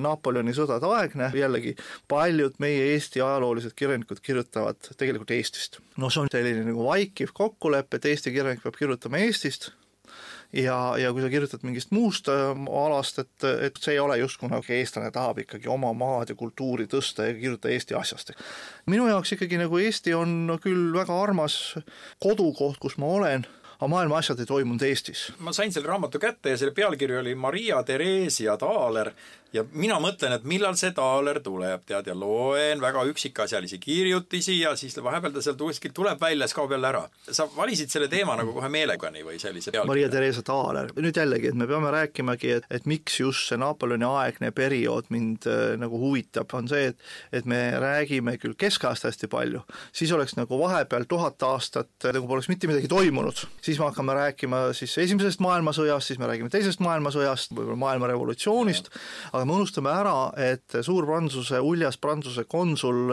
Napoleoni 0.02 0.54
sõdade 0.56 0.90
aegne, 0.98 1.30
jällegi 1.38 1.76
paljud 2.10 2.58
meie 2.62 2.90
Eesti 2.92 3.22
ajaloolised 3.22 3.76
kirjanikud 3.78 4.20
kirjutavad 4.20 4.92
tegelikult 4.96 5.30
Eestist. 5.38 5.80
no 5.96 6.10
see 6.10 6.26
on 6.26 6.32
selline 6.32 6.66
nagu 6.66 6.88
vaikiv 6.88 7.32
kokkulepe, 7.36 8.00
et 8.00 8.10
Eesti 8.12 8.34
kirjanik 8.34 8.66
peab 8.66 8.76
kirjutama 8.78 9.22
Eestist, 9.22 9.70
ja, 10.52 10.76
ja 11.00 11.12
kui 11.12 11.24
sa 11.24 11.30
kirjutad 11.32 11.64
mingist 11.66 11.92
muust 11.94 12.28
äh, 12.32 12.50
alast, 12.84 13.22
et, 13.22 13.46
et 13.68 13.80
see 13.80 13.96
ei 13.96 14.02
ole 14.02 14.18
justkui 14.20 14.50
nagu 14.52 14.76
eestlane 14.76 15.10
tahab 15.14 15.42
ikkagi 15.44 15.70
oma 15.72 15.92
maad 15.96 16.32
ja 16.32 16.38
kultuuri 16.38 16.88
tõsta 16.90 17.28
ja 17.28 17.38
kirjuta 17.38 17.72
Eesti 17.72 17.96
asjast. 17.98 18.34
minu 18.86 19.08
jaoks 19.08 19.36
ikkagi 19.36 19.60
nagu 19.60 19.80
Eesti 19.80 20.14
on 20.16 20.58
küll 20.62 20.92
väga 20.96 21.16
armas 21.22 21.58
kodukoht, 22.22 22.80
kus 22.82 22.98
ma 23.00 23.14
olen 23.18 23.46
aga 23.82 23.90
maailma 23.90 24.18
asjad 24.22 24.38
ei 24.38 24.46
toimunud 24.46 24.82
Eestis. 24.86 25.32
ma 25.42 25.52
sain 25.52 25.72
selle 25.74 25.90
raamatu 25.90 26.20
kätte 26.22 26.54
ja 26.54 26.58
selle 26.58 26.74
pealkiri 26.74 27.16
oli 27.18 27.34
Maria 27.34 27.82
Theresia 27.82 28.54
Taaler 28.56 29.10
ja 29.52 29.64
mina 29.76 29.98
mõtlen, 30.02 30.34
et 30.36 30.44
millal 30.48 30.76
see 30.80 30.92
taaler 30.96 31.40
tuleb, 31.44 31.84
tead, 31.88 32.08
ja 32.08 32.14
loen 32.16 32.80
väga 32.82 33.04
üksikasjalisi 33.10 33.78
kirjutisi 33.82 34.58
ja 34.60 34.74
siis 34.78 34.96
vahepeal 35.04 35.34
ta 35.34 35.44
sealt 35.44 35.60
kuskilt 35.60 35.94
tuleb 35.96 36.20
välja, 36.20 36.48
siis 36.48 36.56
kaob 36.56 36.72
jälle 36.72 36.88
ära. 36.88 37.02
sa 37.30 37.46
valisid 37.56 37.92
selle 37.92 38.08
teema 38.08 38.36
nagu 38.36 38.52
kohe 38.52 38.68
meelega 38.72 39.10
nii 39.12 39.24
või 39.26 39.38
sellise 39.40 39.70
pealkirja? 39.70 39.90
Maria 39.90 40.08
Theresa 40.12 40.42
Taaler, 40.46 40.92
nüüd 40.96 41.16
jällegi, 41.16 41.52
et 41.52 41.58
me 41.58 41.68
peame 41.68 41.92
rääkimagi, 41.92 42.52
et, 42.58 42.68
et 42.70 42.86
miks 42.88 43.20
just 43.20 43.48
see 43.50 43.60
Napoleoni 43.60 44.08
aegne 44.08 44.52
periood 44.56 45.10
mind 45.12 45.46
äh, 45.50 45.74
nagu 45.80 46.00
huvitab, 46.00 46.52
on 46.56 46.70
see, 46.70 46.92
et 46.92 47.10
et 47.32 47.46
me 47.48 47.58
räägime 47.80 48.36
küll 48.40 48.56
keskajast 48.58 49.06
hästi 49.08 49.28
palju, 49.32 49.62
siis 49.92 50.12
oleks 50.12 50.36
nagu 50.38 50.58
vahepeal 50.58 51.04
tuhat 51.08 51.42
aastat 51.46 52.08
nagu 52.12 52.28
poleks 52.28 52.48
mitte 52.48 52.70
midagi 52.70 52.88
toimunud, 52.90 53.44
siis 53.62 53.71
me 53.80 53.88
hakkame 53.88 54.14
rääkima 54.16 54.60
siis 54.76 54.94
esimesest 54.98 55.40
maailmasõjast, 55.44 56.10
siis 56.10 56.20
me 56.20 56.28
räägime 56.30 56.50
teisest 56.52 56.82
maailmasõjast, 56.84 57.54
võib-olla 57.56 57.78
maailma 57.80 58.10
revolutsioonist, 58.10 58.90
aga 59.32 59.44
me 59.48 59.56
unustame 59.56 59.92
ära, 59.92 60.16
et 60.40 60.78
suur 60.82 61.06
Prantsuse, 61.08 61.60
uljas 61.60 61.98
Prantsuse 62.00 62.44
konsul 62.50 63.12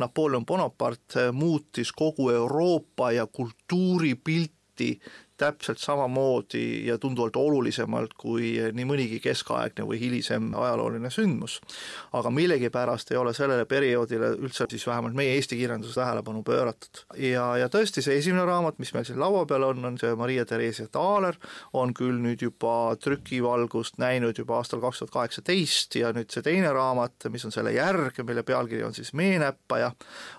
Napoleon 0.00 0.46
Bonaparte 0.46 1.30
muutis 1.32 1.92
kogu 1.92 2.30
Euroopa 2.34 3.12
ja 3.14 3.26
kultuuripilti 3.26 4.98
täpselt 5.36 5.78
samamoodi 5.78 6.86
ja 6.86 6.98
tunduvalt 6.98 7.36
olulisemalt 7.36 8.14
kui 8.18 8.52
nii 8.72 8.86
mõnigi 8.86 9.18
keskaegne 9.22 9.86
või 9.88 9.98
hilisem 9.98 10.52
ajalooline 10.54 11.10
sündmus. 11.10 11.60
aga 12.12 12.30
millegipärast 12.30 13.10
ei 13.10 13.16
ole 13.18 13.34
sellele 13.34 13.64
perioodile 13.64 14.30
üldse 14.38 14.66
siis 14.70 14.86
vähemalt 14.86 15.14
meie 15.14 15.34
eesti 15.34 15.56
kirjanduses 15.56 15.94
tähelepanu 15.98 16.42
pööratud. 16.42 17.02
ja, 17.18 17.56
ja 17.56 17.68
tõesti, 17.68 18.02
see 18.02 18.18
esimene 18.18 18.44
raamat, 18.44 18.78
mis 18.78 18.94
meil 18.94 19.04
siin 19.04 19.18
laua 19.20 19.46
peal 19.46 19.62
on, 19.62 19.84
on 19.84 19.98
see 19.98 20.14
Maria 20.14 20.44
Theresia 20.46 20.86
Thaler, 20.86 21.34
on 21.72 21.94
küll 21.94 22.20
nüüd 22.22 22.42
juba 22.42 22.94
trükivalgust 23.02 23.98
näinud 23.98 24.38
juba 24.38 24.60
aastal 24.60 24.80
kaks 24.84 25.02
tuhat 25.02 25.14
kaheksateist 25.18 25.98
ja 25.98 26.12
nüüd 26.14 26.30
see 26.30 26.46
teine 26.46 26.70
raamat, 26.72 27.26
mis 27.34 27.44
on 27.44 27.54
selle 27.54 27.74
järg, 27.74 28.22
mille 28.22 28.46
pealkiri 28.46 28.84
on 28.86 28.94
siis 28.94 29.12
Meenäppaja, 29.14 29.90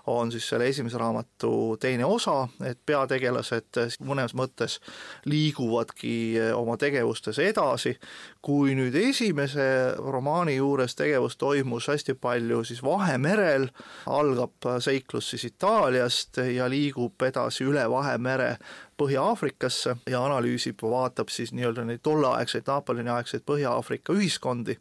on 0.06 0.32
siis 0.32 0.48
selle 0.48 0.68
esimese 0.72 0.98
raamatu 0.98 1.76
teine 1.80 2.08
osa, 2.08 2.48
et 2.64 2.80
peategelased 2.86 3.84
mõnes 4.00 4.32
mõttes 4.36 4.80
liiguvadki 5.26 6.14
eh, 6.38 6.52
oma 6.56 6.76
tegevustes 6.80 7.38
edasi, 7.42 7.96
kui 8.42 8.76
nüüd 8.78 8.94
esimese 9.00 9.66
romaani 9.98 10.56
juures 10.56 10.94
tegevus 10.98 11.36
toimus 11.36 11.88
hästi 11.90 12.14
palju 12.20 12.62
siis 12.64 12.82
Vahemerel, 12.84 13.68
algab 14.06 14.70
seiklus 14.80 15.30
siis 15.32 15.48
Itaaliast 15.50 16.42
ja 16.54 16.70
liigub 16.70 17.22
edasi 17.26 17.66
üle 17.66 17.84
Vahemere 17.90 18.56
Põhja-Aafrikasse 18.96 19.96
ja 20.08 20.22
analüüsib, 20.24 20.80
vaatab 20.82 21.28
siis 21.28 21.52
nii-öelda 21.52 21.84
neid 21.84 22.00
tolleaegseid 22.06 22.68
Napoleoni 22.70 23.12
aegseid 23.12 23.44
Põhja-Aafrika 23.48 24.16
ühiskondi 24.16 24.78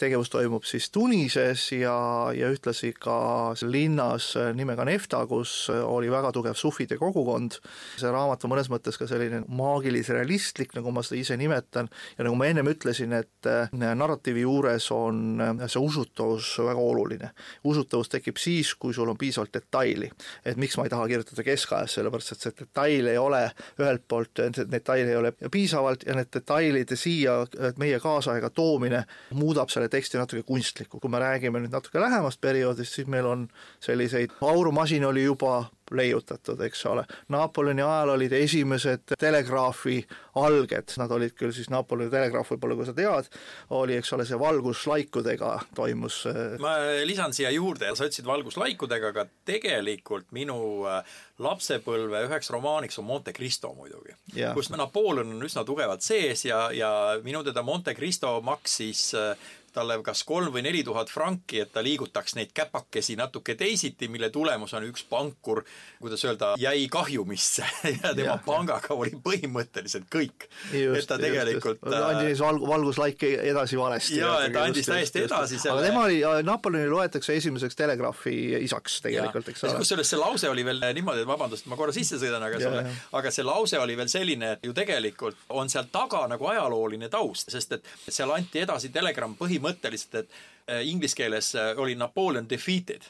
tegevus 0.00 0.30
toimub 0.32 0.64
siis 0.68 0.88
Tunises 0.94 1.66
ja, 1.76 1.94
ja 2.36 2.50
ühtlasi 2.52 2.92
ka 2.96 3.52
linnas 3.62 4.32
nimega 4.56 4.84
Nefta, 4.88 5.22
kus 5.28 5.68
oli 5.70 6.10
väga 6.10 6.32
tugev 6.34 6.56
sufide 6.58 6.96
kogukond. 7.00 7.58
see 8.00 8.10
raamat 8.10 8.44
on 8.44 8.54
mõnes 8.54 8.70
mõttes 8.72 8.98
ka 8.98 9.08
selline 9.10 9.42
maagilis-realistlik, 9.48 10.74
nagu 10.76 10.92
ma 10.94 11.04
seda 11.06 11.20
ise 11.20 11.36
nimetan, 11.40 11.90
ja 12.16 12.26
nagu 12.26 12.38
ma 12.38 12.48
ennem 12.50 12.70
ütlesin, 12.72 13.12
et 13.16 13.48
äh, 13.48 13.72
narratiivi 13.72 14.44
juures 14.44 14.90
on 14.94 15.40
äh, 15.40 15.64
see 15.66 15.82
usutavus 15.82 16.52
väga 16.64 16.80
oluline. 16.80 17.32
usutavus 17.64 18.08
tekib 18.12 18.40
siis, 18.40 18.74
kui 18.74 18.94
sul 18.96 19.08
on 19.08 19.18
piisavalt 19.18 19.52
detaili. 19.54 20.10
et 20.44 20.56
miks 20.56 20.78
ma 20.78 20.86
ei 20.86 20.94
taha 20.94 21.08
kirjutada 21.10 21.44
keskajas, 21.46 21.98
sellepärast 21.98 22.32
et 22.32 22.46
see 22.46 22.56
detail 22.60 23.12
ei 23.12 23.18
ole 23.18 23.42
ühelt 23.80 24.06
poolt, 24.08 24.42
detaile 24.70 25.10
ei 25.10 25.16
ole 25.16 25.32
piisavalt 25.50 26.06
ja 26.06 26.16
need 26.16 26.32
detailide 26.32 26.96
siia 26.96 27.40
meie 27.78 28.00
kaasaega 28.00 28.50
toomine 28.50 29.04
muudab 29.36 29.70
selle 29.72 29.89
teksti 29.92 30.20
natuke 30.20 30.44
kunstliku, 30.46 31.00
kui 31.00 31.12
me 31.12 31.20
räägime 31.22 31.62
nüüd 31.62 31.74
natuke 31.74 32.00
lähemast 32.02 32.40
perioodist, 32.40 32.96
siis 32.98 33.10
meil 33.10 33.28
on 33.28 33.48
selliseid, 33.84 34.34
aurumasin 34.40 35.04
oli 35.08 35.26
juba 35.26 35.64
leiutatud, 35.90 36.60
eks 36.60 36.84
ole. 36.86 37.04
Napoleoni 37.28 37.82
ajal 37.82 38.14
olid 38.14 38.32
esimesed 38.32 39.14
telegraafi 39.18 39.98
alged, 40.40 40.94
nad 41.00 41.10
olid 41.14 41.34
küll 41.38 41.52
siis 41.54 41.70
Napoleoni 41.72 42.12
telegraaf, 42.12 42.52
võib-olla 42.52 42.76
kui 42.78 42.86
sa 42.86 42.94
tead, 42.96 43.30
oli, 43.76 43.96
eks 43.98 44.14
ole, 44.14 44.26
see 44.28 44.38
valguslaikudega 44.40 45.52
toimus 45.76 46.22
äh, 46.30 46.54
ma 46.62 46.76
lisan 47.06 47.34
siia 47.36 47.50
juurde, 47.54 47.90
sa 47.98 48.06
ütlesid 48.06 48.28
valguslaikudega, 48.28 49.12
aga 49.14 49.26
tegelikult 49.48 50.30
minu 50.36 50.60
äh, 50.88 51.02
lapsepõlve 51.42 52.24
üheks 52.28 52.52
romaaniks 52.54 53.00
on 53.02 53.08
Monte 53.08 53.34
Cristo 53.36 53.72
muidugi, 53.74 54.14
kus 54.54 54.70
Napoleon 54.74 55.34
on 55.36 55.48
üsna 55.48 55.64
tugevalt 55.66 56.04
sees 56.06 56.46
ja, 56.46 56.68
ja 56.74 56.92
minu 57.24 57.42
teada 57.46 57.64
Monte 57.66 57.96
Cristo 57.98 58.36
maksis 58.46 59.08
äh, 59.18 59.50
talle 59.72 59.98
kas 60.04 60.22
kolm 60.28 60.52
või 60.54 60.64
neli 60.66 60.82
tuhat 60.86 61.10
franki, 61.12 61.60
et 61.64 61.72
ta 61.72 61.82
liigutaks 61.84 62.36
neid 62.38 62.52
käpakesi 62.54 63.16
natuke 63.18 63.54
teisiti, 63.58 64.08
mille 64.08 64.30
tulemus 64.30 64.74
on 64.74 64.86
üks 64.88 65.04
pankur, 65.10 65.62
kuidas 66.00 66.24
öelda, 66.24 66.52
jäi 66.60 66.86
kahjumisse 66.92 67.66
ja 68.02 68.14
tema 68.14 68.36
ja, 68.36 68.38
pangaga 68.44 68.94
oli 68.94 69.14
põhimõtteliselt 69.22 70.08
kõik. 70.12 70.48
et 70.74 71.06
ta 71.06 71.18
tegelikult 71.20 71.80
just. 71.84 71.96
andis 71.96 72.42
valg-, 72.42 72.66
valguslaike 72.68 73.32
edasi 73.50 73.78
valesti. 73.78 74.18
jaa, 74.20 74.44
et 74.46 74.54
ta 74.54 74.64
andis 74.68 74.84
just, 74.84 74.92
täiesti 74.92 75.24
just, 75.24 75.32
edasi 75.32 75.60
selle 75.62 75.78
aga 75.78 75.88
tema 75.88 76.04
oli, 76.08 76.20
Napoleoni 76.46 76.90
loetakse 76.90 77.36
esimeseks 77.36 77.78
telegraafi 77.78 78.36
isaks 78.64 79.00
tegelikult, 79.06 79.52
eks 79.52 79.64
ole. 79.64 79.78
kusjuures 79.80 80.14
see 80.14 80.20
lause 80.20 80.50
oli 80.50 80.64
veel 80.66 80.82
niimoodi, 80.94 81.24
et 81.24 81.30
vabandust, 81.30 81.68
ma 81.70 81.78
korra 81.78 81.94
sisse 81.94 82.18
sõidan, 82.20 82.44
aga 82.46 82.60
selle, 82.62 82.84
aga 83.20 83.34
see 83.34 83.46
lause 83.46 83.78
oli 83.80 83.96
veel 83.98 84.10
selline, 84.12 84.54
et 84.56 84.66
ju 84.66 84.74
tegelikult 84.76 85.38
on 85.60 85.70
seal 85.72 85.88
taga 85.92 86.24
nagu 86.30 86.50
ajalooline 86.52 87.10
taust, 87.12 87.52
sest 87.52 87.78
et 87.78 87.92
seal 88.08 88.32
anti 88.34 88.62
edasi 88.64 88.90
telegramm 88.94 89.36
põhi 89.38 89.59
põhimõtteliselt, 89.60 90.14
et 90.14 90.30
äh, 90.68 90.84
inglise 90.88 91.16
keeles 91.16 91.54
äh, 91.54 91.72
oli 91.78 91.94
Napoleon 91.94 92.48
defeated 92.48 93.04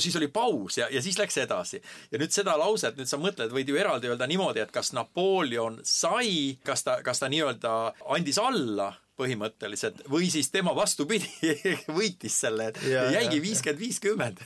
siis 0.00 0.16
oli 0.16 0.28
paus 0.32 0.78
ja, 0.78 0.86
ja 0.90 1.02
siis 1.02 1.18
läks 1.18 1.36
edasi. 1.36 1.82
ja 2.10 2.18
nüüd 2.18 2.32
seda 2.32 2.54
lauset, 2.56 2.96
nüüd 2.96 3.10
sa 3.10 3.18
mõtled, 3.20 3.52
võid 3.52 3.68
ju 3.68 3.76
eraldi 3.76 4.08
öelda 4.08 4.26
niimoodi, 4.26 4.62
et 4.62 4.72
kas 4.72 4.92
Napoleon 4.96 5.80
sai, 5.84 6.56
kas 6.64 6.84
ta, 6.86 7.02
kas 7.04 7.20
ta 7.20 7.28
nii-öelda 7.28 7.74
andis 8.16 8.40
alla 8.40 8.94
põhimõtteliselt 9.22 10.02
või 10.10 10.28
siis 10.32 10.50
tema 10.52 10.74
vastupidi 10.76 11.30
võitis 11.98 12.40
selle, 12.44 12.70
et 12.72 12.82
ja, 12.88 13.06
jäigi 13.16 13.40
viiskümmend, 13.42 13.80
viiskümmend. 13.82 14.42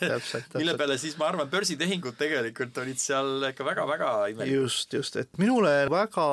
mille 0.55 0.77
peale 0.79 0.99
siis 1.01 1.17
ma 1.21 1.31
arvan, 1.31 1.49
börsitehingud 1.51 2.19
tegelikult 2.21 2.77
olid 2.83 3.01
seal 3.01 3.49
ikka 3.51 3.67
väga-väga 3.67 4.11
imelikud. 4.33 4.63
just, 4.63 4.93
just, 4.93 5.17
et 5.23 5.41
minule 5.41 5.73
väga 5.93 6.29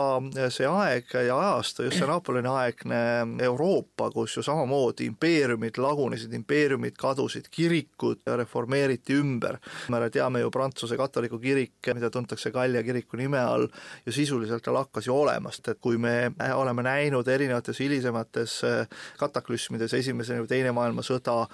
see 0.54 0.68
aeg 0.70 1.14
ja 1.28 1.38
ajastu, 1.38 1.88
just 1.88 2.00
see 2.00 2.10
Napoleoni 2.10 2.52
aegne 2.52 3.02
Euroopa, 3.46 4.10
kus 4.14 4.38
ju 4.38 4.44
samamoodi 4.46 5.08
impeeriumid 5.12 5.80
lagunesid, 5.82 6.34
impeeriumid 6.36 6.98
kadusid, 7.00 7.50
kirikud 7.54 8.24
reformeeriti 8.39 9.18
ümber. 9.20 9.60
me 9.89 10.10
teame 10.10 10.44
ju 10.44 10.52
Prantsuse 10.52 10.98
katoliku 10.98 11.39
kirik, 11.39 11.80
mida 11.94 12.10
tuntakse 12.10 12.52
Gallia 12.52 12.84
kiriku 12.84 13.18
nime 13.18 13.39
all, 13.39 13.68
ju 14.06 14.12
sisuliselt 14.12 14.64
ta 14.64 14.74
lakkas 14.74 15.08
ju 15.08 15.16
olemast, 15.16 15.68
et 15.68 15.80
kui 15.82 15.98
me 15.98 16.32
oleme 16.54 16.84
näinud 16.84 17.28
erinevates 17.28 17.80
hilisemates 17.80 18.33
erinevates 18.34 18.64
äh, 18.64 18.88
kataklüsmides, 19.18 19.94
esimese 19.94 20.36
ja 20.36 20.46
teine 20.48 20.72
maailmasõda, 20.74 21.48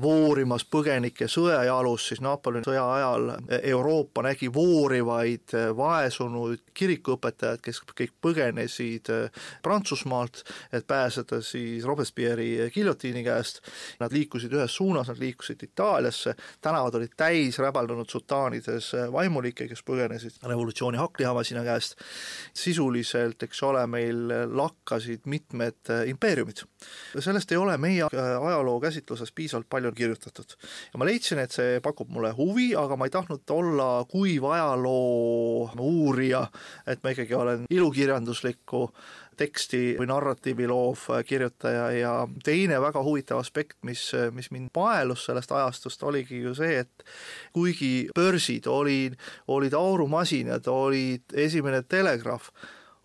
voorimas 0.00 0.64
põgenike 0.64 1.28
sõjajalus, 1.28 2.08
siis 2.08 2.20
Napoleoni 2.20 2.66
sõja 2.66 2.84
ajal 2.94 3.30
Euroopa 3.62 4.22
nägi 4.22 4.50
voorivaid 4.52 5.54
äh, 5.54 5.70
vaesunud 5.76 6.60
kirikuõpetajaid, 6.74 7.60
kes 7.62 7.80
kõik 7.96 8.12
põgenesid 8.22 9.08
Prantsusmaalt, 9.62 10.42
et 10.72 10.86
pääseda 10.86 11.40
siis 11.42 11.84
Robespierre'i 11.84 12.70
giljotiini 12.72 13.24
käest. 13.24 13.62
Nad 14.00 14.12
liikusid 14.12 14.52
ühes 14.52 14.74
suunas, 14.76 15.08
nad 15.08 15.20
liikusid 15.20 15.62
Itaaliasse, 15.62 16.34
tänavad 16.60 16.94
olid 16.98 17.14
täis 17.16 17.58
räbaldunud 17.58 18.08
sultaanides 18.10 18.92
vaimulikke, 19.12 19.68
kes 19.68 19.82
põgenesid 19.86 20.40
revolutsiooni 20.44 20.98
hakklihamasina 21.00 21.64
käest. 21.64 21.96
sisuliselt, 22.56 23.42
eks 23.42 23.62
ole, 23.62 23.86
meil 23.86 24.30
lakkasid 24.56 25.26
mitmed 25.30 25.90
impeeriumid. 26.16 26.64
sellest 27.18 27.52
ei 27.52 27.60
ole 27.60 27.76
meie 27.80 28.08
äh, 28.08 28.30
ajaloo 28.48 28.80
käsitluses 28.80 29.32
piisavalt 29.32 29.68
palju 29.70 29.92
kirjutatud. 29.92 30.56
ja 30.92 30.98
ma 30.98 31.08
leidsin, 31.08 31.38
et 31.42 31.52
see 31.52 31.80
pakub 31.84 32.10
mulle 32.12 32.32
huvi, 32.36 32.72
aga 32.76 32.96
ma 32.96 33.06
ei 33.06 33.14
tahtnud 33.14 33.54
olla 33.56 33.90
kuiv 34.08 34.48
ajaloo 34.50 35.70
uurija, 35.78 36.46
et 36.86 37.04
ma 37.04 37.14
ikkagi 37.14 37.34
olen 37.34 37.70
ilukirjanduslikku 37.70 38.86
teksti 39.36 39.80
või 39.98 40.08
narratiivi 40.08 40.66
loov 40.68 41.06
kirjutaja 41.28 41.90
ja 41.96 42.12
teine 42.44 42.80
väga 42.80 43.02
huvitav 43.04 43.40
aspekt, 43.42 43.76
mis, 43.84 44.08
mis 44.32 44.50
mind 44.54 44.72
paelus 44.72 45.26
sellest 45.28 45.52
ajastust, 45.52 46.02
oligi 46.08 46.40
ju 46.40 46.54
see, 46.56 46.80
et 46.84 47.04
kuigi 47.56 48.08
börsid 48.16 48.68
olid, 48.72 49.18
olid 49.52 49.76
aurumasinad, 49.76 50.68
olid 50.72 51.36
esimene 51.46 51.82
telegraaf, 51.88 52.50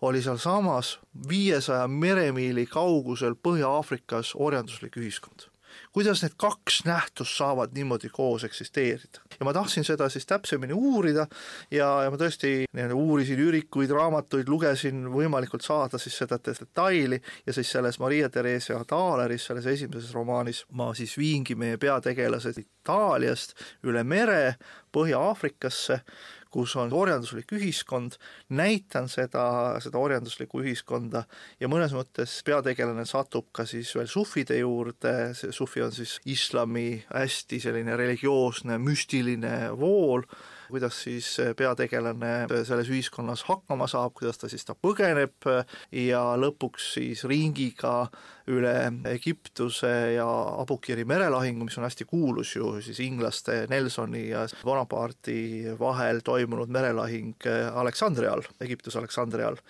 oli 0.02 0.22
sealsamas 0.22 0.98
viiesaja 1.28 1.88
meremiili 1.88 2.66
kaugusel 2.66 3.34
Põhja-Aafrikas 3.48 4.34
orjanduslik 4.34 4.98
ühiskond 4.98 5.52
kuidas 5.92 6.22
need 6.22 6.34
kaks 6.36 6.82
nähtust 6.84 7.36
saavad 7.36 7.72
niimoodi 7.74 8.08
koos 8.12 8.44
eksisteerida. 8.44 9.20
ja 9.40 9.44
ma 9.44 9.52
tahtsin 9.52 9.84
seda 9.84 10.08
siis 10.08 10.26
täpsemini 10.26 10.72
uurida 10.72 11.26
ja, 11.70 11.88
ja 12.04 12.10
ma 12.10 12.16
tõesti 12.20 12.52
uurisin 12.94 13.40
ürikuid, 13.40 13.90
raamatuid, 13.90 14.48
lugesin 14.48 15.06
võimalikult 15.12 15.64
saada 15.64 15.98
siis 15.98 16.18
seda 16.18 16.38
detaili 16.46 17.20
ja 17.46 17.52
siis 17.52 17.72
selles 17.72 17.98
Maria 17.98 18.28
Theresia 18.28 18.84
Taaleris, 18.88 19.46
selles 19.46 19.66
esimeses 19.66 20.12
romaanis, 20.14 20.64
ma 20.70 20.92
siis 20.94 21.16
viingi 21.18 21.54
meie 21.54 21.78
peategelased 21.78 22.58
Itaaliast 22.58 23.56
üle 23.84 24.04
mere 24.04 24.56
Põhja-Aafrikasse, 24.92 26.02
kus 26.52 26.74
on 26.80 26.92
orjanduslik 26.92 27.52
ühiskond, 27.56 28.18
näitan 28.52 29.08
seda, 29.12 29.44
seda 29.82 30.00
orjanduslikku 30.00 30.62
ühiskonda 30.62 31.24
ja 31.60 31.70
mõnes 31.72 31.94
mõttes 31.96 32.38
peategelane 32.46 33.06
satub 33.08 33.48
ka 33.56 33.66
siis 33.68 33.92
veel 33.96 34.10
sufide 34.10 34.58
juurde, 34.60 35.32
see 35.38 35.52
sufi 35.54 35.84
on 35.84 35.94
siis 35.94 36.18
islami 36.28 37.02
hästi 37.08 37.60
selline 37.62 37.96
religioosne 37.98 38.78
müstiline 38.82 39.54
vool, 39.78 40.26
kuidas 40.72 41.02
siis 41.04 41.34
peategelane 41.56 42.46
selles 42.64 42.88
ühiskonnas 42.92 43.44
hakkama 43.48 43.88
saab, 43.90 44.14
kuidas 44.16 44.40
ta 44.40 44.48
siis, 44.48 44.64
ta 44.64 44.76
põgeneb 44.76 45.48
ja 45.92 46.22
lõpuks 46.40 46.92
siis 46.96 47.26
ringiga 47.28 48.06
üle 48.50 48.74
Egiptuse 49.10 49.90
ja 50.16 50.26
Abukiri 50.62 51.04
merelahingu, 51.08 51.66
mis 51.68 51.78
on 51.78 51.86
hästi 51.86 52.06
kuulus 52.10 52.56
ju 52.56 52.74
siis 52.82 52.98
inglaste 53.04 53.66
Nelsoni 53.70 54.28
ja 54.30 54.46
Bonaparte'i 54.64 55.76
vahel 55.78 56.22
toimunud 56.24 56.72
merelahing 56.72 57.46
Aleksandria 57.74 58.32
all, 58.32 58.46
Egiptuse 58.60 58.98
Aleksandria 58.98 59.52
all, 59.52 59.60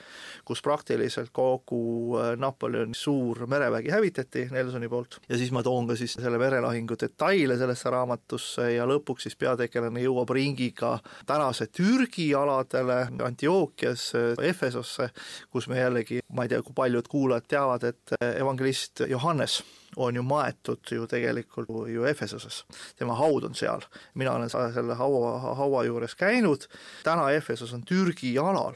kus 0.44 0.62
praktiliselt 0.64 1.32
kogu 1.32 2.16
Napoleoni 2.40 2.96
suur 2.96 3.44
merevägi 3.50 3.92
hävitati 3.92 4.46
Nelsoni 4.50 4.88
poolt. 4.88 5.18
Ja 5.28 5.38
siis 5.38 5.52
ma 5.52 5.62
toon 5.62 5.88
ka 5.90 5.96
siis 5.98 6.16
selle 6.16 6.40
merelahingu 6.40 6.96
detaile 7.00 7.58
sellesse 7.60 7.90
raamatusse 7.92 8.70
ja 8.74 8.86
lõpuks 8.88 9.28
siis 9.28 9.36
peategelane 9.40 10.02
jõuab 10.04 10.32
ringiga 10.32 10.96
tänase 11.26 11.68
Türgi 11.72 12.30
aladele, 12.36 13.02
Antiookiasse, 13.22 14.24
Efesosse, 14.42 15.10
kus 15.52 15.68
me 15.68 15.78
jällegi, 15.78 16.22
ma 16.32 16.46
ei 16.46 16.52
tea, 16.52 16.62
kui 16.64 16.74
paljud 16.76 17.08
kuulajad 17.10 17.48
teavad, 17.48 17.84
et 17.92 18.16
evangelist 18.62 19.00
Johannes 19.08 19.62
on 19.96 20.14
ju 20.14 20.22
maetud 20.22 20.78
ju 20.90 21.06
tegelikult 21.06 21.68
ju 21.88 22.06
Efesoses, 22.06 22.64
tema 22.98 23.14
haud 23.14 23.44
on 23.44 23.54
seal. 23.54 23.82
mina 24.14 24.32
olen 24.32 24.50
selle 24.50 24.94
haua, 24.94 25.38
haua 25.38 25.84
juures 25.84 26.14
käinud, 26.14 26.68
täna 27.02 27.30
Efesos 27.30 27.72
on 27.72 27.82
Türgi 27.82 28.38
alal 28.38 28.74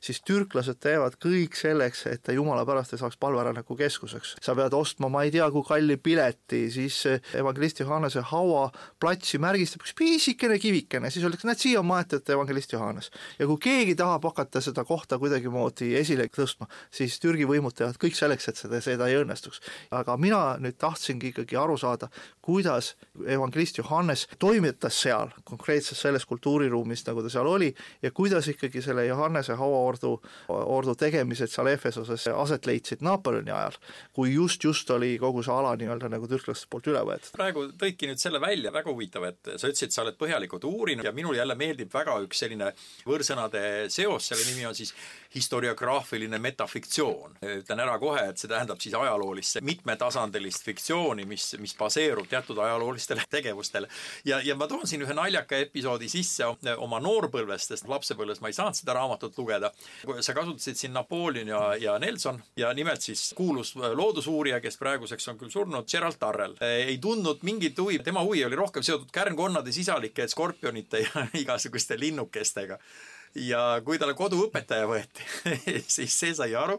siis 0.00 0.20
türklased 0.26 0.78
teevad 0.82 1.16
kõik 1.22 1.56
selleks, 1.58 2.04
et 2.10 2.22
ta 2.22 2.34
jumala 2.36 2.64
pärast 2.68 2.94
ei 2.94 3.00
saaks 3.00 3.18
palverännaku 3.20 3.76
keskuseks. 3.76 4.36
sa 4.42 4.54
pead 4.54 4.74
ostma 4.74 5.08
ma 5.08 5.22
ei 5.24 5.30
tea 5.34 5.50
kui 5.50 5.64
kalli 5.66 5.96
pileti, 5.96 6.70
siis 6.70 7.02
evangelist 7.34 7.80
Johannese 7.80 8.22
hauaplatsi 8.30 9.38
märgistab 9.38 9.84
üks 9.84 9.94
pisikene 9.98 10.58
kivikene, 10.58 11.10
siis 11.10 11.24
öeldakse, 11.24 11.48
näed, 11.48 11.62
siia 11.62 11.80
on 11.80 11.86
maetud 11.86 12.28
evangelist 12.28 12.72
Johannes. 12.72 13.10
ja 13.38 13.46
kui 13.46 13.58
keegi 13.68 13.94
tahab 13.98 14.24
hakata 14.24 14.60
seda 14.60 14.84
kohta 14.84 15.18
kuidagimoodi 15.18 15.94
esile 15.98 16.28
tõstma, 16.28 16.68
siis 16.90 17.18
Türgi 17.20 17.46
võimud 17.48 17.74
teevad 17.74 17.98
kõik 18.00 18.16
selleks, 18.18 18.48
et 18.48 18.56
seda, 18.56 18.80
seda 18.84 19.08
ei 19.08 19.18
õnnestuks. 19.22 19.60
aga 19.90 20.16
mina 20.16 20.56
nüüd 20.58 20.78
tahtsingi 20.78 21.32
ikkagi 21.32 21.56
aru 21.56 21.76
saada, 21.78 22.08
kuidas 22.42 22.94
evangelist 23.26 23.78
Johannes 23.78 24.26
toimetas 24.38 25.00
seal, 25.02 25.32
konkreetselt 25.44 25.98
selles 25.98 26.24
kultuuriruumis, 26.26 27.04
nagu 27.06 27.22
ta 27.22 27.32
seal 27.32 27.46
oli, 27.46 27.74
ja 28.02 28.10
kuidas 28.10 28.48
ikkagi 28.48 28.82
selle 28.82 29.06
Johannese 29.06 29.52
hauaordu, 29.58 29.87
ordu 29.88 30.94
tegemised 30.98 31.52
seal 31.52 31.70
Efesoses 31.72 32.28
aset 32.32 32.66
leidsid 32.68 33.04
Napoleoni 33.04 33.52
ajal, 33.54 33.78
kui 34.16 34.32
just, 34.34 34.64
just 34.64 34.90
oli 34.94 35.14
kogu 35.20 35.42
see 35.46 35.54
ala 35.54 35.74
nii-öelda 35.78 36.10
nagu 36.12 36.28
türklaste 36.30 36.68
poolt 36.70 36.90
üle 36.92 37.04
võetud. 37.08 37.32
praegu 37.36 37.66
tõidki 37.80 38.10
nüüd 38.10 38.22
selle 38.22 38.40
välja, 38.42 38.72
väga 38.74 38.92
huvitav, 38.92 39.28
et 39.30 39.52
sa 39.56 39.70
ütlesid, 39.70 39.94
sa 39.94 40.04
oled 40.04 40.18
põhjalikult 40.20 40.66
uurinud 40.68 41.06
ja 41.06 41.14
minul 41.16 41.38
jälle 41.38 41.56
meeldib 41.58 41.92
väga 41.94 42.18
üks 42.24 42.44
selline 42.44 42.72
võõrsõnade 43.06 43.62
seos, 43.92 44.30
selle 44.30 44.44
nimi 44.50 44.66
on 44.68 44.76
siis 44.78 44.94
historiograafiline 45.34 46.38
metafiktsioon. 46.38 47.38
ütlen 47.42 47.80
ära 47.80 47.98
kohe, 47.98 48.28
et 48.30 48.38
see 48.40 48.48
tähendab 48.50 48.80
siis 48.80 48.94
ajaloolist 48.94 49.60
mitmetasandilist 49.62 50.64
fiktsiooni, 50.64 51.26
mis, 51.28 51.50
mis 51.60 51.74
baseerub 51.78 52.28
teatud 52.28 52.58
ajaloolistele 52.58 53.24
tegevustele. 53.30 53.88
ja, 54.24 54.40
ja 54.44 54.56
ma 54.56 54.68
toon 54.68 54.86
siin 54.86 55.04
ühe 55.04 55.14
naljaka 55.14 55.60
episoodi 55.66 56.08
sisse 56.08 56.46
oma 56.76 57.00
noorpõlvest, 57.04 57.74
sest 57.74 57.88
lapsepõlves 57.88 58.40
ma 58.40 58.52
ei 58.52 58.56
saanud 58.56 58.78
seda 58.78 58.96
raamatut 58.96 59.38
lugeda. 59.38 59.72
Sa 60.20 60.34
kasutasid 60.34 60.78
siin 60.78 60.92
Napoleon 60.92 61.48
ja, 61.48 61.60
ja 61.80 61.98
Nelson 61.98 62.40
ja 62.56 62.72
nimelt 62.74 63.02
siis 63.02 63.32
kuulus 63.36 63.74
loodusuurija, 63.76 64.60
kes 64.60 64.78
praeguseks 64.80 65.28
on 65.32 65.38
küll 65.38 65.52
surnud, 65.52 65.86
Gerald 65.90 66.18
Tarrel. 66.18 66.56
ei 66.60 66.98
tundnud 66.98 67.42
mingit 67.42 67.78
huvi, 67.78 67.98
tema 67.98 68.22
huvi 68.26 68.44
oli 68.44 68.56
rohkem 68.56 68.82
seotud 68.82 69.12
kärnkonnade 69.12 69.72
sisalike 69.72 70.28
skorpionite 70.28 71.04
ja 71.06 71.26
igasuguste 71.42 72.00
linnukestega 72.00 72.78
ja 73.34 73.60
kui 73.84 73.98
talle 74.00 74.14
koduõpetaja 74.18 74.86
võeti 74.88 75.26
siis 75.96 76.14
see 76.14 76.34
sai 76.36 76.54
aru, 76.58 76.78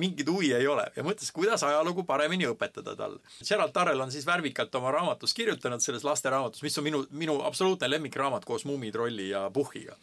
mingit 0.00 0.28
huvi 0.30 0.52
ei 0.56 0.66
ole 0.70 0.86
ja 0.96 1.04
mõtles, 1.06 1.30
kuidas 1.34 1.64
ajalugu 1.66 2.04
paremini 2.08 2.48
õpetada 2.50 2.96
talle. 2.96 3.20
Gerald 3.46 3.74
Tarrel 3.76 4.00
on 4.00 4.12
siis 4.12 4.26
värvikalt 4.26 4.74
oma 4.80 4.92
raamatus 4.94 5.34
kirjutanud, 5.36 5.82
selles 5.84 6.04
lasteraamatus, 6.06 6.62
mis 6.64 6.78
on 6.78 6.86
minu, 6.86 7.04
minu 7.10 7.40
absoluutne 7.46 7.90
lemmikraamat 7.90 8.44
koos 8.48 8.64
Muumitrolli 8.68 9.30
ja 9.30 9.48
Puhhiga 9.54 9.96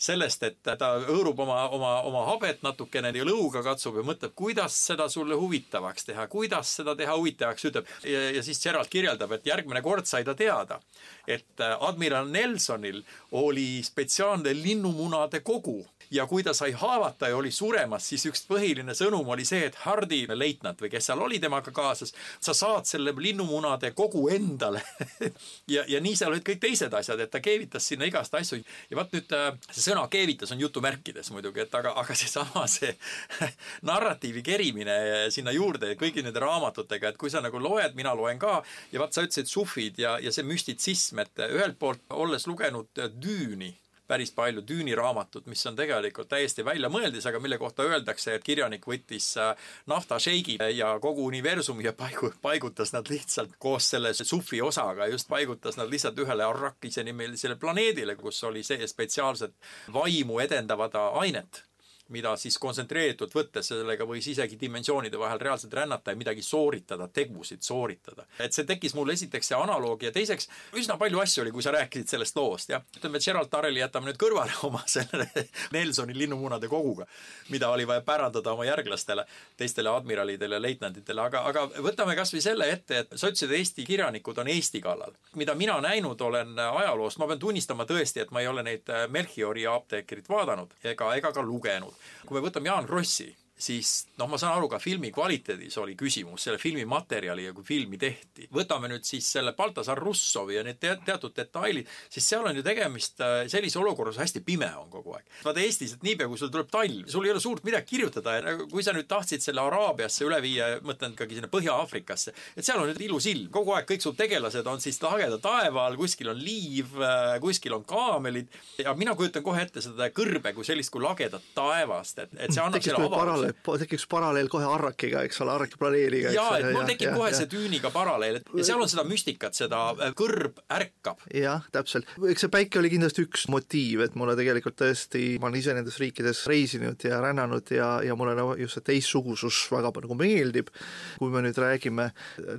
sellest, 0.00 0.42
et 0.48 0.58
ta 0.64 0.90
hõõrub 1.04 1.42
oma, 1.44 1.60
oma, 1.76 1.92
oma 2.08 2.24
habet 2.30 2.62
natukene 2.64 3.12
ja 3.14 3.26
lõuga 3.26 3.62
katsub 3.64 3.98
ja 4.00 4.04
mõtleb, 4.06 4.32
kuidas 4.38 4.76
seda 4.88 5.08
sulle 5.12 5.36
huvitavaks 5.36 6.08
teha, 6.08 6.26
kuidas 6.32 6.72
seda 6.80 6.94
teha 6.96 7.16
huvitavaks, 7.18 7.68
ütleb. 7.68 7.88
Ja, 8.08 8.42
siis 8.44 8.62
Gerald 8.62 8.88
kirjeldab, 8.92 9.36
et 9.36 9.46
järgmine 9.46 9.82
kord 9.84 10.08
sai 10.08 10.24
ta 10.24 10.34
teada, 10.38 10.80
et 11.28 11.64
admiral 11.80 12.30
Nelsonil 12.32 13.02
oli 13.36 13.82
spetsiaalne 13.84 14.54
linnumunade 14.56 15.44
kogu. 15.44 15.80
Ja 16.10 16.24
kui 16.26 16.42
ta 16.42 16.50
sai 16.56 16.72
haavata 16.74 17.28
ja 17.30 17.36
oli 17.38 17.52
suremas, 17.54 18.08
siis 18.10 18.24
üks 18.26 18.40
põhiline 18.48 18.96
sõnum 18.98 19.28
oli 19.30 19.44
see, 19.46 19.68
et 19.68 19.76
Hardi 19.84 20.24
leitnant 20.26 20.80
või 20.82 20.90
kes 20.90 21.06
seal 21.06 21.20
oli 21.22 21.38
temaga 21.38 21.70
kaasas, 21.70 22.10
sa 22.42 22.54
saad 22.56 22.88
selle 22.90 23.14
linnumunade 23.16 23.92
kogu 23.94 24.28
endale. 24.34 24.82
Ja, 25.70 25.84
ja 25.86 26.00
nii 26.02 26.16
seal 26.18 26.32
olid 26.32 26.42
kõik 26.42 26.58
teised 26.62 26.94
asjad, 26.96 27.20
et 27.22 27.30
ta 27.30 27.38
keevitas 27.42 27.84
sinna 27.86 28.06
igast 28.08 28.34
asju. 28.34 28.58
Ja 28.90 28.96
vaat 28.98 29.12
nüüd 29.14 29.30
äh, 29.36 29.52
see 29.70 29.89
sõna 29.90 30.06
keevitas 30.12 30.54
on 30.54 30.62
jutumärkides 30.62 31.32
muidugi, 31.34 31.64
et 31.64 31.74
aga, 31.80 31.94
aga 32.00 32.16
seesama 32.18 32.64
see 32.70 32.92
narratiivi 33.90 34.44
kerimine 34.46 34.96
sinna 35.34 35.54
juurde 35.56 35.94
kõigi 36.00 36.24
nende 36.26 36.42
raamatutega, 36.42 37.12
et 37.12 37.20
kui 37.20 37.32
sa 37.32 37.42
nagu 37.44 37.60
loed, 37.62 37.96
mina 37.98 38.14
loen 38.16 38.40
ka 38.40 38.60
ja 38.92 39.02
vaat 39.02 39.16
sa 39.16 39.26
ütlesid 39.26 39.50
sufid 39.50 40.00
ja, 40.02 40.16
ja 40.22 40.32
see 40.34 40.46
müstitsism, 40.46 41.22
et 41.24 41.46
ühelt 41.50 41.78
poolt 41.80 42.02
olles 42.14 42.46
lugenud 42.50 43.04
Düüni 43.20 43.74
päris 44.10 44.32
palju 44.34 44.64
Düüni 44.66 44.96
raamatut, 44.98 45.46
mis 45.50 45.62
on 45.70 45.78
tegelikult 45.78 46.30
täiesti 46.32 46.64
väljamõeldis, 46.66 47.28
aga 47.30 47.40
mille 47.42 47.58
kohta 47.62 47.86
öeldakse, 47.86 48.34
et 48.34 48.44
kirjanik 48.46 48.86
võttis 48.90 49.30
äh, 49.38 49.54
naftašeigi 49.90 50.58
ja 50.74 50.92
kogu 51.02 51.28
universumi 51.30 51.86
ja 51.86 51.94
paigu-, 51.96 52.34
paigutas 52.42 52.94
nad 52.96 53.08
lihtsalt 53.10 53.56
koos 53.58 53.90
selle 53.94 54.14
sufi 54.18 54.62
osaga, 54.64 55.08
just 55.12 55.30
paigutas 55.30 55.78
nad 55.80 55.90
lihtsalt 55.90 56.18
ühele 56.24 56.46
Arrakise 56.46 57.06
nimelisele 57.06 57.56
planeedile, 57.60 58.18
kus 58.20 58.42
oli 58.48 58.64
see 58.66 58.86
spetsiaalset 58.90 59.56
vaimu 59.94 60.40
edendavat 60.42 60.98
ainet 61.22 61.64
mida 62.10 62.34
siis 62.40 62.58
kontsentreeritult 62.58 63.34
võttes 63.34 63.70
sellega 63.70 64.06
võis 64.08 64.26
isegi 64.30 64.58
dimensioonide 64.60 65.18
vahel 65.18 65.40
reaalselt 65.40 65.74
rännata 65.74 66.14
ja 66.14 66.18
midagi 66.18 66.42
sooritada, 66.42 67.08
tegusid 67.08 67.62
sooritada. 67.62 68.26
et 68.38 68.52
see 68.52 68.66
tekkis 68.66 68.94
mul 68.94 69.10
esiteks 69.14 69.52
see 69.52 69.58
analoogia 69.58 70.10
ja 70.10 70.14
teiseks 70.14 70.48
üsna 70.78 70.96
palju 70.98 71.20
asju 71.22 71.44
oli, 71.44 71.52
kui 71.54 71.62
sa 71.62 71.74
rääkisid 71.74 72.08
sellest 72.14 72.36
loost, 72.36 72.70
jah. 72.74 72.82
ütleme, 72.96 73.16
et 73.16 73.24
Gerald 73.24 73.50
Tarreli 73.50 73.80
jätame 73.80 74.10
nüüd 74.10 74.20
kõrvale 74.20 74.56
oma 74.68 74.82
selle 74.90 75.28
Nelsoni 75.72 76.16
linnumunade 76.18 76.68
koguga, 76.68 77.06
mida 77.48 77.70
oli 77.70 77.86
vaja 77.86 78.02
pärandada 78.06 78.52
oma 78.52 78.66
järglastele, 78.66 79.24
teistele 79.56 79.90
admiralidele, 79.94 80.60
leitnantidele, 80.62 81.22
aga, 81.22 81.44
aga 81.50 81.66
võtame 81.78 82.16
kas 82.18 82.34
või 82.34 82.44
selle 82.44 82.70
ette, 82.72 83.04
et 83.04 83.14
ütlesid, 83.14 83.54
Eesti 83.60 83.84
kirjanikud 83.86 84.38
on 84.38 84.48
Eesti 84.48 84.80
kallal. 84.80 85.14
mida 85.36 85.54
mina 85.54 85.80
näinud 85.80 86.20
olen 86.20 86.58
ajaloost, 86.58 87.18
ma 87.18 87.26
pean 87.30 87.38
tunnistama 87.38 87.86
tõesti, 87.86 88.22
et 88.24 88.30
ma 88.30 88.40
ei 88.40 88.48
ole 88.50 88.62
neid 88.66 88.90
Melchiori 89.08 89.66
apteekrit 89.66 90.28
vaadanud 90.28 90.74
ega, 90.84 91.14
ega 91.14 91.32
ka 91.32 91.42
lugenud 91.42 91.94
kui 92.26 92.36
me 92.36 92.44
võtame 92.46 92.70
Jaan 92.70 92.88
Krossi, 92.88 93.28
siis 93.60 93.90
noh, 94.18 94.28
ma 94.30 94.38
saan 94.40 94.56
aru, 94.56 94.68
ka 94.72 94.80
filmi 94.82 95.10
kvaliteedis 95.14 95.76
oli 95.82 95.96
küsimus, 95.98 96.44
selle 96.46 96.58
filmi 96.60 96.84
materjali 96.88 97.46
ja 97.46 97.54
kui 97.56 97.64
filmi 97.66 97.98
tehti. 98.00 98.48
võtame 98.54 98.90
nüüd 98.90 99.04
siis 99.06 99.26
selle 99.36 99.52
Baltasar 99.56 99.98
Russovi 100.00 100.56
ja 100.56 100.64
need 100.66 100.80
te 100.80 100.94
teatud 101.04 101.34
detailid, 101.36 101.88
siis 102.12 102.28
seal 102.32 102.46
on 102.48 102.56
ju 102.56 102.64
tegemist 102.66 103.20
äh, 103.24 103.44
sellise 103.52 103.78
olukorras, 103.80 104.18
hästi 104.20 104.42
pime 104.46 104.70
on 104.80 104.90
kogu 104.92 105.14
aeg. 105.16 105.28
vaata 105.44 105.62
Eestis, 105.64 105.94
et 105.96 106.06
niipea 106.06 106.28
kui 106.30 106.40
sul 106.40 106.52
tuleb 106.52 106.70
talv, 106.72 107.08
sul 107.12 107.28
ei 107.28 107.34
ole 107.34 107.42
suurt 107.42 107.64
midagi 107.66 107.94
kirjutada 107.94 108.38
ja 108.38 108.46
nagu 108.48 108.68
kui 108.70 108.84
sa 108.86 108.94
nüüd 108.96 109.08
tahtsid 109.10 109.44
selle 109.44 109.62
Araabiasse 109.64 110.26
üle 110.26 110.40
viia, 110.44 110.72
mõtlen 110.86 111.14
ikkagi 111.16 111.38
sinna 111.38 111.52
Põhja-Aafrikasse, 111.52 112.34
et 112.56 112.66
seal 112.66 112.80
on 112.80 112.90
nüüd 112.90 113.02
ilus 113.06 113.28
ilm, 113.30 113.50
kogu 113.54 113.76
aeg 113.76 113.88
kõik 113.90 114.04
su 114.04 114.14
tegelased 114.16 114.66
on 114.70 114.82
siis 114.82 115.00
lageda 115.04 115.40
taeva 115.42 115.86
all, 115.88 115.98
kuskil 116.00 116.32
on 116.32 116.40
liiv, 116.40 116.96
äh, 117.04 117.36
kuskil 117.42 117.76
on 117.76 117.84
kaamelid 117.88 118.50
ja 118.80 118.94
mina 118.98 119.14
kujutan 119.18 119.44
kohe 119.44 119.64
ette 119.66 119.84
seda 119.84 120.10
kõrbe 120.14 120.54
kui 120.56 120.66
sellist 120.66 120.92
kui 120.92 121.04
lagedat 121.04 121.52
taevast, 121.54 122.24
et, 122.24 122.34
et 122.38 122.54
see 122.54 122.62
annab 122.62 122.84
selle 122.84 123.04
avalduse 123.06 123.49
tekiks 123.82 124.06
paralleel 124.10 124.48
kohe 124.52 124.66
Arrakiga, 124.66 125.24
eks 125.26 125.40
ole, 125.44 125.54
Arraki 125.54 125.78
planeeriga. 125.80 126.32
jaa, 126.34 126.58
et 126.58 126.70
mul 126.74 126.86
tekib 126.88 127.10
ja, 127.10 127.14
kohe 127.16 127.30
ja, 127.32 127.38
see 127.40 127.50
Düüniga 127.50 127.92
paralleel, 127.94 128.40
et 128.40 128.50
ja 128.60 128.66
seal 128.70 128.82
on 128.82 128.90
seda 128.90 129.04
müstikat, 129.08 129.56
seda 129.58 129.82
äh, 129.96 130.14
kõrb 130.18 130.60
ärkab. 130.72 131.24
jah, 131.34 131.66
täpselt. 131.74 132.08
eks 132.30 132.46
see 132.46 132.52
päike 132.52 132.80
oli 132.82 132.92
kindlasti 132.92 133.26
üks 133.26 133.46
motiiv, 133.52 134.04
et 134.06 134.16
mulle 134.18 134.36
tegelikult 134.38 134.78
tõesti, 134.80 135.24
ma 135.40 135.50
olen 135.50 135.60
ise 135.60 135.76
nendes 135.76 135.98
riikides 136.02 136.44
reisinud 136.50 137.06
ja 137.06 137.20
rännanud 137.24 137.74
ja, 137.74 137.92
ja 138.06 138.16
mulle 138.18 138.36
nagu 138.38 138.56
just 138.60 138.78
see 138.78 138.88
teistsugusus 138.92 139.62
väga 139.72 139.92
nagu 140.00 140.16
meeldib. 140.18 140.70
kui 141.18 141.32
me 141.32 141.42
nüüd 141.44 141.58
räägime 141.60 142.10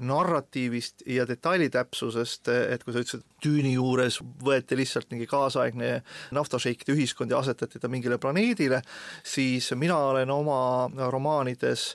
narratiivist 0.01 1.05
ja 1.09 1.25
detailitäpsusest, 1.27 2.51
et 2.51 2.83
kui 2.83 2.93
sa 2.93 3.03
ütlesid, 3.03 3.25
Düüni 3.41 3.73
juures 3.73 4.19
võeti 4.43 4.77
lihtsalt 4.77 5.09
mingi 5.11 5.25
kaasaegne 5.29 6.01
naftašeikide 6.35 6.93
ühiskond 6.93 7.31
ja 7.31 7.39
asetati 7.41 7.79
ta 7.81 7.89
mingile 7.91 8.19
planeedile, 8.21 8.81
siis 9.23 9.71
mina 9.79 9.97
olen 10.11 10.29
oma 10.29 10.59
romaanides 11.11 11.87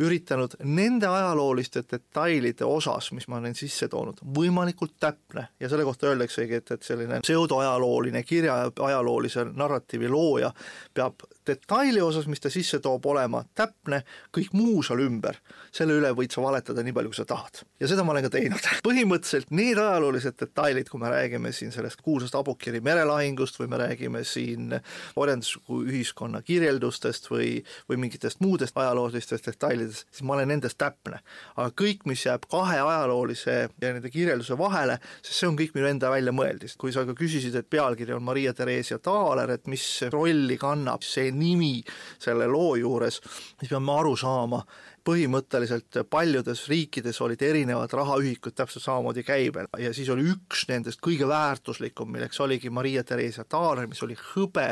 üritanud 0.00 0.58
nende 0.64 1.08
ajalooliste 1.08 1.84
detailide 1.90 2.68
osas, 2.68 3.10
mis 3.16 3.28
ma 3.28 3.40
olen 3.40 3.56
sisse 3.56 3.88
toonud, 3.88 4.20
võimalikult 4.36 4.96
täpne. 5.00 5.48
Ja 5.60 5.68
selle 5.72 5.84
kohta 5.88 6.10
öeldaksegi, 6.12 6.60
et, 6.60 6.70
et 6.76 6.86
selline 6.86 7.20
pseudoajalooline 7.24 8.22
kirja, 8.22 8.62
ajaloolise 8.80 9.46
narratiivi 9.54 10.08
looja 10.08 10.52
peab 10.94 11.24
detaili 11.46 12.00
osas, 12.00 12.26
mis 12.30 12.40
ta 12.40 12.50
sisse 12.52 12.80
toob, 12.82 13.06
olema 13.10 13.42
täpne, 13.56 14.02
kõik 14.34 14.52
muu 14.56 14.82
seal 14.86 15.02
ümber, 15.04 15.38
selle 15.74 15.96
üle 15.98 16.12
võid 16.16 16.34
sa 16.34 16.42
valetada 16.44 16.84
nii 16.84 16.94
palju, 16.96 17.12
kui 17.12 17.20
sa 17.20 17.26
tahad. 17.28 17.62
ja 17.80 17.88
seda 17.90 18.04
ma 18.04 18.14
olen 18.14 18.26
ka 18.26 18.32
teinud. 18.34 18.68
põhimõtteliselt 18.88 19.52
need 19.56 19.78
ajaloolised 19.80 20.38
detailid, 20.40 20.88
kui 20.90 21.00
me 21.00 21.12
räägime 21.12 21.52
siin 21.56 21.72
sellest 21.74 22.02
kuulsast 22.04 22.36
Abukiri 22.38 22.82
merelahingust 22.84 23.60
või 23.60 23.70
me 23.72 23.80
räägime 23.80 24.24
siin 24.24 24.76
orjandusliku 25.16 25.82
ühiskonna 25.88 26.42
kirjeldustest 26.46 27.30
või, 27.30 27.60
või 27.88 28.00
mingitest 28.06 28.40
muudest 28.44 28.76
ajaloolistest 28.78 29.50
detailidest, 29.50 30.06
siis 30.10 30.26
ma 30.26 30.36
olen 30.36 30.52
nendes 30.54 30.76
täpne. 30.78 31.20
aga 31.56 31.70
kõik, 31.76 32.06
mis 32.10 32.24
jääb 32.26 32.46
kahe 32.50 32.80
ajaloolise 32.80 33.56
ja 33.80 33.92
nende 33.92 34.10
kirjelduse 34.10 34.58
vahele, 34.58 34.98
sest 35.22 35.40
see 35.40 35.48
on 35.48 35.58
kõik 35.58 35.74
minu 35.74 35.90
enda 35.90 36.10
väljamõeldis. 36.12 36.76
kui 36.76 36.92
sa 36.92 37.04
ka 37.06 37.14
küsisid, 37.16 37.56
et 37.56 37.70
pealkiri 37.70 38.14
on 38.14 38.22
Maria 38.22 38.54
Theresia 38.54 38.98
Taaler, 38.98 39.50
et 39.50 39.66
mis 39.66 39.84
rolli 40.12 40.56
kannab 40.60 41.04
see 41.06 41.30
nimi 41.40 41.80
selle 42.20 42.48
loo 42.50 42.76
juures, 42.80 43.20
siis 43.58 43.72
peame 43.72 43.96
aru 43.96 44.14
saama, 44.20 44.62
põhimõtteliselt 45.06 46.02
paljudes 46.12 46.66
riikides 46.68 47.20
olid 47.24 47.40
erinevad 47.42 47.92
rahaühikud 47.96 48.54
täpselt 48.56 48.84
samamoodi 48.84 49.24
käibel. 49.24 49.70
Ja 49.80 49.94
siis 49.96 50.10
oli 50.12 50.28
üks 50.34 50.66
nendest 50.68 51.00
kõige 51.04 51.28
väärtuslikum, 51.30 52.12
milleks 52.12 52.40
oligi 52.44 52.70
Maria 52.70 53.04
Theresia 53.06 53.46
taaler, 53.48 53.88
mis 53.90 54.02
oli 54.04 54.18
hõbe, 54.34 54.68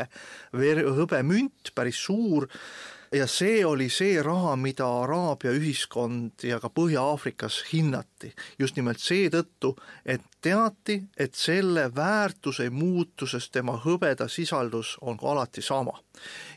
hõbemünt, 0.53 1.73
päris 1.75 2.03
suur, 2.05 2.49
ja 3.13 3.27
see 3.27 3.65
oli 3.65 3.89
see 3.91 4.23
raha, 4.23 4.57
mida 4.57 4.87
Araabia 5.03 5.53
ühiskond 5.57 6.45
ja 6.45 6.61
ka 6.61 6.69
Põhja-Aafrikas 6.69 7.63
hinnati. 7.73 8.35
just 8.59 8.77
nimelt 8.77 8.99
seetõttu, 8.99 9.77
et 10.05 10.23
teati, 10.41 11.03
et 11.17 11.35
selle 11.35 11.89
väärtuse 11.95 12.71
muutuses 12.71 13.51
tema 13.51 13.79
hõbedasisaldus 13.85 14.97
on 15.01 15.19
alati 15.23 15.63
sama. 15.63 15.99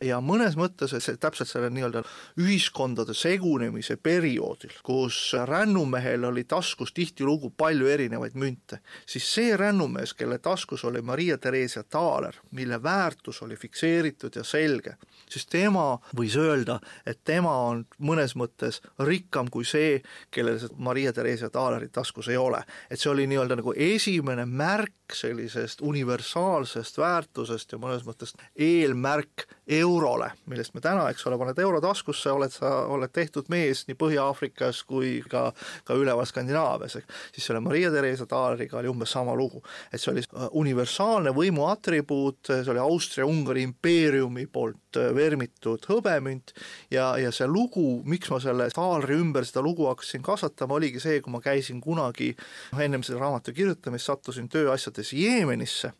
ja 0.02 0.18
mõnes 0.26 0.56
mõttes 0.58 0.95
see 0.97 1.18
täpselt 1.22 1.49
selle 1.49 1.70
nii-öelda 1.70 2.02
ühiskondade 2.41 3.14
segunemise 3.14 3.97
perioodil, 4.02 4.74
kus 4.84 5.36
rännumehel 5.45 6.24
oli 6.26 6.43
taskus 6.43 6.93
tihtilugu 6.97 7.52
palju 7.58 7.88
erinevaid 7.88 8.34
münte, 8.34 8.80
siis 9.06 9.28
see 9.34 9.58
rännumees, 9.58 10.16
kelle 10.18 10.39
taskus 10.39 10.84
oli 10.89 11.02
Maria 11.02 11.38
Theresia 11.38 11.84
taaler, 11.84 12.36
mille 12.52 12.82
väärtus 12.84 13.41
oli 13.41 13.56
fikseeritud 13.56 14.36
ja 14.36 14.43
selge, 14.43 14.95
siis 15.30 15.45
tema 15.45 15.99
võis 16.18 16.41
öelda, 16.42 16.80
et 17.06 17.22
tema 17.24 17.54
on 17.70 17.86
mõnes 18.00 18.36
mõttes 18.39 18.82
rikkam 19.00 19.50
kui 19.52 19.66
see, 19.68 20.02
kellel 20.32 20.60
Maria 20.78 21.14
Theresia 21.14 21.50
taalerit 21.50 21.92
taskus 21.92 22.30
ei 22.32 22.38
ole. 22.38 22.64
et 22.89 23.00
see 23.00 23.12
oli 23.12 23.28
nii-öelda 23.28 23.56
nagu 23.62 23.74
esimene 23.78 24.46
märk 24.46 25.01
sellisest 25.18 25.82
universaalsest 25.82 26.97
väärtusest 27.01 27.72
ja 27.72 27.80
mõnes 27.82 28.05
mõttes 28.07 28.34
eelmärk 28.55 29.47
eurole, 29.72 30.32
millest 30.51 30.74
me 30.76 30.82
täna, 30.84 31.07
eks 31.12 31.26
ole, 31.28 31.38
paned 31.39 31.59
euro 31.64 31.80
taskusse, 31.84 32.32
oled 32.34 32.51
sa, 32.53 32.72
oled 32.91 33.12
tehtud 33.14 33.47
mees 33.51 33.86
nii 33.88 33.97
Põhja-Aafrikas 33.99 34.82
kui 34.88 35.20
ka, 35.32 35.49
ka 35.88 35.95
üleval 35.97 36.28
Skandinaavias, 36.28 36.97
siis 37.32 37.47
selle 37.47 37.62
Maria 37.64 37.91
Theresa 37.93 38.28
taaleriga 38.30 38.80
oli 38.82 38.91
umbes 38.91 39.14
sama 39.16 39.36
lugu. 39.38 39.64
et 39.91 40.01
see 40.01 40.12
oli 40.12 40.24
äh, 40.24 40.47
universaalne 40.51 41.32
võimu 41.36 41.66
atribuut, 41.70 42.39
see 42.47 42.72
oli 42.74 42.82
Austria-Ungari 42.82 43.64
impeeriumi 43.68 44.47
poolt 44.51 44.99
äh, 44.99 45.12
vermitud 45.16 45.86
hõbemünt 45.89 46.55
ja, 46.91 47.14
ja 47.22 47.32
see 47.32 47.47
lugu, 47.47 48.01
miks 48.05 48.32
ma 48.34 48.41
selle 48.43 48.70
taalri 48.76 49.20
ümber 49.22 49.47
seda 49.47 49.64
lugu 49.64 49.88
hakkasin 49.89 50.26
kasvatama, 50.26 50.80
oligi 50.80 50.99
see, 51.03 51.22
kui 51.24 51.34
ma 51.34 51.41
käisin 51.43 51.82
kunagi 51.84 52.34
ennem 52.78 53.03
selle 53.07 53.22
raamatu 53.22 53.53
kirjutamist, 53.55 54.09
sattusin 54.09 54.49
tööasjades 55.02 55.14
Jeemenisse 55.14 55.93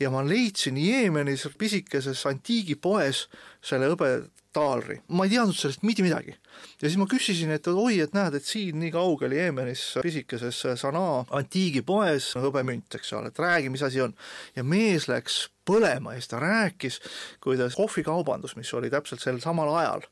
ja 0.00 0.10
ma 0.10 0.22
leidsin 0.24 0.78
Jeemenis 0.78 1.48
pisikeses 1.58 2.22
antiigipoes 2.26 3.28
selle 3.62 3.90
hõbetaalri, 3.90 5.00
ma 5.08 5.26
ei 5.26 5.34
teadnud 5.34 5.56
sellest 5.56 5.82
mitte 5.82 6.02
midagi. 6.02 6.36
ja 6.80 6.88
siis 6.88 6.96
ma 6.96 7.06
küsisin, 7.06 7.50
et 7.50 7.66
oi, 7.66 8.00
et 8.00 8.14
näed, 8.14 8.34
et 8.34 8.44
siin 8.44 8.78
nii 8.80 8.90
kaugel 8.90 9.32
Jeemenis 9.32 9.98
pisikeses 10.02 10.62
Sanaa 10.76 11.26
antiigipoes 11.30 12.34
hõbemünt, 12.36 12.94
eks 12.94 13.12
ole, 13.12 13.28
et 13.28 13.38
räägi, 13.38 13.70
mis 13.70 13.82
asi 13.82 14.00
on. 14.00 14.14
ja 14.56 14.64
mees 14.64 15.08
läks 15.08 15.50
põlema 15.66 16.14
ja 16.14 16.20
siis 16.20 16.30
ta 16.30 16.40
rääkis, 16.42 16.98
kuidas 17.44 17.76
kohvikaubandus, 17.78 18.56
mis 18.56 18.72
oli 18.74 18.90
täpselt 18.90 19.22
sel 19.22 19.40
samal 19.42 19.70
ajal, 19.80 20.04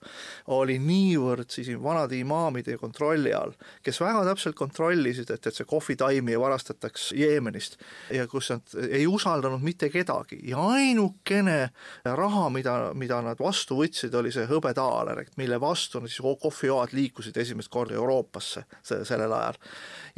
oli 0.55 0.79
niivõrd 0.83 1.51
siis 1.53 1.71
vanade 1.83 2.19
imaamide 2.19 2.77
kontrolli 2.81 3.33
all, 3.37 3.55
kes 3.83 4.01
väga 4.03 4.25
täpselt 4.29 4.59
kontrollisid, 4.59 5.31
et, 5.35 5.47
et 5.47 5.55
see 5.55 5.69
kohvitaimi 5.69 6.35
ei 6.35 6.41
varastataks 6.41 7.11
Jeemenist 7.19 7.79
ja 8.15 8.27
kus 8.31 8.53
nad 8.53 8.77
ei 8.89 9.07
usaldanud 9.07 9.65
mitte 9.65 9.91
kedagi 9.93 10.41
ja 10.51 10.63
ainukene 10.75 11.59
raha, 12.05 12.49
mida, 12.55 12.77
mida 12.95 13.21
nad 13.25 13.41
vastu 13.41 13.81
võtsid, 13.81 14.15
oli 14.19 14.33
see 14.35 14.47
hõbetaaler, 14.49 15.25
mille 15.41 15.61
vastu 15.61 16.03
siis 16.07 16.21
kohvijoad 16.43 16.95
liikusid 16.97 17.37
esimest 17.37 17.73
korda 17.73 17.97
Euroopasse 17.99 18.65
sellel 18.83 19.33
ajal. 19.33 19.59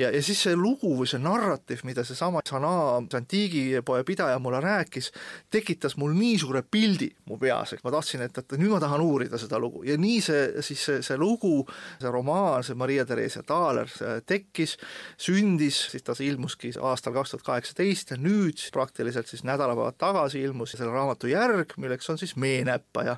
Ja, 0.00 0.10
ja 0.14 0.22
siis 0.24 0.40
see 0.46 0.56
lugu 0.56 0.92
või 0.98 1.08
see 1.08 1.20
narratiiv, 1.22 1.84
mida 1.88 2.04
seesama 2.06 2.42
Sanaa 2.46 2.96
antiigipoe 3.00 4.02
pidaja 4.08 4.38
mulle 4.42 4.60
rääkis, 4.64 5.10
tekitas 5.52 5.96
mul 6.00 6.14
nii 6.16 6.38
suure 6.40 6.62
pildi 6.62 7.10
mu 7.28 7.38
peas, 7.40 7.74
et 7.74 7.84
ma 7.84 7.92
tahtsin, 7.94 8.24
et, 8.26 8.38
et 8.40 8.56
nüüd 8.58 8.72
ma 8.72 8.80
tahan 8.82 9.02
uurida 9.04 9.38
seda 9.40 9.60
lugu. 9.60 9.84
Ja 9.88 9.96
nii 10.00 10.20
see 10.24 10.64
siis 10.66 10.84
see, 10.88 11.02
see 11.06 11.18
lugu, 11.20 11.64
see 12.00 12.12
romaan, 12.12 12.64
see 12.66 12.78
Maria 12.78 13.04
Theresia 13.08 13.44
Thaler 13.46 13.90
tekkis, 14.26 14.76
sündis, 15.20 15.82
siis 15.92 16.06
ta 16.06 16.16
ilmuski 16.20 16.72
aastal 16.80 17.14
kaks 17.16 17.34
tuhat 17.34 17.46
kaheksateist 17.46 18.14
ja 18.14 18.20
nüüd 18.20 18.60
praktiliselt 18.74 19.30
siis 19.30 19.44
nädalapäevad 19.48 19.98
tagasi 20.00 20.42
ilmus 20.44 20.74
selle 20.76 20.92
raamatu 20.94 21.30
järg, 21.30 21.76
milleks 21.80 22.10
on 22.10 22.18
siis 22.20 22.36
Meenäppaja 22.40 23.16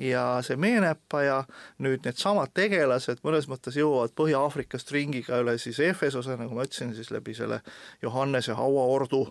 ja 0.00 0.24
see 0.44 0.56
meenäppaja, 0.56 1.42
nüüd 1.84 2.04
needsamad 2.06 2.52
tegelased 2.56 3.20
mõnes 3.26 3.48
mõttes 3.50 3.76
jõuavad 3.76 4.14
Põhja-Aafrikast 4.16 4.92
ringiga 4.94 5.40
üle 5.42 5.56
siis 5.60 5.80
Efesose, 5.84 6.36
nagu 6.40 6.56
ma 6.56 6.64
ütlesin, 6.64 6.94
siis 6.96 7.10
läbi 7.12 7.34
selle 7.36 7.60
Johannese 8.02 8.56
hauaordu 8.56 9.26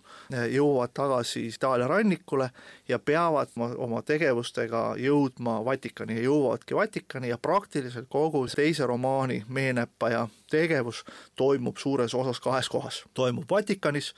jõuavad 0.54 0.94
tagasi 0.94 1.48
Itaalia 1.50 1.90
rannikule 1.90 2.52
ja 2.88 3.00
peavad 3.00 3.56
oma 3.58 4.02
tegevustega 4.06 4.84
jõudma 5.02 5.60
Vatikani 5.66 6.20
ja 6.20 6.28
jõuavadki 6.30 6.78
Vatikani 6.78 7.34
ja 7.34 7.38
praktiliselt 7.42 8.10
kogu 8.10 8.46
teise 8.56 8.86
romaani 8.86 9.44
Meenäppaja 9.48 10.28
tegevus 10.50 11.04
toimub 11.36 11.78
suures 11.78 12.16
osas 12.16 12.40
kahes 12.40 12.70
kohas. 12.70 13.04
toimub 13.14 13.50
Vatikanis 13.50 14.14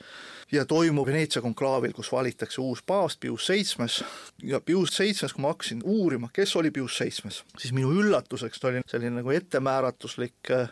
ja 0.52 0.64
toimub 0.66 1.06
Veneetsia 1.06 1.42
konklaavil, 1.42 1.92
kus 1.92 2.12
valitakse 2.12 2.60
uus 2.60 2.82
paavst, 2.82 3.20
Pius 3.20 3.46
Seitsmes, 3.46 4.04
ja 4.42 4.60
Pius 4.60 4.96
Seitsmes, 4.96 5.32
kui 5.32 5.42
ma 5.42 5.54
hakkasin 5.54 5.82
uurima, 5.84 6.28
kes 6.32 6.56
oli 6.56 6.70
Pius 6.70 6.98
Seitsmes, 6.98 7.44
siis 7.58 7.72
minu 7.72 7.92
üllatuseks 7.92 8.60
ta 8.60 8.68
oli 8.68 8.84
selline 8.86 9.20
nagu 9.20 9.30
ettemääratuslik 9.30 10.50
äh, 10.50 10.68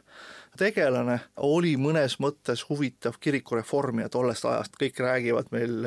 tegelane, 0.59 1.19
oli 1.47 1.77
mõnes 1.81 2.17
mõttes 2.21 2.65
huvitav 2.69 3.17
kirikureformija 3.21 4.09
tollest 4.13 4.45
ajast, 4.45 4.75
kõik 4.81 4.99
räägivad 5.01 5.51
meil 5.55 5.87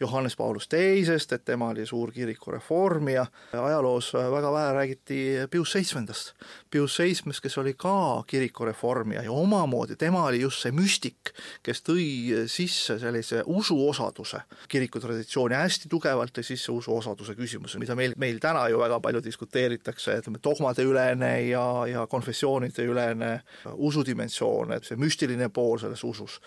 Johannes 0.00 0.36
Paulus 0.36 0.68
teisest, 0.70 1.32
et 1.32 1.44
tema 1.44 1.68
oli 1.72 1.86
suur 1.86 2.12
kirikureformija, 2.14 3.26
ajaloos 3.52 4.12
väga 4.14 4.52
vähe 4.52 4.72
räägiti 4.78 5.18
Pius 5.50 5.72
seitsmendast. 5.74 6.32
Pius 6.70 6.96
seitsmes, 6.96 7.40
kes 7.40 7.58
oli 7.58 7.74
ka 7.74 8.22
kirikureformija 8.26 9.24
ja 9.26 9.32
omamoodi, 9.32 9.96
tema 9.96 10.24
oli 10.28 10.40
just 10.40 10.62
see 10.62 10.72
müstik, 10.74 11.34
kes 11.62 11.82
tõi 11.82 12.06
sisse 12.50 12.98
sellise 13.02 13.42
usuosaduse 13.46 14.44
kirikutraditsiooni 14.68 15.58
hästi 15.58 15.90
tugevalt 15.90 16.36
ja 16.36 16.46
sisse 16.46 16.72
usuosaduse 16.72 17.34
küsimuse, 17.34 17.78
mida 17.82 17.98
meil, 17.98 18.14
meil 18.16 18.38
täna 18.42 18.68
ju 18.70 18.78
väga 18.80 19.00
palju 19.02 19.24
diskuteeritakse, 19.24 20.20
ütleme 20.22 20.42
dogmade 20.44 20.86
ülene 20.86 21.34
ja, 21.48 21.66
ja 21.90 22.06
konfessioonide 22.10 22.86
ülene 22.86 23.34
usu 23.74 24.03
usudimensioon, 24.04 24.74
et 24.76 24.84
see 24.86 24.98
müstiline 25.00 25.48
pool 25.54 25.78
selles 25.80 26.04
usus. 26.04 26.40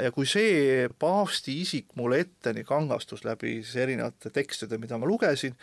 ja 0.00 0.10
kui 0.12 0.26
see 0.26 0.88
paavsti 0.98 1.54
isik 1.62 1.94
mulle 1.98 2.20
etteni 2.24 2.64
kangastus 2.66 3.24
läbi 3.24 3.60
siis 3.62 3.76
erinevate 3.84 4.30
tekstide, 4.34 4.78
mida 4.78 4.98
ma 4.98 5.06
lugesin, 5.06 5.54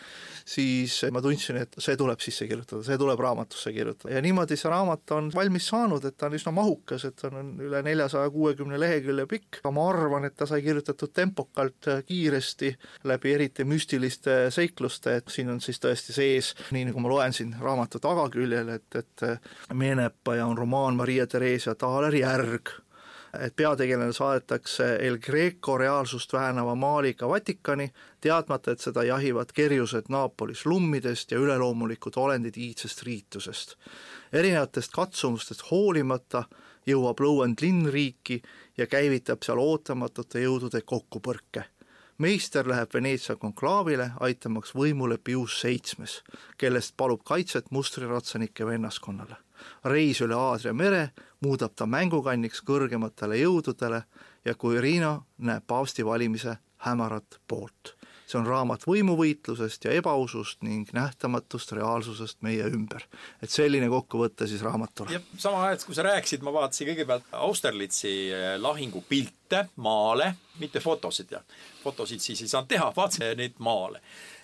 siis 0.44 1.02
ma 1.12 1.20
tundsin, 1.22 1.60
et 1.62 1.76
see 1.78 1.96
tuleb 1.96 2.20
sisse 2.20 2.46
kirjutada, 2.48 2.82
see 2.86 2.98
tuleb 2.98 3.20
raamatusse 3.20 3.72
kirjutada 3.72 4.14
ja 4.14 4.22
niimoodi 4.24 4.56
see 4.56 4.70
raamat 4.72 5.14
on 5.16 5.30
valmis 5.34 5.68
saanud, 5.68 6.04
et 6.08 6.16
ta 6.16 6.30
on 6.30 6.38
üsna 6.38 6.54
mahukas, 6.56 7.06
et 7.08 7.18
ta 7.20 7.30
on 7.32 7.52
üle 7.60 7.82
neljasaja 7.84 8.30
kuuekümne 8.32 8.80
lehekülje 8.80 9.26
pikk, 9.30 9.60
aga 9.62 9.74
ma 9.74 9.88
arvan, 9.90 10.26
et 10.28 10.36
ta 10.38 10.48
sai 10.48 10.62
kirjutatud 10.64 11.12
tempokalt, 11.14 11.90
kiiresti, 12.08 12.72
läbi 13.08 13.34
eriti 13.36 13.66
müstiliste 13.68 14.46
seikluste, 14.54 15.18
et 15.20 15.32
siin 15.32 15.52
on 15.52 15.60
siis 15.60 15.80
tõesti 15.82 16.16
sees, 16.16 16.52
nii 16.72 16.88
nagu 16.90 17.02
ma 17.02 17.12
loen 17.12 17.36
siin 17.36 17.54
raamatu 17.60 18.00
tagaküljel, 18.02 18.72
et, 18.78 19.00
et 19.02 19.26
Meenepaja 19.76 20.46
on 20.46 20.56
romaan 20.58 20.96
Maria 20.96 21.26
Tere 21.26 21.41
Theresia 21.42 21.74
Thaler 21.74 22.14
järg, 22.14 22.70
et 23.34 23.56
peategelane 23.58 24.12
saadetakse 24.14 24.84
El 25.02 25.16
Greco 25.18 25.74
reaalsust 25.78 26.32
väänava 26.32 26.76
maaliga 26.78 27.26
Vatikani, 27.28 27.88
teadmata, 28.20 28.70
et 28.70 28.84
seda 28.84 29.02
jahivad 29.02 29.50
kerjused 29.54 30.06
Napoli 30.08 30.54
slummidest 30.54 31.34
ja 31.34 31.42
üleloomulikud 31.42 32.14
olendid 32.16 32.54
iidsest 32.56 33.02
riitusest. 33.02 33.74
erinevatest 34.32 34.94
katsumustest 34.94 35.66
hoolimata 35.70 36.44
jõuab 36.86 37.18
Lõuend 37.20 37.58
linnriiki 37.60 38.42
ja 38.78 38.86
käivitab 38.86 39.42
seal 39.42 39.58
ootamatute 39.58 40.46
jõudude 40.46 40.80
kokkupõrke. 40.86 41.64
Meister 42.18 42.68
läheb 42.68 42.94
Veneetsia 42.94 43.36
konklaavile, 43.36 44.12
aitamaks 44.20 44.76
võimule 44.78 45.18
Pius 45.18 45.60
Seitsmes, 45.60 46.20
kellest 46.58 46.94
palub 46.96 47.24
kaitset 47.24 47.70
mustriratsanike 47.70 48.66
vennaskonnale 48.66 49.42
reis 49.84 50.20
üle 50.20 50.34
Aadria 50.34 50.72
mere 50.72 51.10
muudab 51.42 51.74
ta 51.76 51.86
mängukanniks 51.86 52.62
kõrgematele 52.66 53.40
jõududele 53.40 54.04
ja 54.44 54.54
kui 54.54 54.80
Riina 54.80 55.16
näeb 55.38 55.66
paavsti 55.66 56.04
valimise 56.06 56.56
hämarat 56.86 57.40
poolt. 57.48 57.96
see 58.32 58.38
on 58.40 58.46
raamat 58.48 58.86
võimuvõitlusest 58.88 59.82
ja 59.84 59.92
ebausust 59.92 60.62
ning 60.64 60.88
nähtamatust 60.96 61.74
reaalsusest 61.76 62.38
meie 62.40 62.64
ümber. 62.64 63.02
et 63.42 63.50
selline 63.50 63.88
kokkuvõte 63.88 64.46
siis 64.46 64.62
raamatule. 64.62 65.20
sama 65.38 65.66
ajal, 65.66 65.84
kui 65.86 65.94
sa 65.94 66.02
rääkisid, 66.02 66.42
ma 66.42 66.52
vaatasin 66.52 66.88
kõigepealt 66.88 67.24
Austerlitzi 67.32 68.14
eh, 68.30 68.58
lahingupilte, 68.58 69.66
maale, 69.76 70.34
mitte 70.58 70.80
fotosid 70.80 71.30
ja 71.30 71.42
fotosid 71.82 72.20
siis 72.20 72.42
ei 72.42 72.48
saanud 72.48 72.68
teha, 72.68 72.92
vaatasin 72.96 73.36
neid 73.36 73.58
maale. 73.58 74.00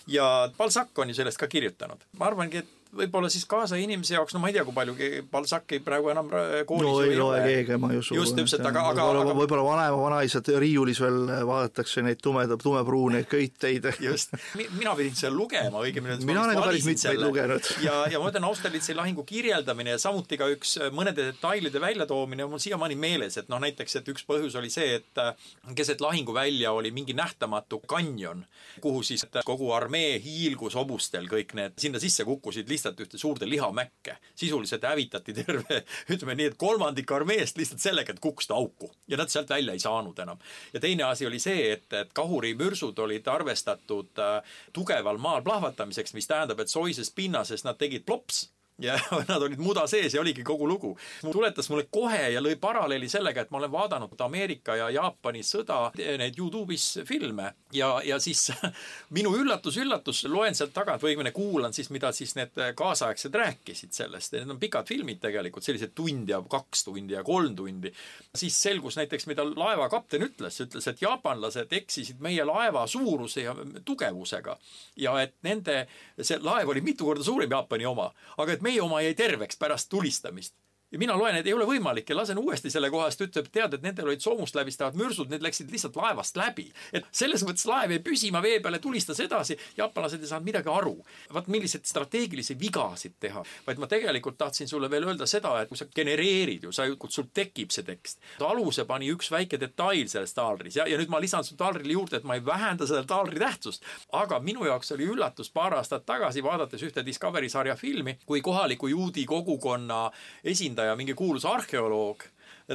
ja 0.07 0.51
Balzac 0.57 0.99
on 0.99 1.09
ju 1.09 1.15
sellest 1.15 1.37
ka 1.37 1.47
kirjutanud. 1.47 2.03
ma 2.19 2.25
arvangi, 2.25 2.57
et 2.57 2.78
võib-olla 2.95 3.29
siis 3.29 3.45
kaasaja 3.49 3.83
inimese 3.83 4.15
jaoks, 4.15 4.33
no 4.33 4.41
ma 4.41 4.49
ei 4.49 4.55
tea, 4.55 4.63
kui 4.65 4.73
palju 4.73 4.95
Balzac'i 5.31 5.79
praegu 5.85 6.09
enam 6.13 6.29
koolis 6.67 6.87
no 6.87 7.03
ei 7.05 7.17
loe 7.19 7.41
keegi, 7.45 7.77
ma 7.81 7.91
ei 7.93 8.01
usu. 8.01 8.15
just 8.17 8.35
täpselt, 8.37 8.65
aga, 8.65 8.85
aga 8.91 9.05
võib-olla, 9.05 9.35
võib-olla 9.37 9.65
vanema 9.67 9.99
vanaisad 10.01 10.49
riiulis 10.63 11.01
veel 11.03 11.19
vaadatakse 11.47 12.03
neid 12.05 12.21
tumeda, 12.23 12.57
tumepruune 12.59 13.23
köiteid. 13.29 13.85
just, 14.09 14.33
mina 14.57 14.95
pidin 14.97 15.17
seda 15.17 15.31
lugema, 15.35 15.83
õigemini 15.85 16.17
mina 16.25 16.43
olen 16.47 16.57
ka 16.57 16.65
päris 16.65 16.87
mitmeid 16.89 17.21
lugenud. 17.21 17.69
ja, 17.87 18.01
ja 18.11 18.21
ma 18.21 18.31
ütlen, 18.31 18.47
Austerlitzi 18.49 18.97
lahingu 18.97 19.25
kirjeldamine 19.27 19.93
ja 19.95 20.01
samuti 20.01 20.39
ka 20.41 20.49
üks 20.51 20.77
mõnede 20.95 21.29
detailide 21.29 21.81
väljatoomine 21.83 22.47
on 22.47 22.55
mul 22.55 22.63
siiamaani 22.63 22.97
meeles, 22.99 23.37
et 23.37 23.53
noh, 23.53 23.61
näiteks, 23.61 23.99
et 24.01 24.11
üks 24.15 24.25
põhjus 24.27 24.57
oli 24.59 24.73
see, 24.73 24.97
et 24.97 25.21
äh, 25.21 25.33
keset 25.77 26.01
lahinguvälja 26.01 26.73
oli 26.73 26.91
mingi 26.95 27.13
nähtamatu 27.17 27.83
kanjon, 27.89 28.43
kuhu 28.81 29.05
siis 29.05 29.27
kogu 29.45 29.71
armee 29.77 30.17
hiilgus 30.23 30.77
hobustel 30.79 31.29
kõik 31.29 31.53
need 31.57 31.77
sinna 31.81 32.01
sisse 32.01 32.25
kukkusid 32.25 32.69
lihtsalt 32.69 32.78
ühte 32.87 33.17
suurde 33.17 33.49
lihamäkke. 33.49 34.17
sisuliselt 34.35 34.83
hävitati 34.83 35.33
terve, 35.33 35.83
ütleme 36.13 36.35
nii, 36.35 36.45
et 36.45 36.57
kolmandik 36.57 37.11
armeest 37.11 37.57
lihtsalt 37.57 37.81
sellega, 37.81 38.13
et 38.13 38.19
kukkus 38.19 38.47
ta 38.47 38.55
auku 38.55 38.91
ja 39.07 39.17
nad 39.17 39.29
sealt 39.29 39.49
välja 39.49 39.73
ei 39.73 39.79
saanud 39.79 40.19
enam. 40.19 40.37
ja 40.73 40.79
teine 40.79 41.03
asi 41.03 41.27
oli 41.27 41.39
see, 41.39 41.71
et, 41.71 41.93
et 41.93 42.13
kahurimürsud 42.13 42.99
olid 42.99 43.27
arvestatud 43.27 44.19
äh, 44.19 44.55
tugeval 44.73 45.17
maal 45.17 45.41
plahvatamiseks, 45.41 46.13
mis 46.13 46.27
tähendab, 46.27 46.59
et 46.59 46.69
soises 46.69 47.11
pinnases 47.11 47.63
nad 47.63 47.77
tegid 47.77 48.05
plops 48.05 48.47
ja 48.79 48.99
nad 49.27 49.41
olid 49.41 49.59
muda 49.59 49.85
sees 49.87 50.13
ja 50.13 50.21
oligi 50.21 50.43
kogu 50.43 50.67
lugu. 50.67 50.97
tuletas 51.31 51.69
mulle 51.69 51.87
kohe 51.91 52.29
ja 52.33 52.41
lõi 52.41 52.55
paralleeli 52.59 53.09
sellega, 53.09 53.41
et 53.41 53.51
ma 53.51 53.57
olen 53.57 53.71
vaadanud 53.71 54.21
Ameerika 54.21 54.75
ja 54.75 54.89
Jaapani 54.89 55.43
sõda, 55.43 55.91
neid 55.97 56.37
Youtube'is 56.39 57.03
filme. 57.07 57.53
Ja, 57.73 57.99
ja 58.05 58.19
siis 58.19 58.49
minu 59.17 59.33
üllatus-üllatus, 59.37 60.23
loen 60.31 60.55
sealt 60.55 60.73
tagant 60.73 61.03
või 61.03 61.13
õigemini 61.13 61.33
kuulan 61.35 61.75
siis, 61.75 61.89
mida 61.93 62.11
siis 62.15 62.35
need 62.39 62.55
kaasaegsed 62.75 63.35
rääkisid 63.35 63.95
sellest. 63.95 64.33
Ja 64.33 64.43
need 64.43 64.55
on 64.55 64.61
pikad 64.61 64.87
filmid 64.89 65.21
tegelikult, 65.23 65.65
sellised 65.65 65.93
tund 65.95 66.29
ja 66.29 66.41
kaks 66.49 66.85
tundi 66.87 67.17
ja 67.17 67.23
kolm 67.23 67.55
tundi. 67.55 67.91
siis 68.35 68.61
selgus 68.61 68.97
näiteks, 68.97 69.27
mida 69.27 69.43
laeva 69.43 69.89
kapten 69.89 70.23
ütles, 70.23 70.59
ütles, 70.63 70.87
et 70.87 71.01
jaapanlased 71.01 71.73
eksisid 71.73 72.19
meie 72.23 72.45
laeva 72.45 72.85
suuruse 72.87 73.43
ja 73.43 73.55
tugevusega. 73.85 74.57
Ja 74.99 75.17
et 75.21 75.35
nende, 75.43 75.85
see 76.21 76.39
laev 76.41 76.69
oli 76.69 76.81
mitu 76.85 77.05
korda 77.05 77.23
suurem 77.23 77.51
Jaapani 77.51 77.85
oma, 77.89 78.09
aga 78.37 78.53
et 78.53 78.61
meie 78.69 78.81
oma 78.85 79.01
jäi 79.01 79.13
terveks 79.17 79.57
pärast 79.57 79.89
tulistamist 79.89 80.55
ja 80.91 80.99
mina 80.99 81.17
loen, 81.17 81.35
et 81.37 81.47
ei 81.47 81.53
ole 81.53 81.65
võimalik 81.69 82.09
ja 82.09 82.17
lasen 82.17 82.37
uuesti 82.41 82.71
selle 82.73 82.89
koha, 82.89 83.09
sest 83.11 83.27
ütleb, 83.27 83.49
tead, 83.53 83.75
et 83.77 83.83
nendel 83.85 84.09
olid 84.09 84.23
soomust 84.23 84.57
läbistavad 84.57 84.97
mürsud, 84.97 85.29
need 85.29 85.43
läksid 85.45 85.69
lihtsalt 85.71 85.97
laevast 85.99 86.37
läbi. 86.39 86.69
et 86.93 87.05
selles 87.11 87.43
mõttes 87.45 87.65
laev 87.69 87.93
jäi 87.93 88.01
püsima 88.03 88.41
vee 88.41 88.59
peale, 88.59 88.79
tulistas 88.81 89.19
edasi, 89.21 89.57
jaapanlased 89.77 90.21
ei 90.21 90.31
saanud 90.31 90.49
midagi 90.49 90.69
aru. 90.73 90.97
vaat 91.33 91.47
milliseid 91.47 91.85
strateegilisi 91.85 92.57
vigasid 92.59 93.19
teha, 93.19 93.43
vaid 93.67 93.77
ma 93.77 93.87
tegelikult 93.87 94.37
tahtsin 94.37 94.67
sulle 94.67 94.89
veel 94.89 95.05
öelda 95.07 95.27
seda, 95.29 95.53
et 95.61 95.69
kui 95.69 95.77
sa 95.77 95.85
genereerid 95.95 96.65
ju, 96.65 96.71
sa 96.71 96.85
ju, 96.89 96.97
sul 97.09 97.29
tekib 97.33 97.71
see 97.71 97.85
tekst. 97.85 98.19
aluse 98.39 98.85
pani 98.85 99.11
üks 99.13 99.31
väike 99.31 99.59
detail 99.61 100.07
selles 100.09 100.33
taalris 100.33 100.75
ja, 100.81 100.87
ja 100.89 100.97
nüüd 100.97 101.13
ma 101.13 101.21
lisan 101.21 101.45
su 101.45 101.55
taalrile 101.55 101.93
juurde, 101.93 102.17
et 102.17 102.25
ma 102.25 102.35
ei 102.39 102.45
vähenda 102.45 102.87
selle 102.87 103.05
taalri 103.05 103.39
tähtsust. 103.39 103.85
aga 104.11 104.39
minu 104.39 104.65
jaoks 104.65 104.91
oli 104.97 105.05
üllatus 105.05 105.53
paar 105.53 105.77
aastat 105.77 106.05
tagasi 106.05 106.43
vaadates 106.43 106.81
ühte 106.83 107.05
Discovery 107.05 107.49
sarja 107.49 107.75
filmi, 107.75 108.17
kui 108.25 108.41
kohaliku 108.41 108.87
juudi 108.87 109.25
kogukonna 109.29 110.09
esindaja 110.43 110.78
esindaja, 110.79 110.95
mingi 110.95 111.13
kuulus 111.13 111.45
arheoloog, 111.45 112.23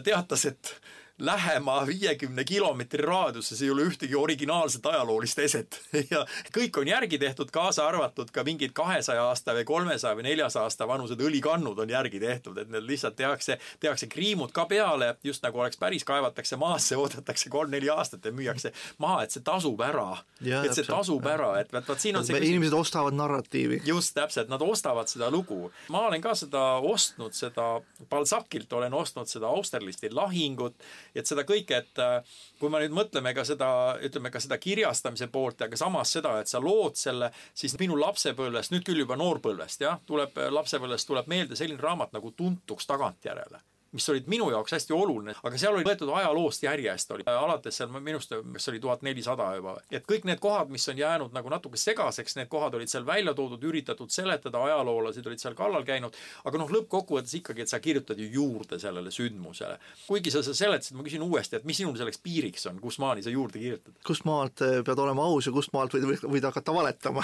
teatas, 0.05 0.45
et 0.45 0.73
lähema 1.19 1.87
viiekümne 1.87 2.45
kilomeetri 2.45 3.03
raadiuses 3.03 3.63
ei 3.63 3.71
ole 3.71 3.83
ühtegi 3.87 4.17
originaalset 4.17 4.87
ajaloolist 4.87 5.39
eset 5.39 5.81
ja 6.11 6.25
kõik 6.57 6.81
on 6.81 6.89
järgi 6.89 7.19
tehtud, 7.19 7.53
kaasa 7.55 7.87
arvatud 7.87 8.33
ka 8.35 8.43
mingid 8.45 8.73
kahesaja 8.75 9.23
aasta 9.29 9.55
või 9.55 9.65
kolmesaja 9.65 10.19
või 10.19 10.27
neljasaja 10.27 10.65
aasta 10.67 10.89
vanused 10.91 11.21
õlikannud 11.23 11.79
on 11.79 11.91
järgi 11.91 12.19
tehtud, 12.21 12.59
et 12.59 12.73
need 12.73 12.83
lihtsalt 12.89 13.15
tehakse, 13.17 13.59
tehakse 13.81 14.09
kriimud 14.11 14.51
ka 14.53 14.65
peale, 14.67 15.13
just 15.23 15.47
nagu 15.47 15.63
oleks 15.63 15.79
päris, 15.79 16.05
kaevatakse 16.05 16.59
maasse, 16.59 16.97
oodatakse 17.03 17.51
kolm-neli 17.51 17.91
aastat 17.95 18.27
ja 18.27 18.35
müüakse 18.35 18.75
maha, 18.99 19.23
et 19.23 19.31
see 19.31 19.47
tasub 19.47 19.87
ära. 19.87 20.19
et 20.43 20.75
see 20.75 20.89
tasub 20.89 21.31
ära, 21.31 21.53
et 21.61 21.73
vaat, 21.73 21.87
vaat 21.89 22.03
siin 22.03 22.19
on 22.19 22.27
see 22.27 22.43
inimesed 22.43 22.75
ostavad 22.75 23.15
narratiivi. 23.15 23.85
just, 23.87 24.17
täpselt, 24.19 24.51
nad 24.51 24.63
ostavad 24.67 25.07
seda 25.09 25.31
lugu. 25.31 25.71
ma 25.95 26.09
olen 26.09 26.21
ka 26.21 26.35
seda 26.35 26.67
ostnud, 26.83 27.39
seda 27.39 27.79
Balzacilt 28.11 28.73
olen 28.73 28.95
ostnud 28.95 29.31
seda 29.31 29.47
Austerlisti 29.47 30.11
lahingut 30.11 30.75
et 31.15 31.31
seda 31.31 31.45
kõike, 31.49 31.83
et 31.83 32.03
äh, 32.03 32.39
kui 32.61 32.73
me 32.73 32.81
nüüd 32.85 32.97
mõtleme 32.97 33.35
ka 33.37 33.45
seda, 33.47 33.69
ütleme 34.05 34.33
ka 34.35 34.43
seda 34.43 34.59
kirjastamise 34.63 35.29
poolt, 35.33 35.67
aga 35.67 35.79
samas 35.81 36.15
seda, 36.17 36.39
et 36.41 36.51
sa 36.51 36.63
lood 36.63 36.99
selle, 37.01 37.31
siis 37.55 37.77
minu 37.81 37.99
lapsepõlvest, 38.01 38.75
nüüd 38.75 38.87
küll 38.87 39.05
juba 39.05 39.19
noorpõlvest 39.21 39.87
jah, 39.87 40.01
tuleb, 40.07 40.39
lapsepõlvest 40.59 41.11
tuleb 41.11 41.31
meelde 41.31 41.59
selline 41.59 41.83
raamat 41.83 42.17
nagu 42.17 42.35
Tuntuks 42.37 42.87
tagantjärele 42.91 43.63
mis 43.95 44.09
olid 44.11 44.27
minu 44.31 44.49
jaoks 44.51 44.75
hästi 44.75 44.95
oluline, 44.97 45.35
aga 45.43 45.59
seal 45.61 45.77
oli 45.77 45.87
võetud 45.87 46.11
ajaloost 46.19 46.67
järjest, 46.67 47.13
oli. 47.15 47.27
Alates 47.31 47.79
seal 47.79 47.93
minu 47.95 48.19
arust, 48.19 48.35
kas 48.57 48.69
oli 48.73 48.81
tuhat 48.83 49.05
nelisada 49.07 49.49
juba, 49.57 49.77
et 49.91 50.07
kõik 50.09 50.27
need 50.29 50.41
kohad, 50.43 50.73
mis 50.75 50.87
on 50.91 50.99
jäänud 50.99 51.35
nagu 51.37 51.53
natuke 51.53 51.79
segaseks, 51.81 52.37
need 52.41 52.51
kohad 52.53 52.75
olid 52.75 52.91
seal 52.91 53.07
välja 53.07 53.35
toodud, 53.39 53.63
üritatud 53.71 54.11
seletada, 54.11 54.63
ajaloolased 54.67 55.27
olid 55.31 55.43
seal 55.43 55.55
kallal 55.59 55.87
käinud, 55.87 56.17
aga 56.45 56.61
noh, 56.61 56.73
lõppkokkuvõttes 56.75 57.37
ikkagi, 57.39 57.65
et 57.65 57.71
sa 57.71 57.81
kirjutad 57.83 58.19
ju 58.19 58.27
juurde 58.35 58.81
sellele 58.83 59.13
sündmusele. 59.15 59.79
kuigi 60.09 60.35
sa 60.35 60.43
seda 60.43 60.59
seletasid, 60.59 60.99
ma 60.99 61.07
küsin 61.07 61.23
uuesti, 61.23 61.61
et 61.61 61.69
mis 61.69 61.79
sinul 61.79 61.97
selleks 61.99 62.19
piiriks 62.25 62.67
on, 62.71 62.81
kus 62.83 62.99
maani 63.03 63.23
sa 63.23 63.31
juurde 63.31 63.63
kirjutad? 63.63 63.95
kust 64.05 64.27
maalt 64.29 64.63
eh, 64.67 64.81
pead 64.87 65.01
olema 65.01 65.25
aus 65.31 65.47
ja 65.49 65.55
kust 65.55 65.73
maalt 65.75 65.95
võid, 65.95 66.27
võid 66.27 66.45
hakata 66.51 66.75
valetama. 66.75 67.23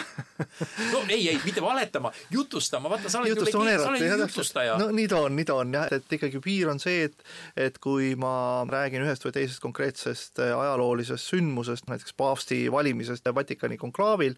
No 0.90 1.02
ei, 1.08 1.28
ei, 1.28 1.38
mitte 1.44 1.62
valetama, 1.62 2.12
jutustama, 2.30 2.90
vaata 2.92 3.10
sa 3.12 3.20
oled 3.20 3.34
ju, 3.34 3.46
sa 3.50 3.60
oled 3.60 4.02
ju 4.02 4.16
jutustaja. 4.24 4.76
no 4.80 4.90
nii 4.94 5.08
ta 5.10 5.20
on, 5.26 5.36
nii 5.36 5.46
ta 5.48 5.56
on 5.60 5.74
jah, 5.74 5.90
et 5.94 6.16
ikkagi 6.16 6.40
piir 6.44 6.59
piir 6.61 6.70
on 6.70 6.80
see, 6.82 7.08
et 7.08 7.24
et 7.56 7.78
kui 7.82 8.14
ma 8.18 8.62
räägin 8.68 9.04
ühest 9.04 9.24
või 9.24 9.34
teisest 9.34 9.62
konkreetsest 9.62 10.40
äh, 10.42 10.52
ajaloolisest 10.56 11.32
sündmusest, 11.32 11.88
näiteks 11.90 12.14
paavsti 12.18 12.61
valimisest 12.72 13.26
Vatikani 13.34 13.78
konklaavil, 13.80 14.36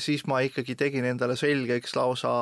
siis 0.00 0.24
ma 0.28 0.40
ikkagi 0.44 0.76
tegin 0.78 1.06
endale 1.08 1.36
selgeks 1.38 1.94
lausa 1.96 2.32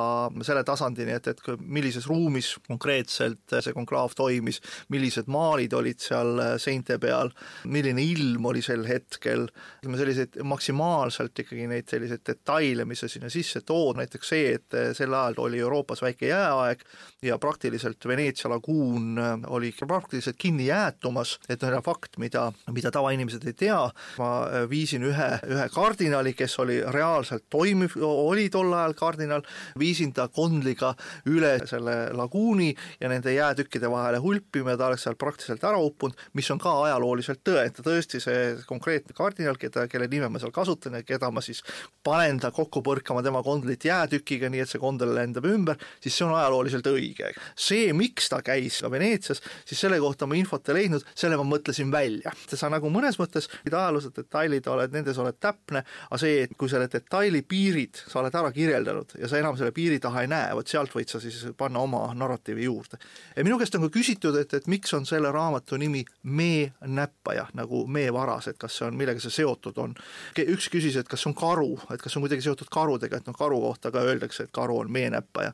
selle 0.45 0.63
tasandini, 0.67 1.15
et, 1.17 1.27
et 1.31 1.41
millises 1.61 2.07
ruumis 2.09 2.53
konkreetselt 2.67 3.57
see 3.59 3.75
konklaav 3.75 4.15
toimis, 4.17 4.61
millised 4.93 5.29
maalid 5.31 5.73
olid 5.77 6.01
seal 6.03 6.41
äh, 6.41 6.55
seinte 6.61 6.99
peal, 7.01 7.31
milline 7.71 8.03
ilm 8.03 8.49
oli 8.51 8.63
sel 8.65 8.85
hetkel, 8.89 9.47
ütleme 9.81 10.01
selliseid 10.01 10.41
maksimaalselt 10.47 11.43
ikkagi 11.45 11.69
neid 11.71 11.89
selliseid 11.91 12.25
detaile, 12.27 12.87
mis 12.89 13.03
sa 13.03 13.11
sinna 13.11 13.31
sisse 13.31 13.63
tood, 13.65 13.99
näiteks 14.01 14.33
see, 14.35 14.55
et 14.59 14.77
äh, 14.77 14.91
sel 14.97 15.13
ajal 15.15 15.39
oli 15.45 15.61
Euroopas 15.61 16.03
väike 16.03 16.31
jääaeg 16.31 16.85
ja 17.21 17.37
praktiliselt 17.37 18.05
Veneetsia 18.07 18.49
laguun 18.49 19.11
Äh, 19.21 19.39
oli 19.47 19.73
praktiliselt 19.87 20.35
kinni 20.37 20.65
jäätumas, 20.65 21.39
et 21.49 21.63
on 21.63 21.83
fakt, 21.83 22.17
mida, 22.17 22.51
mida 22.71 22.91
tavainimesed 22.91 23.45
ei 23.47 23.53
tea, 23.53 23.79
ma 24.17 24.29
äh, 24.45 24.65
viisin 24.69 25.03
ühe, 25.07 25.29
ühe 25.47 25.67
kardinali, 25.73 26.33
kes 26.37 26.57
oli 26.59 26.79
reaalselt 26.93 27.45
toimiv, 27.49 27.95
oli 28.01 28.49
tol 28.49 28.73
ajal 28.73 28.93
kardinal, 28.97 29.43
viisin 29.79 30.13
ta 30.13 30.27
kondliga 30.27 30.93
üle 31.29 31.53
selle 31.69 31.95
laguuni 32.17 32.71
ja 33.01 33.09
nende 33.11 33.33
jäätükkide 33.33 33.89
vahele 33.91 34.21
hulpima 34.23 34.75
ja 34.75 34.79
ta 34.79 34.89
oleks 34.91 35.07
seal 35.07 35.17
praktiliselt 35.19 35.63
ära 35.67 35.81
uppunud, 35.81 36.17
mis 36.37 36.51
on 36.53 36.61
ka 36.61 36.73
ajalooliselt 36.85 37.43
tõe, 37.47 37.65
et 37.67 37.81
tõesti 37.85 38.21
see 38.23 38.41
konkreetne 38.69 39.15
kardinal, 39.17 39.59
keda, 39.61 39.87
kelle 39.91 40.09
nime 40.11 40.31
ma 40.31 40.41
seal 40.41 40.53
kasutan 40.55 40.99
ja 40.99 41.03
keda 41.05 41.31
ma 41.31 41.43
siis 41.45 41.63
panen 42.03 42.39
ta 42.41 42.53
kokku 42.55 42.83
põrkama 42.85 43.23
tema 43.25 43.43
kondlit 43.45 43.85
jäätükiga, 43.85 44.49
nii 44.49 44.65
et 44.65 44.73
see 44.73 44.81
kondel 44.81 45.13
lendab 45.17 45.45
ümber, 45.49 45.79
siis 46.01 46.17
see 46.17 46.27
on 46.27 46.35
ajalooliselt 46.37 46.87
õige. 46.91 47.10
See, 47.55 47.91
miks 47.97 48.29
ta 48.31 48.41
käis 48.45 48.81
ka 48.81 48.91
Veneetsias, 48.91 49.41
siis 49.65 49.79
selle 49.79 49.99
kohta 49.99 50.27
ma 50.29 50.37
infot 50.39 50.69
ei 50.69 50.81
leidnud, 50.81 51.05
selle 51.15 51.37
ma 51.39 51.45
mõtlesin 51.47 51.91
välja. 51.91 52.31
sa 52.47 52.69
nagu 52.69 52.89
mõnes 52.89 53.17
mõttes 53.19 53.49
ajaloolised 53.65 54.15
detailid 54.15 54.67
oled, 54.67 54.91
nendes 54.93 55.17
oled 55.21 55.37
täpne, 55.39 55.83
aga 56.09 56.19
see, 56.19 56.43
et 56.45 56.55
kui 56.57 56.69
selle 56.69 56.87
detaili 56.91 57.41
piirid 57.41 58.03
sa 58.07 58.19
oled 58.21 58.35
ära 58.35 58.51
kirjeldanud 58.55 59.15
ja 59.19 59.29
sa 59.29 59.39
enam 59.39 59.57
selle 59.57 59.73
piiri 59.75 59.99
taha 59.99 60.25
ei 60.25 60.31
näe, 60.31 60.53
vot 60.57 60.67
sealt 60.67 60.93
võid 60.95 61.11
sa 61.11 61.21
siis 61.23 61.43
panna 61.57 61.81
oma 61.83 62.03
narratiivi 62.17 62.65
juurde. 62.67 62.99
ja 63.35 63.43
minu 63.43 63.57
käest 63.59 63.75
on 63.75 63.85
ka 63.87 63.91
küsitud, 63.93 64.37
et, 64.39 64.53
et 64.53 64.67
miks 64.71 64.93
on 64.93 65.05
selle 65.05 65.31
raamatu 65.31 65.77
nimi 65.81 66.05
Mee 66.23 66.71
näppaja 66.85 67.47
nagu 67.57 67.85
meevaras, 67.87 68.47
et 68.47 68.57
kas 68.61 68.77
see 68.77 68.85
on, 68.87 68.97
millega 68.97 69.19
see 69.19 69.33
seotud 69.41 69.77
on. 69.81 69.95
üks 70.37 70.69
küsis, 70.71 70.97
et 70.99 71.09
kas 71.09 71.25
on 71.27 71.35
karu, 71.37 71.73
et 71.93 72.01
kas 72.01 72.15
on 72.15 72.25
kuidagi 72.25 72.45
seotud 72.45 72.69
karudega, 72.71 73.17
et 73.17 73.29
noh, 73.29 73.37
karu 73.37 73.59
kohta 73.61 73.91
ka 73.91 74.03
öeldakse, 74.05 74.45
et 74.47 74.53
karu 74.55 74.79
on 74.83 74.91
meenäppaja. 74.91 75.53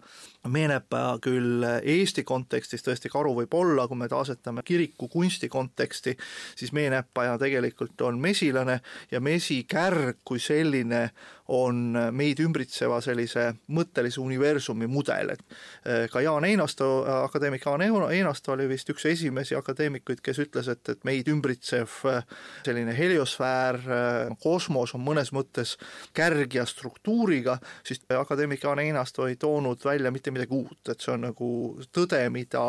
Meenäppaja 0.52 1.18
küll 1.24 1.66
Eesti 1.82 2.24
kontekstis 2.28 2.86
tõesti 2.86 3.12
karu 3.12 3.34
võib 3.38 3.54
olla, 3.58 3.88
kui 3.88 3.98
me 4.00 4.10
asetame 4.12 4.64
kiriku 4.66 5.08
kunsti 5.12 5.50
konteksti, 5.50 6.18
siis 6.56 6.74
meenäppaja 6.74 7.38
tegelikult 7.42 8.02
on 8.02 8.20
mesilane 8.20 8.80
ja 9.12 9.22
mesikärg 9.24 10.24
kui 10.26 10.40
selline 10.40 11.10
on 11.48 11.96
meid 12.12 12.40
ümbritseva 12.44 13.00
sellise 13.04 13.54
mõttelise 13.72 14.20
universumi 14.20 14.88
mudel, 14.92 15.32
et 15.36 15.44
eh, 15.86 16.06
ka 16.12 16.22
Jaan 16.24 16.46
Einasto, 16.48 16.90
akadeemik 17.24 17.66
Jaan 17.66 17.86
Einasto 17.88 18.52
oli 18.52 18.68
vist 18.70 18.90
üks 18.92 19.06
esimesi 19.08 19.56
akadeemikuid, 19.56 20.22
kes 20.24 20.42
ütles, 20.44 20.68
et, 20.72 20.84
et 20.92 21.08
meid 21.08 21.30
ümbritsev 21.32 21.94
eh, 22.12 22.36
selline 22.66 22.96
heliosfäär, 22.98 23.80
eh, 23.80 24.34
kosmos 24.44 24.96
on 24.98 25.06
mõnes 25.06 25.32
mõttes 25.36 25.78
kärg 26.18 26.58
ja 26.60 26.66
struktuuriga, 26.68 27.58
siis 27.88 28.04
akadeemik 28.12 28.68
Jaan 28.68 28.84
Einasto 28.84 29.28
ei 29.28 29.40
toonud 29.40 29.86
välja 29.88 30.12
mitte 30.12 30.36
midagi 30.36 30.56
uut, 30.58 30.84
et 30.92 31.00
see 31.04 31.16
on 31.16 31.28
nagu 31.30 31.50
tõde, 31.96 32.22
mida 32.34 32.64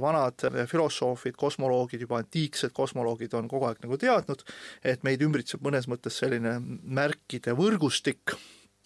vanad 0.00 0.46
filosoofid, 0.70 1.34
kosmoloogid, 1.40 2.06
juba 2.06 2.20
antiiksed 2.22 2.74
kosmoloogid 2.76 3.34
on 3.38 3.50
kogu 3.50 3.66
aeg 3.66 3.82
nagu 3.82 3.98
teadnud, 3.98 4.46
et 4.86 5.02
meid 5.06 5.22
ümbritseb 5.26 5.62
mõnes 5.64 5.88
mõttes 5.90 6.20
selline 6.22 6.56
märkide 6.60 7.56
võrgustik, 7.58 8.19
võrgustik, 8.26 8.36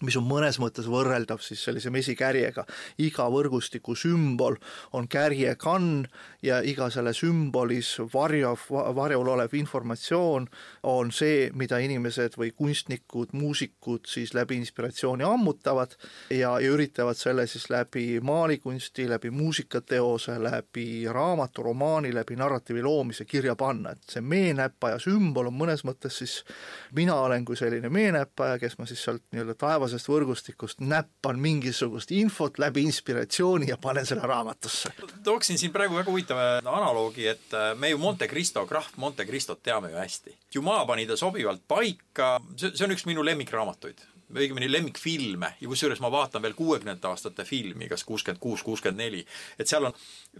mis 0.05 0.17
on 0.19 0.27
mõnes 0.27 0.59
mõttes 0.61 0.87
võrreldav 0.89 1.41
siis 1.43 1.63
sellise 1.65 1.91
mesikärjega. 1.93 2.65
iga 2.97 3.27
võrgustiku 3.31 3.95
sümbol 3.95 4.55
on 4.93 5.07
kärjekann 5.07 6.05
ja 6.45 6.61
iga 6.61 6.89
selle 6.89 7.13
sümbolis 7.13 7.95
varjav, 8.13 8.59
varjul 8.69 9.27
olev 9.35 9.53
informatsioon 9.53 10.47
on 10.83 11.11
see, 11.11 11.49
mida 11.53 11.79
inimesed 11.83 12.37
või 12.37 12.51
kunstnikud, 12.55 13.33
muusikud 13.33 14.05
siis 14.07 14.33
läbi 14.33 14.59
inspiratsiooni 14.61 15.23
ammutavad 15.23 15.95
ja, 16.29 16.55
ja 16.59 16.71
üritavad 16.71 17.17
selle 17.17 17.47
siis 17.47 17.69
läbi 17.69 18.19
maalikunsti, 18.21 19.09
läbi 19.09 19.31
muusikateose, 19.31 20.37
läbi 20.43 21.05
raamatu, 21.09 21.63
romaani, 21.63 22.13
läbi 22.13 22.35
narratiivi 22.35 22.83
loomise 22.83 23.25
kirja 23.25 23.55
panna, 23.55 23.95
et 23.95 24.15
see 24.15 24.21
meenäppaja 24.21 24.99
sümbol 25.01 25.49
on 25.51 25.57
mõnes 25.57 25.85
mõttes 25.87 26.21
siis 26.21 26.35
mina 26.95 27.15
olen 27.15 27.45
kui 27.45 27.57
selline 27.57 27.89
meenäppaja, 27.89 28.59
kes 28.59 28.77
ma 28.77 28.87
siis 28.89 29.03
sealt 29.03 29.23
nii-öelda 29.31 29.55
taevasest 29.95 30.09
võrgustikust 30.11 30.81
näppan 30.83 31.39
mingisugust 31.39 32.11
infot 32.11 32.59
läbi 32.59 32.83
inspiratsiooni 32.85 33.69
ja 33.69 33.77
panen 33.77 34.05
selle 34.05 34.25
raamatusse. 34.27 34.91
tooksin 35.23 35.57
siin 35.57 35.71
praegu 35.71 35.95
väga 35.95 36.11
huvitava 36.11 36.59
analoogi, 36.59 37.27
et 37.27 37.53
äh, 37.53 37.75
me 37.77 37.89
ju 37.89 37.97
Monte 37.97 38.27
Cristo, 38.27 38.65
Krahv 38.65 38.97
Monte 38.97 39.25
Cristot 39.25 39.61
teame 39.63 39.91
ju 39.91 39.97
hästi. 39.97 40.35
Jumaa 40.55 40.85
pani 40.85 41.07
ta 41.07 41.17
sobivalt 41.17 41.63
paika, 41.67 42.39
see, 42.57 42.71
see 42.75 42.85
on 42.85 42.95
üks 42.95 43.05
minu 43.05 43.23
lemmikraamatuid 43.25 44.03
õigemini 44.33 44.69
lemmikfilme 44.71 45.51
ja 45.61 45.69
kusjuures 45.69 46.01
ma 46.01 46.09
vaatan 46.11 46.41
veel 46.41 46.55
kuuekümnendate 46.57 47.07
aastate 47.11 47.45
filmi, 47.45 47.87
kas 47.91 48.03
kuuskümmend 48.07 48.41
kuus, 48.41 48.63
kuuskümmend 48.65 49.01
neli, 49.03 49.21
et 49.59 49.69
seal 49.69 49.85
on 49.89 49.95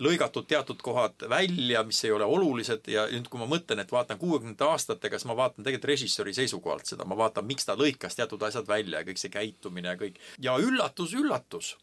lõigatud 0.08 0.48
teatud 0.50 0.82
kohad 0.86 1.28
välja, 1.30 1.84
mis 1.86 2.02
ei 2.06 2.14
ole 2.16 2.26
olulised 2.26 2.90
ja 2.92 3.06
nüüd, 3.12 3.30
kui 3.30 3.42
ma 3.42 3.50
mõtlen, 3.50 3.84
et 3.84 3.94
vaatan 3.94 4.20
kuuekümnendate 4.22 4.70
aastatega, 4.72 5.20
siis 5.20 5.30
ma 5.30 5.38
vaatan 5.38 5.66
tegelikult 5.66 5.92
režissööri 5.94 6.34
seisukohalt 6.38 6.90
seda, 6.90 7.06
ma 7.06 7.18
vaatan, 7.20 7.46
miks 7.46 7.70
ta 7.70 7.78
lõikas 7.78 8.18
teatud 8.18 8.42
asjad 8.48 8.68
välja 8.68 9.02
ja 9.02 9.08
kõik 9.08 9.22
see 9.22 9.34
käitumine 9.34 9.94
ja 9.94 10.00
kõik. 10.02 10.20
ja 10.42 10.58
üllatus, 10.62 11.14
üllatus, 11.14 11.76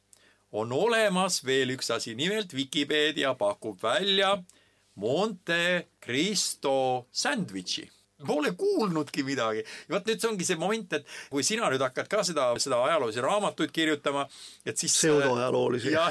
on 0.52 0.72
olemas 0.76 1.40
veel 1.46 1.76
üks 1.76 1.90
asi, 1.94 2.16
nimelt 2.18 2.52
Vikipeedia 2.54 3.34
pakub 3.38 3.78
välja 3.82 4.36
Monte 5.00 5.88
Cristo 6.02 7.06
sandwichi 7.10 7.86
Pole 8.26 8.52
kuulnudki 8.58 9.24
midagi. 9.26 9.64
vot 9.90 10.06
nüüd 10.06 10.20
see 10.20 10.30
ongi 10.30 10.46
see 10.46 10.58
moment, 10.60 10.98
et 10.98 11.06
kui 11.30 11.44
sina 11.46 11.68
nüüd 11.72 11.82
hakkad 11.82 12.08
ka 12.10 12.22
seda, 12.26 12.48
seda 12.62 12.80
ajaloolisi 12.86 13.24
raamatuid 13.24 13.72
kirjutama, 13.74 14.26
et 14.66 14.78
siis 14.78 14.94
pseudoajaloolisi. 14.96 15.92
ja, 15.92 16.06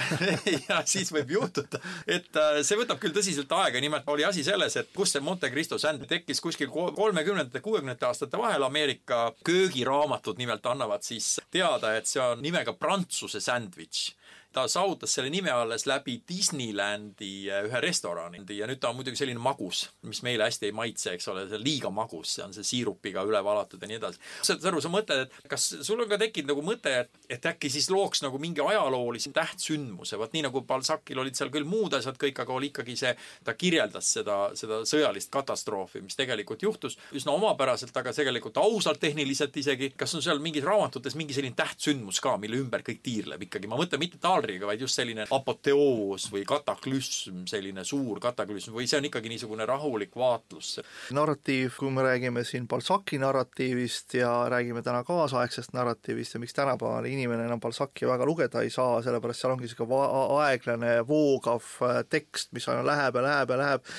ja 0.70 0.82
siis 0.94 1.12
võib 1.14 1.36
juhtuda, 1.38 1.82
et 2.08 2.36
äh, 2.36 2.62
see 2.68 2.80
võtab 2.80 3.02
küll 3.02 3.16
tõsiselt 3.16 3.52
aega, 3.58 3.82
nimelt 3.84 4.08
oli 4.12 4.26
asi 4.28 4.46
selles, 4.48 4.78
et 4.80 4.94
kust 4.96 5.18
see 5.18 5.26
Monte 5.26 5.52
Cristo 5.54 5.80
sänd 5.82 6.06
tekkis 6.10 6.42
kuskil 6.44 6.72
kolmekümnendate, 6.72 7.64
kuuekümnendate 7.64 8.10
aastate 8.10 8.40
vahel 8.40 8.64
Ameerika 8.68 9.30
köögiraamatud 9.46 10.40
nimelt 10.42 10.66
annavad 10.66 11.06
siis 11.06 11.38
teada, 11.52 11.96
et 11.98 12.10
see 12.10 12.22
on 12.24 12.42
nimega 12.44 12.74
Prantsuse 12.78 13.42
sandwich 13.44 14.16
ta 14.54 14.68
saavutas 14.68 15.14
selle 15.16 15.30
nime 15.32 15.52
alles 15.52 15.86
läbi 15.88 16.18
Disneylandi 16.28 17.32
äh, 17.50 17.64
ühe 17.68 17.82
restorani 17.84 18.42
ja 18.58 18.68
nüüd 18.68 18.82
ta 18.84 18.90
on 18.92 18.98
muidugi 18.98 19.20
selline 19.20 19.40
magus, 19.40 19.86
mis 20.08 20.22
meile 20.26 20.44
hästi 20.48 20.68
ei 20.68 20.76
maitse, 20.76 21.14
eks 21.16 21.30
ole, 21.32 21.46
see 21.48 21.60
on 21.60 21.64
liiga 21.64 21.92
magus, 21.94 22.36
see 22.36 22.44
on 22.44 22.56
see 22.56 22.68
siirupiga 22.68 23.24
üle 23.28 23.40
valatud 23.44 23.82
ja 23.82 23.90
nii 23.90 24.00
edasi. 24.00 24.20
saad 24.44 24.66
aru, 24.68 24.82
sa 24.84 24.92
mõtled, 24.92 25.24
et 25.28 25.52
kas 25.52 25.68
sul 25.88 26.04
on 26.04 26.10
ka 26.12 26.20
tekkinud 26.20 26.52
nagu 26.52 26.66
mõte, 26.66 26.94
et, 27.06 27.22
et 27.32 27.48
äkki 27.52 27.72
siis 27.72 27.88
looks 27.94 28.24
nagu 28.26 28.40
mingi 28.44 28.64
ajaloolise 28.66 29.32
tähtsündmuse, 29.36 30.20
vot 30.20 30.36
nii 30.36 30.46
nagu 30.48 30.64
Balzacil 30.68 31.22
olid 31.24 31.40
seal 31.40 31.54
küll 31.54 31.68
muud 31.68 31.96
asjad 31.96 32.20
kõik, 32.20 32.44
aga 32.44 32.56
oli 32.58 32.72
ikkagi 32.74 32.98
see, 33.00 33.14
ta 33.48 33.56
kirjeldas 33.56 34.12
seda, 34.18 34.40
seda 34.58 34.82
sõjalist 34.88 35.32
katastroofi, 35.32 36.04
mis 36.04 36.20
tegelikult 36.20 36.68
juhtus 36.68 36.98
üsna 37.16 37.36
omapäraselt, 37.38 37.96
aga 37.98 38.14
tegelikult 38.16 38.60
ausalt 38.60 39.00
tehniliselt 39.00 39.56
isegi. 39.58 39.94
kas 39.98 40.16
on 40.16 40.24
seal 40.26 40.44
mingis 40.44 40.66
raamatutes 40.68 41.16
mingi 41.20 41.36
selline 41.36 41.56
tähtsündmus 41.56 42.20
ka, 42.24 42.36
mille 42.42 42.60
ümber 42.60 42.84
kõik 42.86 43.02
tiirleb 43.04 43.48
ikkagi, 43.48 43.70
ma 43.72 43.80
mõtlen 43.80 44.02
mitte 44.02 44.20
taal 44.22 44.41
žanriga, 44.42 44.68
vaid 44.68 44.82
just 44.82 44.98
selline 44.98 45.26
apoteoos 45.32 46.28
või 46.34 46.44
kataklüsm, 46.48 47.44
selline 47.50 47.84
suur 47.88 48.20
kataklüsm 48.22 48.74
või 48.76 48.88
see 48.90 49.00
on 49.00 49.08
ikkagi 49.10 49.30
niisugune 49.32 49.66
rahulik 49.70 50.16
vaatlus? 50.18 50.80
narratiiv, 51.14 51.76
kui 51.78 51.92
me 51.94 52.04
räägime 52.06 52.44
siin 52.48 52.68
Balzaci 52.68 53.20
narratiivist 53.22 54.16
ja 54.18 54.32
räägime 54.52 54.82
täna 54.84 55.04
kaasaegsest 55.08 55.74
narratiivist 55.74 56.36
ja 56.36 56.42
miks 56.42 56.56
tänapäeval 56.58 57.06
inimene 57.10 57.46
enam 57.46 57.62
Balzaci 57.62 58.08
väga 58.08 58.26
lugeda 58.26 58.62
ei 58.62 58.70
saa, 58.74 59.02
sellepärast 59.06 59.44
seal 59.44 59.54
ongi 59.54 59.68
niisugune 59.68 60.02
aeglane 60.42 60.98
voogav 61.08 61.68
äh, 61.86 62.02
tekst, 62.10 62.52
mis 62.56 62.68
aina 62.72 62.86
läheb 62.86 63.20
ja 63.20 63.26
läheb 63.28 63.54
ja 63.56 63.60
läheb 63.62 63.92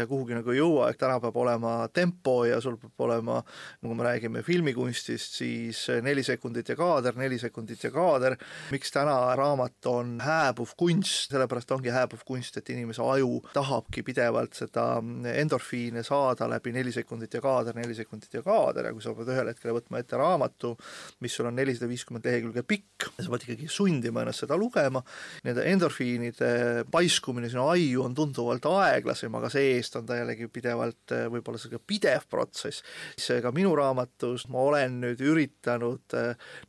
ja 0.00 0.06
kuhugi 0.06 0.38
nagu 0.38 0.54
ei 0.54 0.60
jõua, 0.60 0.90
ehk 0.90 1.00
täna 1.00 1.20
peab 1.20 1.36
olema 1.36 1.74
tempo 1.92 2.40
ja 2.48 2.60
sul 2.60 2.78
peab 2.80 3.06
olema, 3.08 3.40
kui 3.80 3.94
me 3.94 4.06
räägime 4.06 4.44
filmikunstist, 4.46 5.40
siis 5.40 5.84
neli 6.02 6.24
sekundit 6.26 6.72
ja 6.72 6.76
kaader, 6.78 7.16
neli 7.18 7.38
sekundit 7.40 7.84
ja 7.84 7.92
kaader, 7.94 8.36
miks 8.70 8.92
täna 8.94 9.16
raamat 9.36 9.89
on 9.90 10.16
hääbuv 10.22 10.74
kunst, 10.78 11.30
sellepärast 11.32 11.70
ongi 11.74 11.92
hääbuv 11.92 12.22
kunst, 12.26 12.56
et 12.58 12.70
inimese 12.72 13.02
aju 13.04 13.40
tahabki 13.54 14.02
pidevalt 14.06 14.56
seda 14.58 14.84
endorfiine 15.34 16.02
saada 16.06 16.48
läbi 16.50 16.72
neli 16.74 16.92
sekundit 16.94 17.34
ja 17.36 17.42
kaader, 17.44 17.76
neli 17.78 17.96
sekundit 17.96 18.34
ja 18.34 18.42
kaader 18.46 18.88
ja 18.88 18.94
kui 18.94 19.04
sa 19.04 19.14
pead 19.16 19.32
ühel 19.34 19.50
hetkel 19.52 19.74
võtma 19.76 20.00
ette 20.02 20.18
raamatu, 20.20 20.72
mis 21.24 21.36
sul 21.36 21.50
on 21.50 21.56
nelisada 21.58 21.88
viiskümmend 21.90 22.26
lehekülge 22.26 22.64
pikk, 22.66 23.08
sa 23.18 23.28
pead 23.28 23.46
ikkagi 23.46 23.70
sundima 23.70 24.24
ennast 24.24 24.44
seda 24.44 24.58
lugema, 24.60 25.02
nende 25.46 25.66
endorfiinide 25.70 26.50
paiskumine 26.90 27.50
sinu 27.52 27.68
aiu 27.70 28.04
on 28.06 28.16
tunduvalt 28.18 28.66
aeglasem, 28.70 29.34
aga 29.38 29.52
see-eest 29.52 30.00
on 30.00 30.08
ta 30.08 30.18
jällegi 30.20 30.50
pidevalt 30.52 31.16
võib-olla 31.32 31.60
selline 31.60 31.82
pidev 31.86 32.26
protsess. 32.30 32.84
seega 33.20 33.52
minu 33.54 33.72
raamatus 33.78 34.46
ma 34.50 34.64
olen 34.70 35.00
nüüd 35.04 35.20
üritanud 35.24 36.18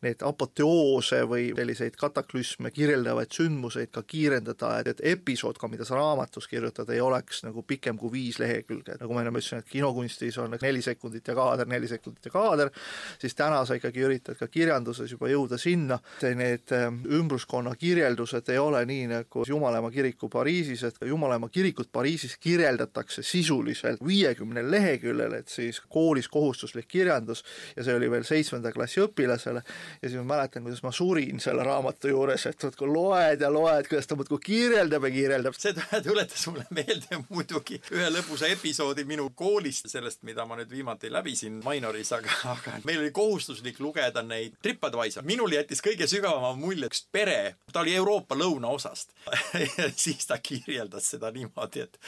neid 0.06 0.24
apoteoose 0.26 1.24
või 1.30 1.50
selliseid 1.56 1.96
kataklüsme 2.00 2.72
kirjeldada 2.72 3.11
erinevaid 3.12 3.32
sündmuseid 3.36 3.92
ka 3.92 4.04
kiirendada, 4.08 4.72
et, 4.80 4.88
et 4.88 5.02
episood 5.14 5.58
ka, 5.60 5.68
mida 5.72 5.86
sa 5.86 5.98
raamatus 5.98 6.48
kirjutad, 6.48 6.90
ei 6.90 7.02
oleks 7.02 7.44
nagu 7.44 7.64
pikem 7.68 7.98
kui 8.00 8.12
viis 8.12 8.40
lehekülge, 8.40 8.96
nagu 9.00 9.14
ma 9.14 9.22
enne 9.22 9.34
ütlesin, 9.34 9.62
et 9.62 9.70
kinokunstis 9.70 10.38
on 10.42 10.56
neli 10.62 10.82
sekundit 10.82 11.28
ja 11.28 11.36
kaader, 11.36 11.68
neli 11.68 11.90
sekundit 11.92 12.30
ja 12.30 12.32
kaader, 12.32 12.72
siis 13.20 13.36
täna 13.36 13.64
sa 13.66 13.76
ikkagi 13.78 14.06
üritad 14.06 14.40
ka 14.40 14.48
kirjanduses 14.48 15.12
juba 15.12 15.30
jõuda 15.32 15.60
sinna, 15.62 16.00
need 16.22 16.72
ähm, 16.76 17.02
ümbruskonna 17.20 17.76
kirjeldused 17.80 18.50
ei 18.52 18.60
ole 18.62 18.84
nii 18.88 19.10
nagu 19.12 19.46
Jumalaema 19.48 19.92
kiriku 19.92 20.30
Pariisis, 20.32 20.84
et 20.88 21.02
Jumalaema 21.06 21.50
kirikut 21.52 21.92
Pariisis 21.92 22.38
kirjeldatakse 22.40 23.24
sisuliselt 23.26 24.02
viiekümnel 24.06 24.72
leheküljel, 24.72 25.36
et 25.42 25.52
siis 25.52 25.82
koolis 25.92 26.30
kohustuslik 26.32 26.88
kirjandus 26.88 27.44
ja 27.76 27.84
see 27.84 27.96
oli 27.98 28.10
veel 28.12 28.26
seitsmenda 28.28 28.72
klassi 28.72 29.02
õpilasele. 29.04 29.64
Ja 30.02 30.10
siis 30.10 30.18
ma 30.22 30.36
mäletan, 30.36 30.64
kuidas 30.66 30.84
ma 30.86 30.94
surin 30.96 31.42
selle 31.44 31.66
raamatu 31.68 32.12
juures, 32.12 32.46
et 32.48 32.64
vot 32.64 32.78
kui 32.78 32.90
loed 33.02 33.42
ja 33.42 33.50
loed, 33.54 33.88
kuidas 33.90 34.08
ta 34.08 34.16
muudkui 34.16 34.40
kirjeldab 34.46 35.06
ja 35.08 35.12
kirjeldab. 35.12 35.58
see 35.58 35.74
tuletas 36.04 36.46
mulle 36.48 36.66
meelde 36.70 37.22
muidugi 37.30 37.82
ühe 37.92 38.10
lõbusa 38.14 38.50
episoodi 38.54 39.06
minu 39.10 39.30
koolist, 39.36 39.90
sellest, 39.92 40.22
mida 40.28 40.46
ma 40.46 40.58
nüüd 40.60 40.72
viimati 40.72 41.12
läbisin 41.12 41.62
Mainoris, 41.66 42.14
aga, 42.18 42.38
aga 42.54 42.78
meil 42.86 43.02
oli 43.04 43.12
kohustuslik 43.16 43.80
lugeda 43.80 44.24
neid 44.26 44.58
TripAdvisor. 44.62 45.26
minul 45.28 45.58
jättis 45.58 45.84
kõige 45.84 46.08
sügavama 46.12 46.54
mulje 46.60 46.92
üks 46.92 47.06
pere, 47.12 47.56
ta 47.74 47.84
oli 47.84 47.96
Euroopa 47.96 48.38
lõunaosast 48.38 49.16
siis 50.06 50.28
ta 50.28 50.38
kirjeldas 50.38 51.12
seda 51.16 51.32
niimoodi, 51.32 51.88
et 51.88 52.00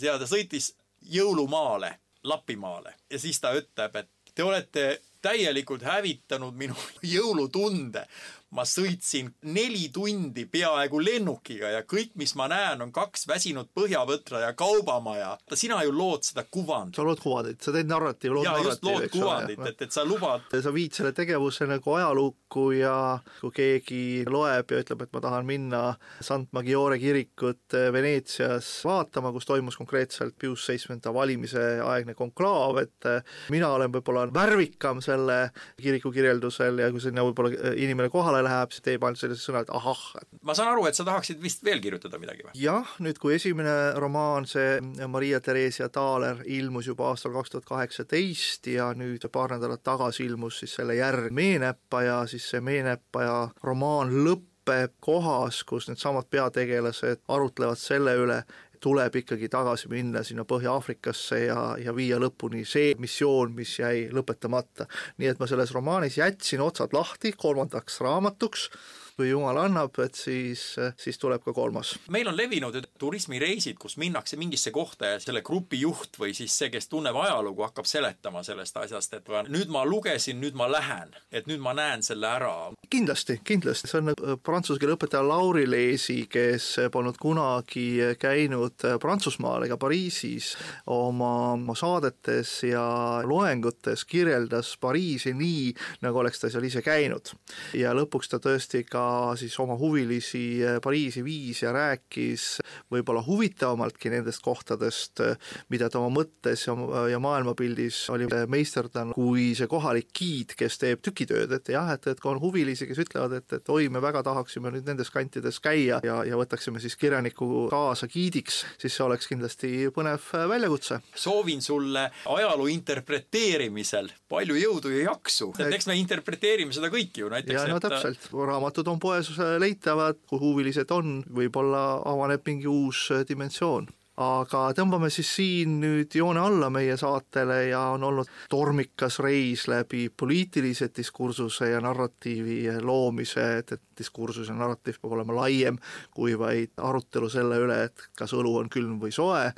ja 0.00 0.18
ta 0.20 0.28
sõitis 0.28 0.74
jõulumaale, 1.00 1.96
Lapimaale 2.26 2.96
ja 3.10 3.18
siis 3.22 3.38
ta 3.40 3.52
ütleb, 3.54 3.96
et 3.96 4.34
te 4.34 4.44
olete 4.44 5.00
täielikult 5.26 5.82
hävitanud 5.86 6.54
minu 6.54 6.76
jõulutunde. 7.14 8.06
Ma 8.54 8.62
sõitsin 8.68 9.32
neli 9.50 9.88
tundi 9.92 10.44
peaaegu 10.50 11.00
lennukiga 11.02 11.72
ja 11.74 11.82
kõik, 11.88 12.12
mis 12.20 12.36
ma 12.38 12.46
näen, 12.50 12.82
on 12.84 12.92
kaks 12.94 13.26
väsinud 13.26 13.72
põhjavõtra 13.74 14.44
ja 14.44 14.52
kaubamaja. 14.54 15.32
sina 15.54 15.82
ju 15.82 15.92
lood 15.92 16.22
seda 16.22 16.44
kuvandit. 16.50 16.96
sa 16.96 17.02
lood 17.02 17.20
kuvandit, 17.20 17.60
sa 17.62 17.74
teed 17.74 17.90
narratiivi, 17.90 18.34
lood 18.34 18.46
narratiivi. 18.46 18.70
just, 18.70 18.84
lood 18.84 19.08
kuvandit, 19.10 19.64
et, 19.66 19.82
et 19.82 19.92
sa 19.92 20.04
lubad. 20.04 20.46
sa 20.62 20.72
viid 20.72 20.94
selle 20.94 21.12
tegevuse 21.16 21.66
nagu 21.66 21.96
ajalukku 21.98 22.70
ja 22.78 23.18
kui 23.40 23.52
keegi 23.56 24.02
loeb 24.30 24.70
ja 24.70 24.80
ütleb, 24.84 25.02
et 25.02 25.12
ma 25.16 25.24
tahan 25.26 25.48
minna 25.48 25.82
Sant 26.20 26.52
Maggiore 26.54 27.00
kirikut 27.02 27.74
Veneetsias 27.92 28.68
vaatama, 28.86 29.32
kus 29.34 29.48
toimus 29.48 29.76
konkreetselt 29.76 30.36
Pius 30.38 30.68
seitsmenda 30.68 31.10
valimise 31.14 31.80
aegne 31.82 32.14
konklaav, 32.14 32.78
et 32.84 33.10
mina 33.50 33.72
olen 33.74 33.90
võib-olla 33.92 34.26
värvikam 34.32 35.02
selle 35.02 35.50
kiriku 35.80 36.12
kirjeldusel 36.14 36.78
ja 36.84 36.90
kui 36.94 37.02
sinna 37.02 37.26
võib-olla 37.26 37.74
inimene 37.74 38.08
kohale 38.12 38.35
läheb, 38.44 38.72
siis 38.74 38.84
teeb 38.84 39.04
ainult 39.06 39.20
sellise 39.20 39.42
sõna, 39.42 39.62
et 39.64 39.70
ahah. 39.74 40.02
ma 40.46 40.56
saan 40.56 40.72
aru, 40.72 40.86
et 40.88 40.98
sa 40.98 41.06
tahaksid 41.06 41.40
vist 41.42 41.64
veel 41.66 41.80
kirjutada 41.84 42.20
midagi 42.22 42.46
või? 42.46 42.54
jah, 42.60 42.96
nüüd 43.02 43.20
kui 43.22 43.36
esimene 43.36 43.76
romaan, 44.00 44.48
see 44.50 44.80
Maria 45.08 45.40
Theresia 45.40 45.88
Thaler 45.92 46.42
ilmus 46.44 46.90
juba 46.90 47.10
aastal 47.12 47.34
kaks 47.36 47.54
tuhat 47.54 47.68
kaheksateist 47.68 48.68
ja 48.72 48.90
nüüd 48.96 49.24
paar 49.32 49.56
nädalat 49.56 49.84
tagasi 49.86 50.26
ilmus 50.26 50.60
siis 50.62 50.76
selle 50.78 50.98
järg 50.98 51.32
Meenäppaja, 51.36 52.24
siis 52.30 52.48
see 52.50 52.62
Meenäppaja 52.64 53.48
romaan 53.66 54.12
lõpeb 54.26 54.96
kohas, 55.00 55.62
kus 55.64 55.86
needsamad 55.90 56.26
peategelased 56.30 57.22
arutlevad 57.28 57.78
selle 57.78 58.16
üle, 58.18 58.40
tuleb 58.80 59.16
ikkagi 59.22 59.48
tagasi 59.52 59.88
minna 59.92 60.22
sinna 60.26 60.44
Põhja-Aafrikasse 60.48 61.40
ja, 61.46 61.60
ja 61.80 61.94
viia 61.96 62.18
lõpuni 62.22 62.64
see 62.68 62.94
missioon, 62.98 63.54
mis 63.56 63.78
jäi 63.80 64.06
lõpetamata. 64.12 64.86
nii 65.18 65.32
et 65.32 65.40
ma 65.40 65.48
selles 65.50 65.72
romaanis 65.74 66.18
jätsin 66.18 66.62
otsad 66.64 66.94
lahti 66.96 67.32
kolmandaks 67.36 68.00
raamatuks 68.00 68.70
kui 69.16 69.30
jumal 69.30 69.56
annab, 69.62 69.96
et 70.04 70.14
siis, 70.14 70.62
siis 71.00 71.16
tuleb 71.18 71.40
ka 71.44 71.54
kolmas. 71.56 71.94
meil 72.12 72.28
on 72.28 72.36
levinud 72.36 72.76
turismireisid, 73.00 73.78
kus 73.80 73.96
minnakse 73.96 74.36
mingisse 74.36 74.70
kohta 74.70 75.14
ja 75.14 75.20
selle 75.20 75.40
grupi 75.42 75.80
juht 75.80 76.18
või 76.20 76.34
siis 76.36 76.52
see, 76.58 76.68
kes 76.72 76.90
tunneb 76.92 77.16
ajalugu, 77.16 77.64
hakkab 77.64 77.88
seletama 77.88 78.42
sellest 78.44 78.76
asjast, 78.76 79.16
et 79.16 79.30
nüüd 79.48 79.72
ma 79.72 79.86
lugesin, 79.88 80.36
nüüd 80.42 80.58
ma 80.58 80.68
lähen, 80.68 81.14
et 81.32 81.48
nüüd 81.48 81.64
ma 81.64 81.72
näen 81.76 82.04
selle 82.04 82.28
ära. 82.28 82.52
kindlasti, 82.92 83.38
kindlasti, 83.44 83.88
see 83.88 84.02
on 84.02 84.12
äh, 84.12 84.36
prantsuse 84.36 84.80
keele 84.82 84.98
õpetaja 84.98 85.24
Lauri 85.24 85.64
Leesi, 85.70 86.18
kes 86.28 86.68
polnud 86.92 87.16
kunagi 87.20 87.86
käinud 88.20 88.84
Prantsusmaal 89.00 89.64
ega 89.64 89.80
Pariisis, 89.80 90.52
oma, 90.92 91.32
oma 91.56 91.74
saadetes 91.78 92.52
ja 92.68 92.84
loengutes 93.24 94.04
kirjeldas 94.04 94.76
Pariisi 94.80 95.32
nii, 95.32 95.72
nagu 96.04 96.20
oleks 96.20 96.44
ta 96.44 96.52
seal 96.52 96.68
ise 96.68 96.84
käinud. 96.84 97.32
ja 97.72 97.96
lõpuks 97.96 98.28
ta 98.28 98.42
tõesti 98.42 98.84
ka 98.84 99.05
siis 99.38 99.54
oma 99.62 99.76
huvilisi 99.78 100.44
eh, 100.62 100.78
Pariisi 100.82 101.24
viis 101.24 101.62
ja 101.62 101.72
rääkis 101.74 102.46
võib-olla 102.92 103.22
huvitavamaltki 103.26 104.10
nendest 104.12 104.42
kohtadest, 104.44 105.20
eh, 105.24 105.36
mida 105.72 105.88
ta 105.90 106.00
oma 106.00 106.20
mõttes 106.20 106.66
ja, 106.68 106.76
ja 107.10 107.20
maailmapildis 107.22 108.04
oli 108.14 108.28
meisterdanud, 108.50 109.16
kui 109.16 109.52
see 109.58 109.68
kohalik 109.70 110.10
giid, 110.16 110.54
kes 110.58 110.78
teeb 110.82 111.02
tükitööd, 111.04 111.52
et 111.56 111.72
jah, 111.72 111.90
et, 111.94 112.06
et 112.10 112.20
kui 112.22 112.32
on 112.32 112.40
huvilisi, 112.42 112.88
kes 112.88 113.02
ütlevad, 113.06 113.36
et, 113.40 113.58
et 113.58 113.72
oi, 113.72 113.88
me 113.92 114.02
väga 114.04 114.22
tahaksime 114.26 114.72
nüüd 114.74 114.88
nendes 114.88 115.10
kantides 115.14 115.60
käia 115.64 116.00
ja, 116.04 116.20
ja 116.26 116.38
võtaksime 116.38 116.82
siis 116.82 116.96
kirjaniku 117.00 117.66
kaasa 117.72 118.08
giidiks, 118.10 118.62
siis 118.80 118.96
see 118.96 119.06
oleks 119.06 119.30
kindlasti 119.30 119.72
põnev 119.94 120.30
eh, 120.34 120.46
väljakutse. 120.50 121.00
soovin 121.14 121.62
sulle 121.62 122.08
ajaloo 122.36 122.68
interpreteerimisel 122.72 124.10
palju 124.30 124.56
jõudu 124.58 124.92
ja 124.94 125.10
jaksu, 125.10 125.52
et 125.60 125.74
eks 125.76 125.88
me 125.90 125.96
interpreteerime 126.00 126.74
seda 126.74 126.90
kõiki 126.92 127.24
ju 127.24 127.30
näiteks. 127.32 127.56
ja 127.56 127.66
no 127.70 127.78
et... 127.80 127.86
täpselt, 127.86 128.28
raamatud 128.32 128.88
on 128.90 128.95
on 128.96 129.02
poes 129.02 129.30
leitavad, 129.60 130.24
kui 130.28 130.40
huvilised 130.40 130.90
on, 130.96 131.20
võib-olla 131.36 132.00
avaneb 132.08 132.44
mingi 132.48 132.68
uus 132.70 133.10
dimensioon. 133.28 133.88
Aga 134.16 134.70
tõmbame 134.72 135.10
siis 135.12 135.28
siin 135.36 135.74
nüüd 135.82 136.14
joone 136.16 136.40
alla 136.40 136.70
meie 136.72 136.94
saatele 136.96 137.58
ja 137.68 137.82
on 137.92 138.06
olnud 138.08 138.30
tormikas 138.48 139.18
reis 139.20 139.66
läbi 139.68 140.06
poliitilise 140.08 140.88
diskursuse 140.96 141.68
ja 141.74 141.82
narratiivi 141.84 142.62
loomise, 142.80 143.44
et, 143.58 143.74
et 143.76 143.82
diskursus 144.00 144.48
ja 144.48 144.56
narratiiv 144.56 145.02
peab 145.02 145.18
olema 145.18 145.36
laiem 145.42 145.76
kui 146.16 146.32
vaid 146.40 146.72
arutelu 146.80 147.28
selle 147.28 147.60
üle, 147.66 147.82
et 147.90 148.08
kas 148.16 148.32
õlu 148.32 148.56
on 148.62 148.72
külm 148.72 148.96
või 149.02 149.12
soe 149.12 149.50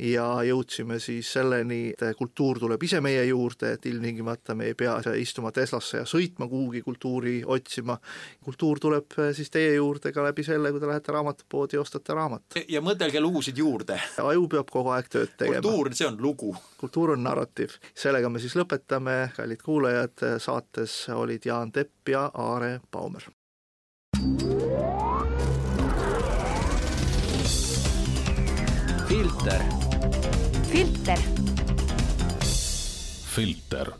ja 0.00 0.24
jõudsime 0.46 0.98
siis 1.02 1.28
selleni, 1.32 1.90
et 1.92 2.16
kultuur 2.16 2.58
tuleb 2.60 2.82
ise 2.82 3.00
meie 3.04 3.24
juurde, 3.28 3.74
et 3.76 3.86
ilmtingimata 3.86 4.54
me 4.56 4.70
ei 4.70 4.74
pea 4.74 4.96
istuma 5.20 5.52
Teslasse 5.52 6.00
ja 6.00 6.06
sõitma 6.08 6.48
kuhugi 6.48 6.82
kultuuri 6.82 7.40
otsima. 7.46 7.98
kultuur 8.44 8.80
tuleb 8.80 9.18
siis 9.36 9.50
teie 9.50 9.74
juurde 9.74 10.12
ka 10.12 10.24
läbi 10.24 10.44
selle, 10.44 10.70
kui 10.70 10.80
te 10.80 10.88
lähete 10.88 11.12
raamatupoodi 11.12 11.76
ja 11.76 11.80
ostate 11.80 12.14
raamat. 12.14 12.60
ja 12.68 12.80
mõtelge 12.80 13.20
lugusid 13.20 13.58
juurde. 13.58 14.00
aju 14.22 14.48
peab 14.48 14.70
kogu 14.70 14.94
aeg 14.96 15.08
tööd 15.08 15.36
tegema. 15.36 15.62
kultuur, 15.62 15.94
see 15.94 16.06
on 16.06 16.16
lugu. 16.20 16.54
kultuur 16.78 17.16
on 17.16 17.22
narratiiv. 17.22 17.76
sellega 17.94 18.28
me 18.28 18.38
siis 18.38 18.56
lõpetame, 18.56 19.30
kallid 19.36 19.62
kuulajad, 19.62 20.26
saates 20.38 21.08
olid 21.14 21.46
Jaan 21.46 21.72
Tepp 21.72 22.08
ja 22.08 22.30
Aare 22.34 22.80
Baumer. 22.90 23.28
filter 29.10 29.89
filter. 30.70 31.18
filter 33.34 33.92